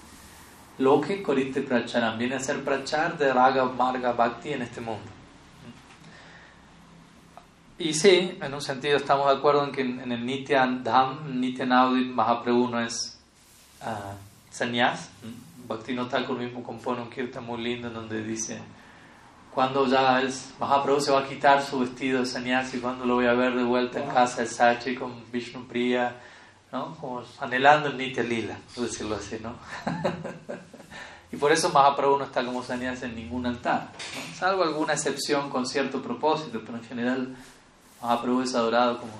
Lo 0.78 1.00
que 1.00 1.22
Korite 1.22 1.60
Pracharam 1.60 2.18
viene 2.18 2.34
a 2.34 2.40
ser 2.40 2.64
Prachar 2.64 3.16
de 3.16 3.32
Raga 3.32 3.64
Marga 3.66 4.12
Bhakti 4.12 4.54
en 4.54 4.62
este 4.62 4.80
mundo. 4.80 5.13
Y 7.78 7.92
sí, 7.92 8.38
en 8.40 8.54
un 8.54 8.62
sentido 8.62 8.96
estamos 8.96 9.26
de 9.26 9.32
acuerdo 9.32 9.64
en 9.64 9.72
que 9.72 9.80
en 9.82 10.12
el 10.12 10.24
Nityan 10.24 10.84
Dham, 10.84 11.40
Nityan 11.40 11.72
Audit 11.72 12.06
Mahaprabhu 12.06 12.68
no 12.68 12.80
es 12.80 13.18
uh, 13.82 14.14
sannyas. 14.50 15.10
Bhakti 15.66 15.94
no 15.94 16.06
Thakur 16.06 16.38
mismo 16.38 16.62
compone 16.62 17.02
un 17.02 17.10
kirtan 17.10 17.44
muy 17.44 17.60
lindo 17.62 17.88
en 17.88 17.94
donde 17.94 18.22
dice 18.22 18.60
cuando 19.54 19.86
ya 19.86 20.20
el 20.20 20.32
Mahaprabhu 20.58 21.00
se 21.00 21.12
va 21.12 21.20
a 21.20 21.28
quitar 21.28 21.62
su 21.62 21.78
vestido 21.78 22.20
de 22.20 22.26
sannyasi, 22.26 22.80
cuando 22.80 23.06
lo 23.06 23.14
voy 23.14 23.26
a 23.26 23.34
ver 23.34 23.54
de 23.54 23.62
vuelta 23.62 24.02
en 24.02 24.10
casa 24.10 24.42
de 24.42 24.48
Sachi 24.48 24.96
con 24.96 25.30
Vishnu 25.30 25.66
Priya, 25.68 26.16
¿no? 26.72 26.96
Como 26.96 27.22
anhelando 27.40 27.88
el 27.88 27.96
Nitya 27.96 28.24
Lila, 28.24 28.58
por 28.74 28.84
decirlo 28.84 29.14
así, 29.14 29.38
¿no? 29.40 29.54
y 31.32 31.36
por 31.36 31.52
eso 31.52 31.70
Mahaprabhu 31.70 32.18
no 32.18 32.24
está 32.24 32.44
como 32.44 32.64
sannyasi 32.64 33.04
en 33.04 33.14
ningún 33.14 33.46
altar, 33.46 33.92
¿no? 34.16 34.36
salvo 34.36 34.64
alguna 34.64 34.94
excepción 34.94 35.48
con 35.50 35.66
cierto 35.66 36.02
propósito, 36.02 36.60
pero 36.66 36.78
en 36.78 36.84
general 36.84 37.36
Mahaprabhu 38.04 38.42
es 38.42 38.54
adorado 38.54 38.98
como 38.98 39.12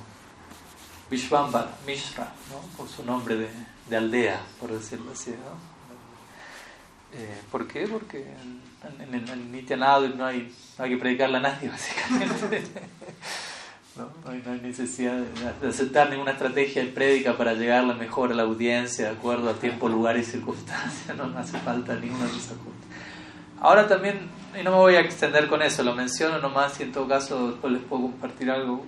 Vishvambar, 1.10 1.70
Mishra, 1.86 2.30
¿no? 2.50 2.60
por 2.76 2.86
su 2.86 3.02
nombre 3.02 3.34
de, 3.34 3.48
de, 3.88 3.96
aldea, 3.96 4.42
por 4.60 4.70
decirlo 4.70 5.12
así. 5.12 5.30
¿no? 5.30 7.18
Eh, 7.18 7.40
¿Por 7.50 7.66
qué? 7.66 7.88
Porque 7.88 8.18
en, 8.18 9.14
en, 9.14 9.28
en 9.28 9.52
Nityanadu 9.52 10.14
no 10.14 10.26
hay, 10.26 10.54
no 10.76 10.84
hay 10.84 10.90
que 10.90 10.96
predicarle 10.98 11.38
a 11.38 11.40
nadie, 11.40 11.68
básicamente. 11.70 12.62
¿no? 13.96 14.10
No, 14.22 14.30
hay, 14.30 14.42
no 14.44 14.52
hay 14.52 14.60
necesidad 14.60 15.16
de, 15.16 15.68
aceptar 15.68 16.10
ninguna 16.10 16.32
estrategia 16.32 16.84
de 16.84 16.90
prédica 16.90 17.38
para 17.38 17.54
llegarle 17.54 17.94
mejor 17.94 18.32
a 18.32 18.34
la 18.34 18.42
audiencia, 18.42 19.06
de 19.06 19.12
acuerdo 19.12 19.48
a 19.48 19.54
tiempo, 19.54 19.88
lugar 19.88 20.18
y 20.18 20.24
circunstancia. 20.24 21.14
No, 21.14 21.28
no 21.28 21.38
hace 21.38 21.58
falta 21.60 21.94
ninguna 21.94 22.26
de 22.26 22.32
esas 22.32 22.58
cosas. 22.58 22.74
Ahora 23.60 23.88
también, 23.88 24.28
y 24.58 24.62
no 24.62 24.70
me 24.70 24.76
voy 24.76 24.94
a 24.94 25.00
extender 25.00 25.48
con 25.48 25.62
eso, 25.62 25.82
lo 25.82 25.94
menciono 25.94 26.38
nomás 26.38 26.78
y 26.80 26.84
en 26.84 26.92
todo 26.92 27.08
caso 27.08 27.50
después 27.50 27.72
les 27.72 27.82
puedo 27.82 28.02
compartir 28.02 28.50
algo 28.50 28.84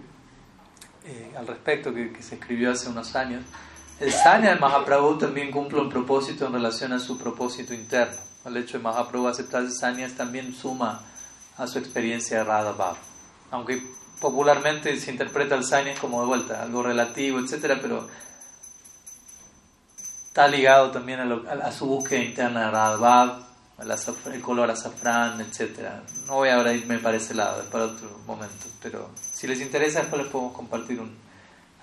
eh, 1.05 1.33
al 1.37 1.47
respecto 1.47 1.93
que, 1.93 2.13
que, 2.13 2.23
se 2.23 2.37
escribió 2.37 2.71
hace 2.71 2.89
unos 2.89 3.15
años. 3.17 3.43
El 3.99 4.13
Sanya 4.13 4.55
de 4.55 4.61
Mahaprabhu 4.61 5.19
también 5.19 5.51
cumple 5.51 5.81
un 5.81 5.89
propósito 5.89 6.47
en 6.47 6.53
relación 6.53 6.93
a 6.93 6.99
su 6.99 7.17
propósito 7.19 7.75
interno. 7.75 8.17
El 8.45 8.57
hecho 8.59 8.79
de 8.79 8.85
Mahaprabhu 8.85 9.27
aceptar 9.27 9.63
el 9.63 9.73
Sanyas 9.73 10.13
también 10.13 10.55
suma 10.55 11.01
a 11.57 11.67
su 11.67 11.79
experiencia 11.79 12.39
de 12.39 12.45
Radha 12.45 12.73
Bhav. 12.73 12.97
Aunque 13.51 13.83
popularmente 14.21 14.99
se 15.01 15.11
interpreta 15.11 15.55
el 15.55 15.65
Sanyas 15.65 15.99
como 15.99 16.21
de 16.21 16.27
vuelta, 16.27 16.63
algo 16.63 16.83
relativo, 16.83 17.39
etc., 17.41 17.79
pero 17.81 18.09
está 20.29 20.47
ligado 20.49 20.91
también 20.91 21.21
a, 21.21 21.25
lo, 21.25 21.45
a, 21.49 21.67
a 21.67 21.73
su 21.73 21.87
búsqueda 21.87 22.21
interna 22.23 22.67
de 22.67 22.71
Radha 22.71 22.97
Bhav, 22.97 23.47
el 23.79 24.41
color 24.41 24.71
azafrán, 24.71 25.41
etc. 25.41 25.81
No 26.27 26.37
voy 26.37 26.49
ahora 26.49 26.71
a 26.71 26.73
irme 26.73 26.99
para 26.99 27.17
ese 27.17 27.35
lado, 27.35 27.61
es 27.61 27.69
para 27.69 27.85
otro 27.85 28.09
momento, 28.27 28.67
pero 28.83 29.11
si 29.33 29.47
les 29.47 29.61
interesa 29.61 30.01
después 30.01 30.23
les 30.23 30.31
podemos 30.31 30.55
compartir 30.55 31.01
un 31.01 31.15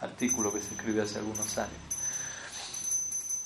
artículo 0.02 0.52
que 0.52 0.60
se 0.60 0.74
escribió 0.74 1.04
hace 1.04 1.20
algunos 1.20 1.58
años. 1.58 1.72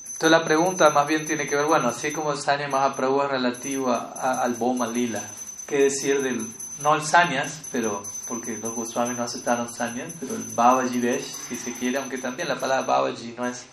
Entonces 0.06 0.32
la 0.32 0.44
pregunta 0.44 0.90
más 0.90 1.08
bien 1.08 1.26
tiene 1.26 1.48
que 1.48 1.56
ver, 1.56 1.66
bueno, 1.66 1.90
así 1.90 2.12
como 2.12 2.32
el 2.32 2.40
Sanya 2.40 2.68
Mahaprabhu 2.68 3.22
es 3.24 3.30
relativo 3.30 3.92
a, 3.92 4.14
a, 4.14 4.42
al 4.42 4.56
Boma 4.56 4.88
Lila, 4.88 5.22
¿qué 5.68 5.84
decir 5.84 6.24
del, 6.24 6.48
no 6.82 6.96
el 6.96 7.04
Sanyas, 7.04 7.62
pero, 7.72 8.02
porque 8.28 8.58
los 8.58 8.74
Goswamis 8.74 9.18
no 9.18 9.24
aceptaron 9.24 9.72
Sanyas, 9.72 10.14
pero 10.20 10.36
el 10.36 10.44
Babaji 10.56 11.00
Vesh, 11.00 11.26
si 11.48 11.56
se 11.56 11.74
quiere, 11.74 11.98
aunque 11.98 12.18
también 12.18 12.48
la 12.48 12.60
palabra 12.60 12.86
Babaji 12.86 13.36
no 13.38 13.46
es 13.46 13.66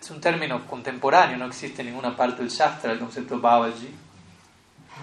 es 0.00 0.10
un 0.10 0.20
término 0.20 0.66
contemporáneo, 0.66 1.36
no 1.36 1.46
existe 1.46 1.82
en 1.82 1.88
ninguna 1.88 2.16
parte 2.16 2.42
del 2.42 2.50
Shastra 2.50 2.92
el 2.92 2.98
concepto 2.98 3.40
Babaji, 3.40 3.88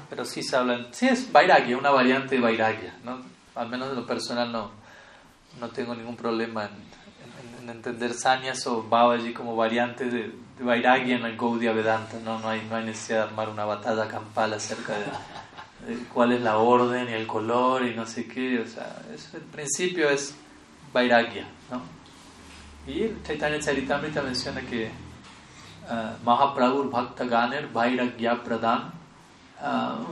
pero 0.09 0.25
sí 0.25 0.43
se 0.43 0.55
habla, 0.55 0.87
sí 0.91 1.07
es 1.07 1.31
Vairagya, 1.31 1.77
una 1.77 1.91
variante 1.91 2.35
de 2.35 2.41
Vairagya, 2.41 2.95
¿no? 3.03 3.19
al 3.55 3.69
menos 3.69 3.89
en 3.89 3.95
lo 3.95 4.05
personal 4.05 4.51
no, 4.51 4.71
no 5.59 5.69
tengo 5.69 5.95
ningún 5.95 6.15
problema 6.15 6.65
en, 6.65 6.71
en, 6.71 7.63
en 7.63 7.69
entender 7.69 8.13
Sanyas 8.13 8.67
o 8.67 8.83
Babaji 8.83 9.33
como 9.33 9.55
variantes 9.55 10.11
de, 10.11 10.31
de 10.57 10.63
Vairagya 10.63 11.17
en 11.17 11.25
el 11.25 11.37
Gaudiya 11.37 11.71
Vedanta, 11.71 12.17
¿no? 12.23 12.39
No, 12.39 12.49
hay, 12.49 12.65
no 12.69 12.75
hay 12.75 12.85
necesidad 12.85 13.23
de 13.23 13.23
armar 13.29 13.49
una 13.49 13.65
batalla 13.65 14.07
campal 14.07 14.53
acerca 14.53 14.93
de, 14.93 15.93
de, 15.93 16.03
cuál 16.13 16.33
es 16.33 16.41
la 16.41 16.57
orden 16.57 17.09
y 17.09 17.13
el 17.13 17.27
color 17.27 17.85
y 17.85 17.95
no 17.95 18.05
sé 18.05 18.27
qué, 18.27 18.59
o 18.59 18.67
sea, 18.67 19.01
el 19.33 19.41
principio 19.41 20.09
es 20.09 20.35
Vairagya, 20.93 21.47
¿no? 21.71 21.94
Y 22.87 23.11
Chaitanya 23.25 23.59
Charitamrita 23.59 24.21
menciona 24.21 24.61
que 24.61 24.91
uh, 25.89 26.23
Mahaprabhu 26.23 26.91
Bhakta 26.91 27.25
Ganer 27.25 27.67
Vairagya 27.73 28.43
Pradhan 28.43 28.91
uh, 29.59 30.05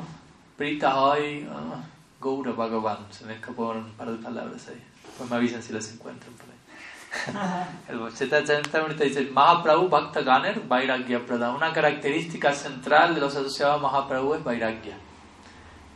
Prita 0.57 0.95
Hoy 0.95 1.47
uh, 1.47 1.77
Gaura 2.19 2.51
Bhagavan. 2.51 2.97
Se 3.11 3.25
me 3.25 3.35
escaparon 3.35 3.85
un 3.85 3.91
par 3.91 4.09
de 4.09 4.17
palabras 4.17 4.67
ahí. 4.69 4.81
Pues 5.15 5.29
me 5.29 5.35
avisan 5.35 5.61
si 5.61 5.71
las 5.71 5.87
encuentran 5.93 6.33
por 6.33 6.47
ahí. 6.47 7.67
el 7.89 8.15
Chaitanya 8.15 8.43
Charitamrita 8.43 9.03
dice 9.03 9.21
Mahaprabhu 9.31 9.87
Bhakta 9.87 10.21
Ganer 10.21 10.59
Vairagya 10.61 11.23
Pradhan. 11.27 11.53
Una 11.55 11.71
característica 11.71 12.55
central 12.55 13.13
de 13.13 13.21
los 13.21 13.35
asociados 13.35 13.75
a 13.75 13.83
Mahaprabhu 13.83 14.33
es 14.33 14.43
Vairagya. 14.43 14.97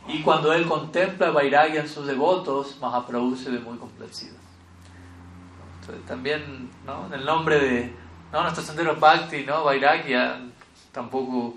Y 0.06 0.22
cuando 0.22 0.52
él 0.52 0.64
contempla 0.68 1.32
Vairagya 1.32 1.80
en 1.80 1.88
sus 1.88 2.06
devotos, 2.06 2.78
Mahaprabhu 2.80 3.34
se 3.34 3.50
ve 3.50 3.58
muy 3.58 3.78
complacido 3.78 4.47
también 6.06 6.70
¿no? 6.84 7.06
en 7.06 7.14
el 7.14 7.24
nombre 7.24 7.58
de 7.58 7.92
¿no? 8.32 8.42
nuestro 8.42 8.62
sendero 8.62 8.96
Bhakti, 8.96 9.44
¿no? 9.44 9.64
Vairagya, 9.64 10.40
tampoco 10.92 11.56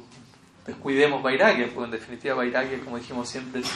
descuidemos 0.65 1.21
Vairagya, 1.21 1.69
porque 1.73 1.85
en 1.85 1.91
definitiva 1.91 2.35
Vairagya, 2.35 2.79
como 2.83 2.97
dijimos 2.97 3.29
siempre, 3.29 3.61
es 3.61 3.71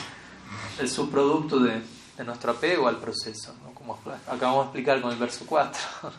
el 0.78 0.88
subproducto 0.88 1.58
de, 1.60 1.82
de 2.16 2.24
nuestro 2.24 2.52
apego 2.52 2.88
al 2.88 2.96
proceso, 2.96 3.54
¿no? 3.62 3.72
como 3.72 3.98
acabamos 4.26 4.58
de 4.58 4.62
explicar 4.64 5.00
con 5.00 5.12
el 5.12 5.18
verso 5.18 5.44
4. 5.46 5.80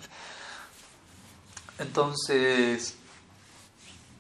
Entonces, 1.80 2.98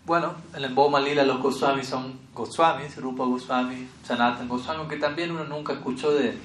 bueno, 0.05 0.35
en 0.53 0.63
el 0.63 0.73
Boma 0.73 0.99
Lila 0.99 1.23
los 1.23 1.41
Goswamis 1.41 1.87
son 1.87 2.19
Goswamis, 2.33 2.95
Rupa 2.97 3.25
Goswami, 3.25 3.87
Sanatan 4.03 4.47
Goswami, 4.47 4.79
aunque 4.79 4.97
también 4.97 5.31
uno 5.31 5.43
nunca 5.43 5.73
escuchó 5.73 6.13
de 6.13 6.37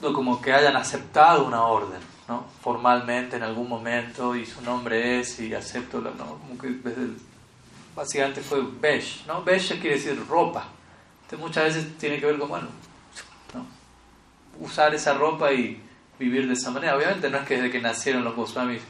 como 0.00 0.40
que 0.40 0.52
hayan 0.52 0.76
aceptado 0.76 1.44
una 1.44 1.64
orden, 1.64 2.00
¿no? 2.28 2.46
Formalmente 2.60 3.36
en 3.36 3.42
algún 3.42 3.68
momento 3.68 4.36
y 4.36 4.46
su 4.46 4.62
nombre 4.62 5.20
es 5.20 5.40
y 5.40 5.54
acepto, 5.54 6.00
¿no? 6.00 6.38
Como 6.38 6.58
que 6.58 6.76
básicamente 7.94 8.40
fue 8.40 8.62
besh, 8.80 9.24
¿no? 9.26 9.42
Besh 9.42 9.80
quiere 9.80 9.96
decir 9.96 10.20
ropa. 10.28 10.68
Entonces 11.22 11.38
muchas 11.38 11.64
veces 11.64 11.98
tiene 11.98 12.20
que 12.20 12.26
ver 12.26 12.38
con, 12.38 12.48
bueno, 12.48 12.68
¿no? 13.54 13.66
usar 14.64 14.94
esa 14.94 15.14
ropa 15.14 15.52
y 15.52 15.82
vivir 16.18 16.46
de 16.46 16.54
esa 16.54 16.70
manera. 16.70 16.96
Obviamente 16.96 17.28
no 17.28 17.38
es 17.38 17.46
que 17.46 17.56
desde 17.56 17.70
que 17.70 17.80
nacieron 17.80 18.24
los 18.24 18.34
Goswamis 18.34 18.82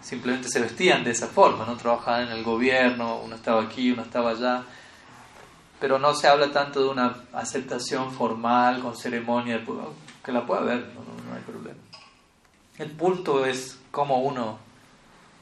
simplemente 0.00 0.48
se 0.48 0.60
vestían 0.60 1.04
de 1.04 1.10
esa 1.10 1.26
forma, 1.26 1.66
no 1.66 1.76
trabajaban 1.76 2.28
en 2.28 2.32
el 2.32 2.44
gobierno, 2.44 3.20
uno 3.20 3.34
estaba 3.34 3.62
aquí, 3.62 3.90
uno 3.90 4.02
estaba 4.02 4.30
allá 4.30 4.64
pero 5.80 5.98
no 5.98 6.14
se 6.14 6.26
habla 6.26 6.50
tanto 6.50 6.82
de 6.82 6.88
una 6.88 7.16
aceptación 7.32 8.12
formal 8.12 8.80
con 8.80 8.96
ceremonia, 8.96 9.62
que 10.28 10.32
la 10.34 10.44
pueda 10.44 10.60
haber, 10.60 10.80
no, 10.88 11.00
no, 11.00 11.30
no 11.30 11.34
hay 11.34 11.40
problema. 11.40 11.78
El 12.76 12.90
punto 12.90 13.46
es 13.46 13.78
como 13.90 14.20
uno, 14.20 14.58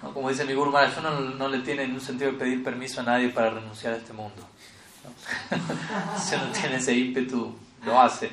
¿no? 0.01 0.15
como 0.15 0.29
dice 0.29 0.45
mi 0.45 0.55
Guru 0.55 0.71
Maharaj, 0.71 0.99
uno 1.01 1.11
no, 1.11 1.49
le 1.49 1.59
tiene 1.59 1.89
ningún 1.89 2.01
sentido 2.01 2.31
de 2.31 2.39
pedir 2.39 2.63
permiso 2.63 3.01
a 3.01 3.03
nadie 3.03 3.31
para 3.31 3.51
renunciar 3.51 3.95
a 3.95 3.97
este 3.97 4.13
mundo. 4.13 4.47
si 6.23 6.37
uno 6.37 6.45
tiene 6.53 6.77
ese 6.77 6.95
ímpetu, 6.95 7.53
lo 7.85 8.01
hace. 8.01 8.31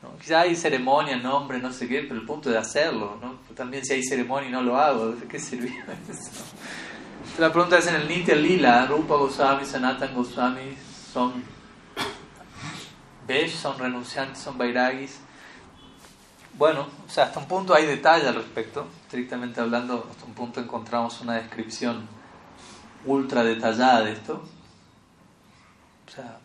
¿no? 0.00 0.16
Quizá 0.16 0.42
hay 0.42 0.54
ceremonia, 0.54 1.16
nombre, 1.16 1.58
no 1.58 1.72
sé 1.72 1.88
qué, 1.88 2.02
pero 2.02 2.20
el 2.20 2.24
punto 2.24 2.52
es 2.52 2.56
hacerlo. 2.56 3.18
¿no? 3.20 3.40
También 3.56 3.84
si 3.84 3.94
hay 3.94 4.04
ceremonia 4.04 4.48
y 4.48 4.52
no 4.52 4.62
lo 4.62 4.78
hago, 4.78 5.08
¿de 5.08 5.26
qué 5.26 5.40
sirvió 5.40 5.72
eso? 6.08 6.44
La 7.40 7.50
pregunta 7.50 7.78
es 7.78 7.88
en 7.88 7.96
el 7.96 8.06
Nitya 8.06 8.36
Lila, 8.36 8.86
Rupa 8.86 9.16
Goswami, 9.16 9.64
Sanatan 9.64 10.14
Goswami 10.14 10.76
son 11.12 11.42
Besh, 13.26 13.56
son 13.56 13.76
renunciantes, 13.76 14.38
son 14.38 14.56
Vairagis. 14.56 15.25
Bueno, 16.58 16.86
o 17.06 17.10
sea, 17.10 17.24
hasta 17.24 17.38
un 17.38 17.46
punto 17.46 17.74
hay 17.74 17.84
detalle 17.84 18.28
al 18.28 18.34
respecto. 18.34 18.86
Estrictamente 19.02 19.60
hablando, 19.60 20.08
hasta 20.10 20.24
un 20.24 20.32
punto 20.32 20.60
encontramos 20.60 21.20
una 21.20 21.34
descripción 21.34 22.08
ultra 23.04 23.44
detallada 23.44 24.02
de 24.02 24.12
esto. 24.12 24.42
O 26.06 26.10
sea, 26.10 26.38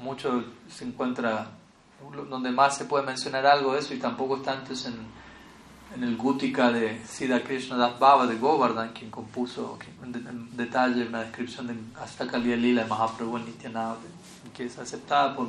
mucho 0.00 0.44
se 0.70 0.84
encuentra 0.84 1.50
donde 2.28 2.50
más 2.50 2.76
se 2.76 2.86
puede 2.86 3.04
mencionar 3.04 3.46
algo 3.46 3.74
de 3.74 3.80
eso 3.80 3.94
y 3.94 3.98
tampoco 3.98 4.36
es 4.36 4.42
tanto 4.42 4.72
en, 4.72 5.22
el 6.02 6.16
Gutika 6.16 6.72
de 6.72 7.04
Siddha 7.04 7.44
Krishna 7.44 7.76
Das 7.76 7.98
Baba 7.98 8.26
de 8.26 8.36
Govardhan, 8.36 8.92
quien 8.94 9.10
compuso 9.10 9.78
en, 10.02 10.56
detalle 10.56 11.06
una 11.06 11.20
descripción 11.20 11.66
de 11.66 11.74
hasta 12.00 12.26
Kaliya 12.26 12.56
Lila 12.56 12.82
de 12.84 12.88
Mahaprabhu 12.88 13.36
en 13.36 13.44
que 14.54 14.64
es 14.64 14.78
aceptada 14.78 15.36
por, 15.36 15.48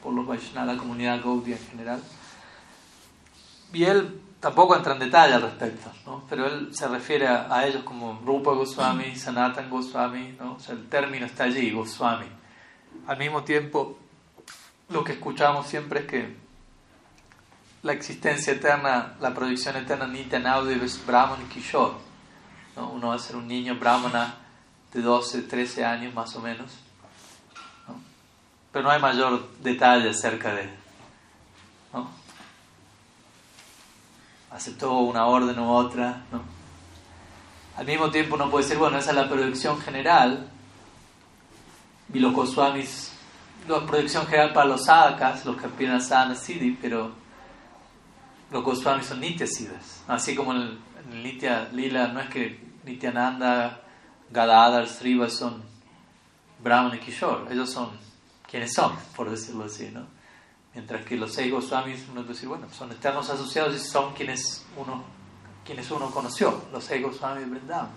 por 0.00 0.14
los 0.14 0.24
Vaishnava, 0.24 0.72
la 0.72 0.78
comunidad 0.78 1.20
Gaudiya 1.20 1.56
en 1.56 1.66
general. 1.66 2.00
Y 3.72 3.84
él 3.84 4.20
tampoco 4.40 4.74
entra 4.74 4.94
en 4.94 5.00
detalle 5.00 5.34
al 5.34 5.42
respecto, 5.42 5.92
¿no? 6.06 6.24
pero 6.28 6.46
él 6.46 6.74
se 6.74 6.88
refiere 6.88 7.28
a, 7.28 7.66
ellos 7.66 7.84
como 7.84 8.20
Rupa 8.24 8.52
Goswami, 8.52 9.14
Sanatan 9.14 9.68
Goswami, 9.68 10.36
¿no? 10.40 10.54
o 10.54 10.60
sea, 10.60 10.74
el 10.74 10.88
término 10.88 11.26
está 11.26 11.44
allí, 11.44 11.70
Goswami. 11.70 12.26
Al 13.06 13.18
mismo 13.18 13.44
tiempo, 13.44 13.98
lo 14.88 15.04
que 15.04 15.12
escuchamos 15.12 15.66
siempre 15.66 16.00
es 16.00 16.06
que 16.06 16.36
la 17.82 17.92
existencia 17.92 18.52
eterna, 18.52 19.14
la 19.20 19.32
proyección 19.32 19.76
eterna 19.76 20.06
Nityanaudiv 20.06 20.82
es 20.82 21.04
Brahman 21.06 21.42
y 21.42 21.44
Kishore. 21.54 21.94
¿no? 22.76 22.90
Uno 22.90 23.08
va 23.08 23.14
a 23.14 23.18
ser 23.18 23.36
un 23.36 23.48
niño 23.48 23.76
brahmana 23.76 24.34
de 24.92 25.00
12, 25.00 25.42
13 25.42 25.84
años 25.84 26.14
más 26.14 26.34
o 26.36 26.40
menos. 26.40 26.72
Pero 28.72 28.84
no 28.84 28.90
hay 28.90 29.00
mayor 29.00 29.48
detalle 29.62 30.10
acerca 30.10 30.54
de 30.54 30.62
él. 30.62 30.70
¿no? 31.92 32.10
Aceptó 34.50 34.98
una 34.98 35.26
orden 35.26 35.58
u 35.58 35.70
otra. 35.70 36.24
¿no? 36.32 36.42
Al 37.76 37.86
mismo 37.86 38.10
tiempo 38.10 38.34
uno 38.34 38.50
puede 38.50 38.64
decir, 38.64 38.78
bueno, 38.78 38.98
esa 38.98 39.10
es 39.10 39.16
la 39.16 39.28
proyección 39.28 39.80
general. 39.80 40.48
Goswamis, 42.08 43.12
la 43.68 43.86
proyección 43.86 44.26
general 44.26 44.52
para 44.52 44.66
los 44.66 44.84
sadhakas, 44.84 45.44
los 45.44 45.56
que 45.56 45.66
aspiran 45.66 45.96
a 45.96 46.34
siddhi, 46.34 46.76
pero 46.80 47.12
los 48.50 48.64
Goswamis 48.64 49.06
son 49.06 49.20
nityasiddhas. 49.20 50.02
Así 50.08 50.34
como 50.34 50.52
en 50.52 50.90
en 51.12 51.22
Nitya 51.22 51.68
Lila, 51.72 52.08
no 52.08 52.20
es 52.20 52.28
que 52.28 52.60
Nityananda, 52.84 53.80
Gadadhar, 54.30 54.86
Sriva 54.86 55.28
son 55.28 55.62
Brahman 56.62 56.96
y 56.96 56.98
Kishore, 56.98 57.52
ellos 57.52 57.70
son 57.70 57.90
quienes 58.48 58.72
son, 58.72 58.92
por 59.16 59.30
decirlo 59.30 59.64
así, 59.64 59.90
¿no? 59.92 60.06
Mientras 60.74 61.04
que 61.04 61.16
los 61.16 61.32
seis 61.32 61.52
Goswamis, 61.52 62.04
uno 62.10 62.20
puede 62.20 62.34
decir, 62.34 62.48
bueno, 62.48 62.66
son 62.72 62.92
eternos 62.92 63.28
asociados 63.28 63.74
y 63.74 63.78
son 63.78 64.14
quienes 64.14 64.64
uno, 64.76 65.02
quienes 65.64 65.90
uno 65.90 66.10
conoció, 66.10 66.62
los 66.72 66.84
seis 66.84 67.02
Goswamis 67.02 67.44
de 67.44 67.50
Vrindavan. 67.50 67.90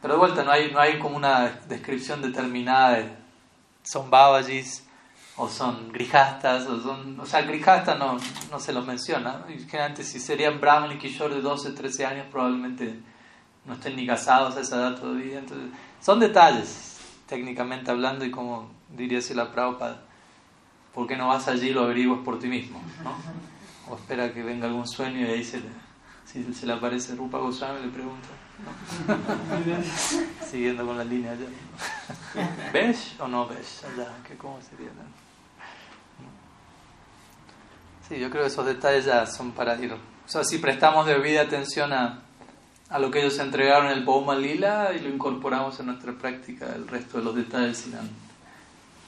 Pero 0.00 0.14
de 0.14 0.18
vuelta, 0.20 0.44
no 0.44 0.50
hay, 0.50 0.70
no 0.70 0.78
hay 0.78 0.98
como 0.98 1.16
una 1.16 1.60
descripción 1.66 2.20
determinada 2.22 2.96
de 2.96 3.24
son 3.84 4.10
Babajis 4.10 4.84
o 5.36 5.48
son 5.48 5.92
Grijastas, 5.92 6.66
o 6.66 6.80
son, 6.80 7.18
o 7.18 7.26
sea, 7.26 7.42
Grijastas 7.42 7.98
no, 7.98 8.18
no 8.50 8.60
se 8.60 8.72
los 8.72 8.86
menciona. 8.86 9.44
Y 9.48 9.58
generalmente 9.60 10.04
si 10.04 10.20
serían 10.20 10.60
Brahman 10.60 10.92
y 10.92 10.98
Kishore 10.98 11.36
de 11.36 11.40
12, 11.40 11.72
13 11.72 12.06
años, 12.06 12.26
probablemente 12.30 13.00
no 13.64 13.74
estén 13.74 13.96
ni 13.96 14.06
casados 14.06 14.56
a 14.56 14.60
esa 14.60 14.76
edad 14.76 15.00
todavía. 15.00 15.38
Entonces, 15.40 15.70
son 16.00 16.20
detalles, 16.20 16.98
técnicamente 17.26 17.90
hablando, 17.90 18.24
y 18.24 18.30
como 18.30 18.70
diría 18.96 19.20
si 19.20 19.34
la 19.34 19.52
Prabhupada, 19.52 20.02
¿por 20.94 21.06
qué 21.06 21.16
no 21.16 21.28
vas 21.28 21.48
allí 21.48 21.68
y 21.68 21.72
lo 21.72 21.82
averiguas 21.82 22.20
por 22.24 22.38
ti 22.38 22.48
mismo? 22.48 22.80
¿no? 23.02 23.14
O 23.92 23.96
espera 23.96 24.32
que 24.32 24.42
venga 24.42 24.66
algún 24.66 24.86
sueño 24.86 25.20
y 25.20 25.30
ahí 25.30 25.44
se 25.44 25.58
le, 25.58 25.68
si 26.24 26.54
se 26.54 26.66
le 26.66 26.72
aparece 26.72 27.14
Rupa 27.14 27.38
Goswami 27.38 27.82
le 27.82 27.88
pregunta. 27.88 28.28
¿no? 29.08 30.46
Siguiendo 30.46 30.86
con 30.86 30.96
la 30.96 31.04
línea 31.04 31.32
allá. 31.32 31.46
¿Ves 32.72 33.14
o 33.18 33.28
no 33.28 33.46
ves 33.46 33.84
allá? 33.84 34.08
¿Qué, 34.26 34.36
¿Cómo 34.36 34.58
sería? 34.62 34.90
Sí, 38.08 38.18
yo 38.18 38.30
creo 38.30 38.42
que 38.42 38.48
esos 38.48 38.66
detalles 38.66 39.06
ya 39.06 39.26
son 39.26 39.52
para 39.52 39.74
ir. 39.76 39.92
O 39.92 39.98
sea, 40.26 40.44
si 40.44 40.58
prestamos 40.58 41.06
debida 41.06 41.42
atención 41.42 41.92
a, 41.92 42.22
a 42.90 42.98
lo 42.98 43.10
que 43.10 43.20
ellos 43.20 43.38
entregaron 43.38 43.86
en 43.86 43.92
el 43.92 44.04
Boma 44.04 44.34
Lila 44.34 44.92
y 44.94 45.00
lo 45.00 45.08
incorporamos 45.08 45.80
en 45.80 45.86
nuestra 45.86 46.12
práctica, 46.12 46.74
el 46.74 46.86
resto 46.86 47.18
de 47.18 47.24
los 47.24 47.34
detalles 47.34 47.86
irán 47.86 48.23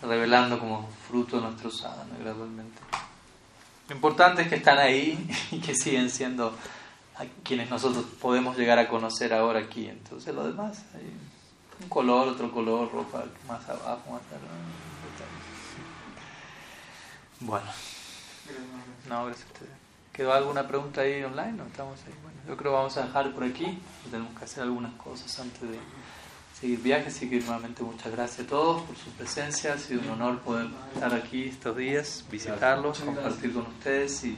revelando 0.02 0.58
como 0.58 0.88
fruto 1.08 1.36
de 1.36 1.42
nuestro 1.42 1.70
sadhana 1.70 2.16
gradualmente. 2.20 2.80
Lo 3.88 3.94
importante 3.94 4.42
es 4.42 4.48
que 4.48 4.56
están 4.56 4.78
ahí 4.78 5.28
y 5.50 5.60
que 5.60 5.74
siguen 5.74 6.10
siendo 6.10 6.56
a 7.16 7.24
quienes 7.42 7.70
nosotros 7.70 8.04
podemos 8.20 8.56
llegar 8.58 8.78
a 8.78 8.88
conocer 8.88 9.32
ahora 9.32 9.60
aquí. 9.60 9.86
Entonces, 9.86 10.34
lo 10.34 10.46
demás, 10.46 10.84
hay 10.94 11.12
un 11.80 11.88
color, 11.88 12.28
otro 12.28 12.50
color, 12.50 12.92
ropa 12.92 13.24
más 13.48 13.66
abajo, 13.68 14.10
más 14.10 14.22
arriba. 14.22 14.52
Bueno, 17.40 17.66
no, 19.08 19.26
gracias 19.26 19.46
a 19.48 19.52
ustedes. 19.52 19.72
¿Quedó 20.12 20.32
alguna 20.32 20.66
pregunta 20.66 21.02
ahí 21.02 21.22
online? 21.22 21.52
No, 21.52 21.66
estamos 21.66 22.00
ahí. 22.06 22.14
Bueno, 22.22 22.38
yo 22.48 22.56
creo 22.56 22.72
que 22.72 22.76
vamos 22.76 22.96
a 22.96 23.04
dejar 23.04 23.34
por 23.34 23.44
aquí. 23.44 23.78
Tenemos 24.10 24.36
que 24.38 24.44
hacer 24.44 24.62
algunas 24.62 24.94
cosas 24.94 25.38
antes 25.38 25.60
de 25.60 25.78
seguir 26.60 26.80
viaje. 26.80 27.08
Así 27.08 27.28
que 27.28 27.40
nuevamente 27.40 27.82
muchas 27.82 28.12
gracias 28.12 28.46
a 28.46 28.48
todos 28.48 28.82
por 28.82 28.96
su 28.96 29.10
presencia. 29.10 29.74
Ha 29.74 29.78
sido 29.78 30.00
un 30.02 30.10
honor 30.10 30.40
poder 30.40 30.68
estar 30.94 31.14
aquí 31.14 31.44
estos 31.44 31.76
días, 31.76 32.24
visitarlos, 32.30 33.00
compartir 33.00 33.52
con 33.52 33.66
ustedes 33.66 34.24
y 34.24 34.36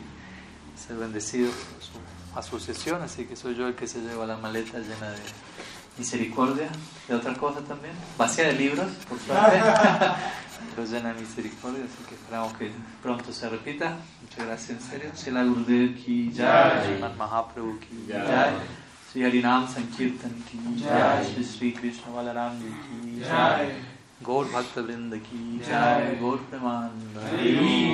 ser 0.77 0.97
bendecido 0.97 1.51
por 1.51 1.83
su 1.83 2.39
asociación. 2.39 3.03
Así 3.03 3.25
que 3.25 3.37
soy 3.37 3.55
yo 3.55 3.69
el 3.69 3.75
que 3.75 3.87
se 3.87 4.01
lleva 4.01 4.27
la 4.27 4.37
maleta 4.37 4.79
llena 4.79 5.11
de 5.11 5.19
misericordia, 5.99 6.69
de 7.09 7.15
otras 7.15 7.37
cosas 7.39 7.65
también, 7.65 7.93
vacía 8.17 8.47
de 8.47 8.53
libros, 8.53 8.87
por 9.09 9.19
suerte, 9.19 9.61
pero 10.77 10.87
llena 10.87 11.13
de 11.13 11.21
misericordia. 11.21 11.85
Así 11.85 12.05
que 12.09 12.15
esperamos 12.15 12.53
que 12.57 12.71
pronto 13.03 13.33
se 13.33 13.49
repita. 13.49 13.97
Muchas 14.23 14.47
gracias, 14.47 14.71
en 14.71 14.81
serio. 14.81 15.11
Sila 15.15 15.43
Gurudev 15.43 15.97
ki 15.97 16.33
jai, 16.37 17.01
Mahaprabhu 17.17 17.81
ki 17.81 18.07
jai. 18.09 18.55
Sri 19.11 19.23
Harinam 19.23 19.67
Sankirtan 19.67 20.35
ki 20.47 20.59
jai, 20.85 21.43
Sri 21.43 21.73
Krishna 21.73 22.13
Balaram 22.13 22.59
ki 22.61 23.21
jai, 23.23 23.71
Gaur 24.23 24.45
Bhakta 24.45 24.83
ki 25.29 25.61
jai, 25.67 26.19
Gaur 26.21 26.39
Premananda. 26.51 27.23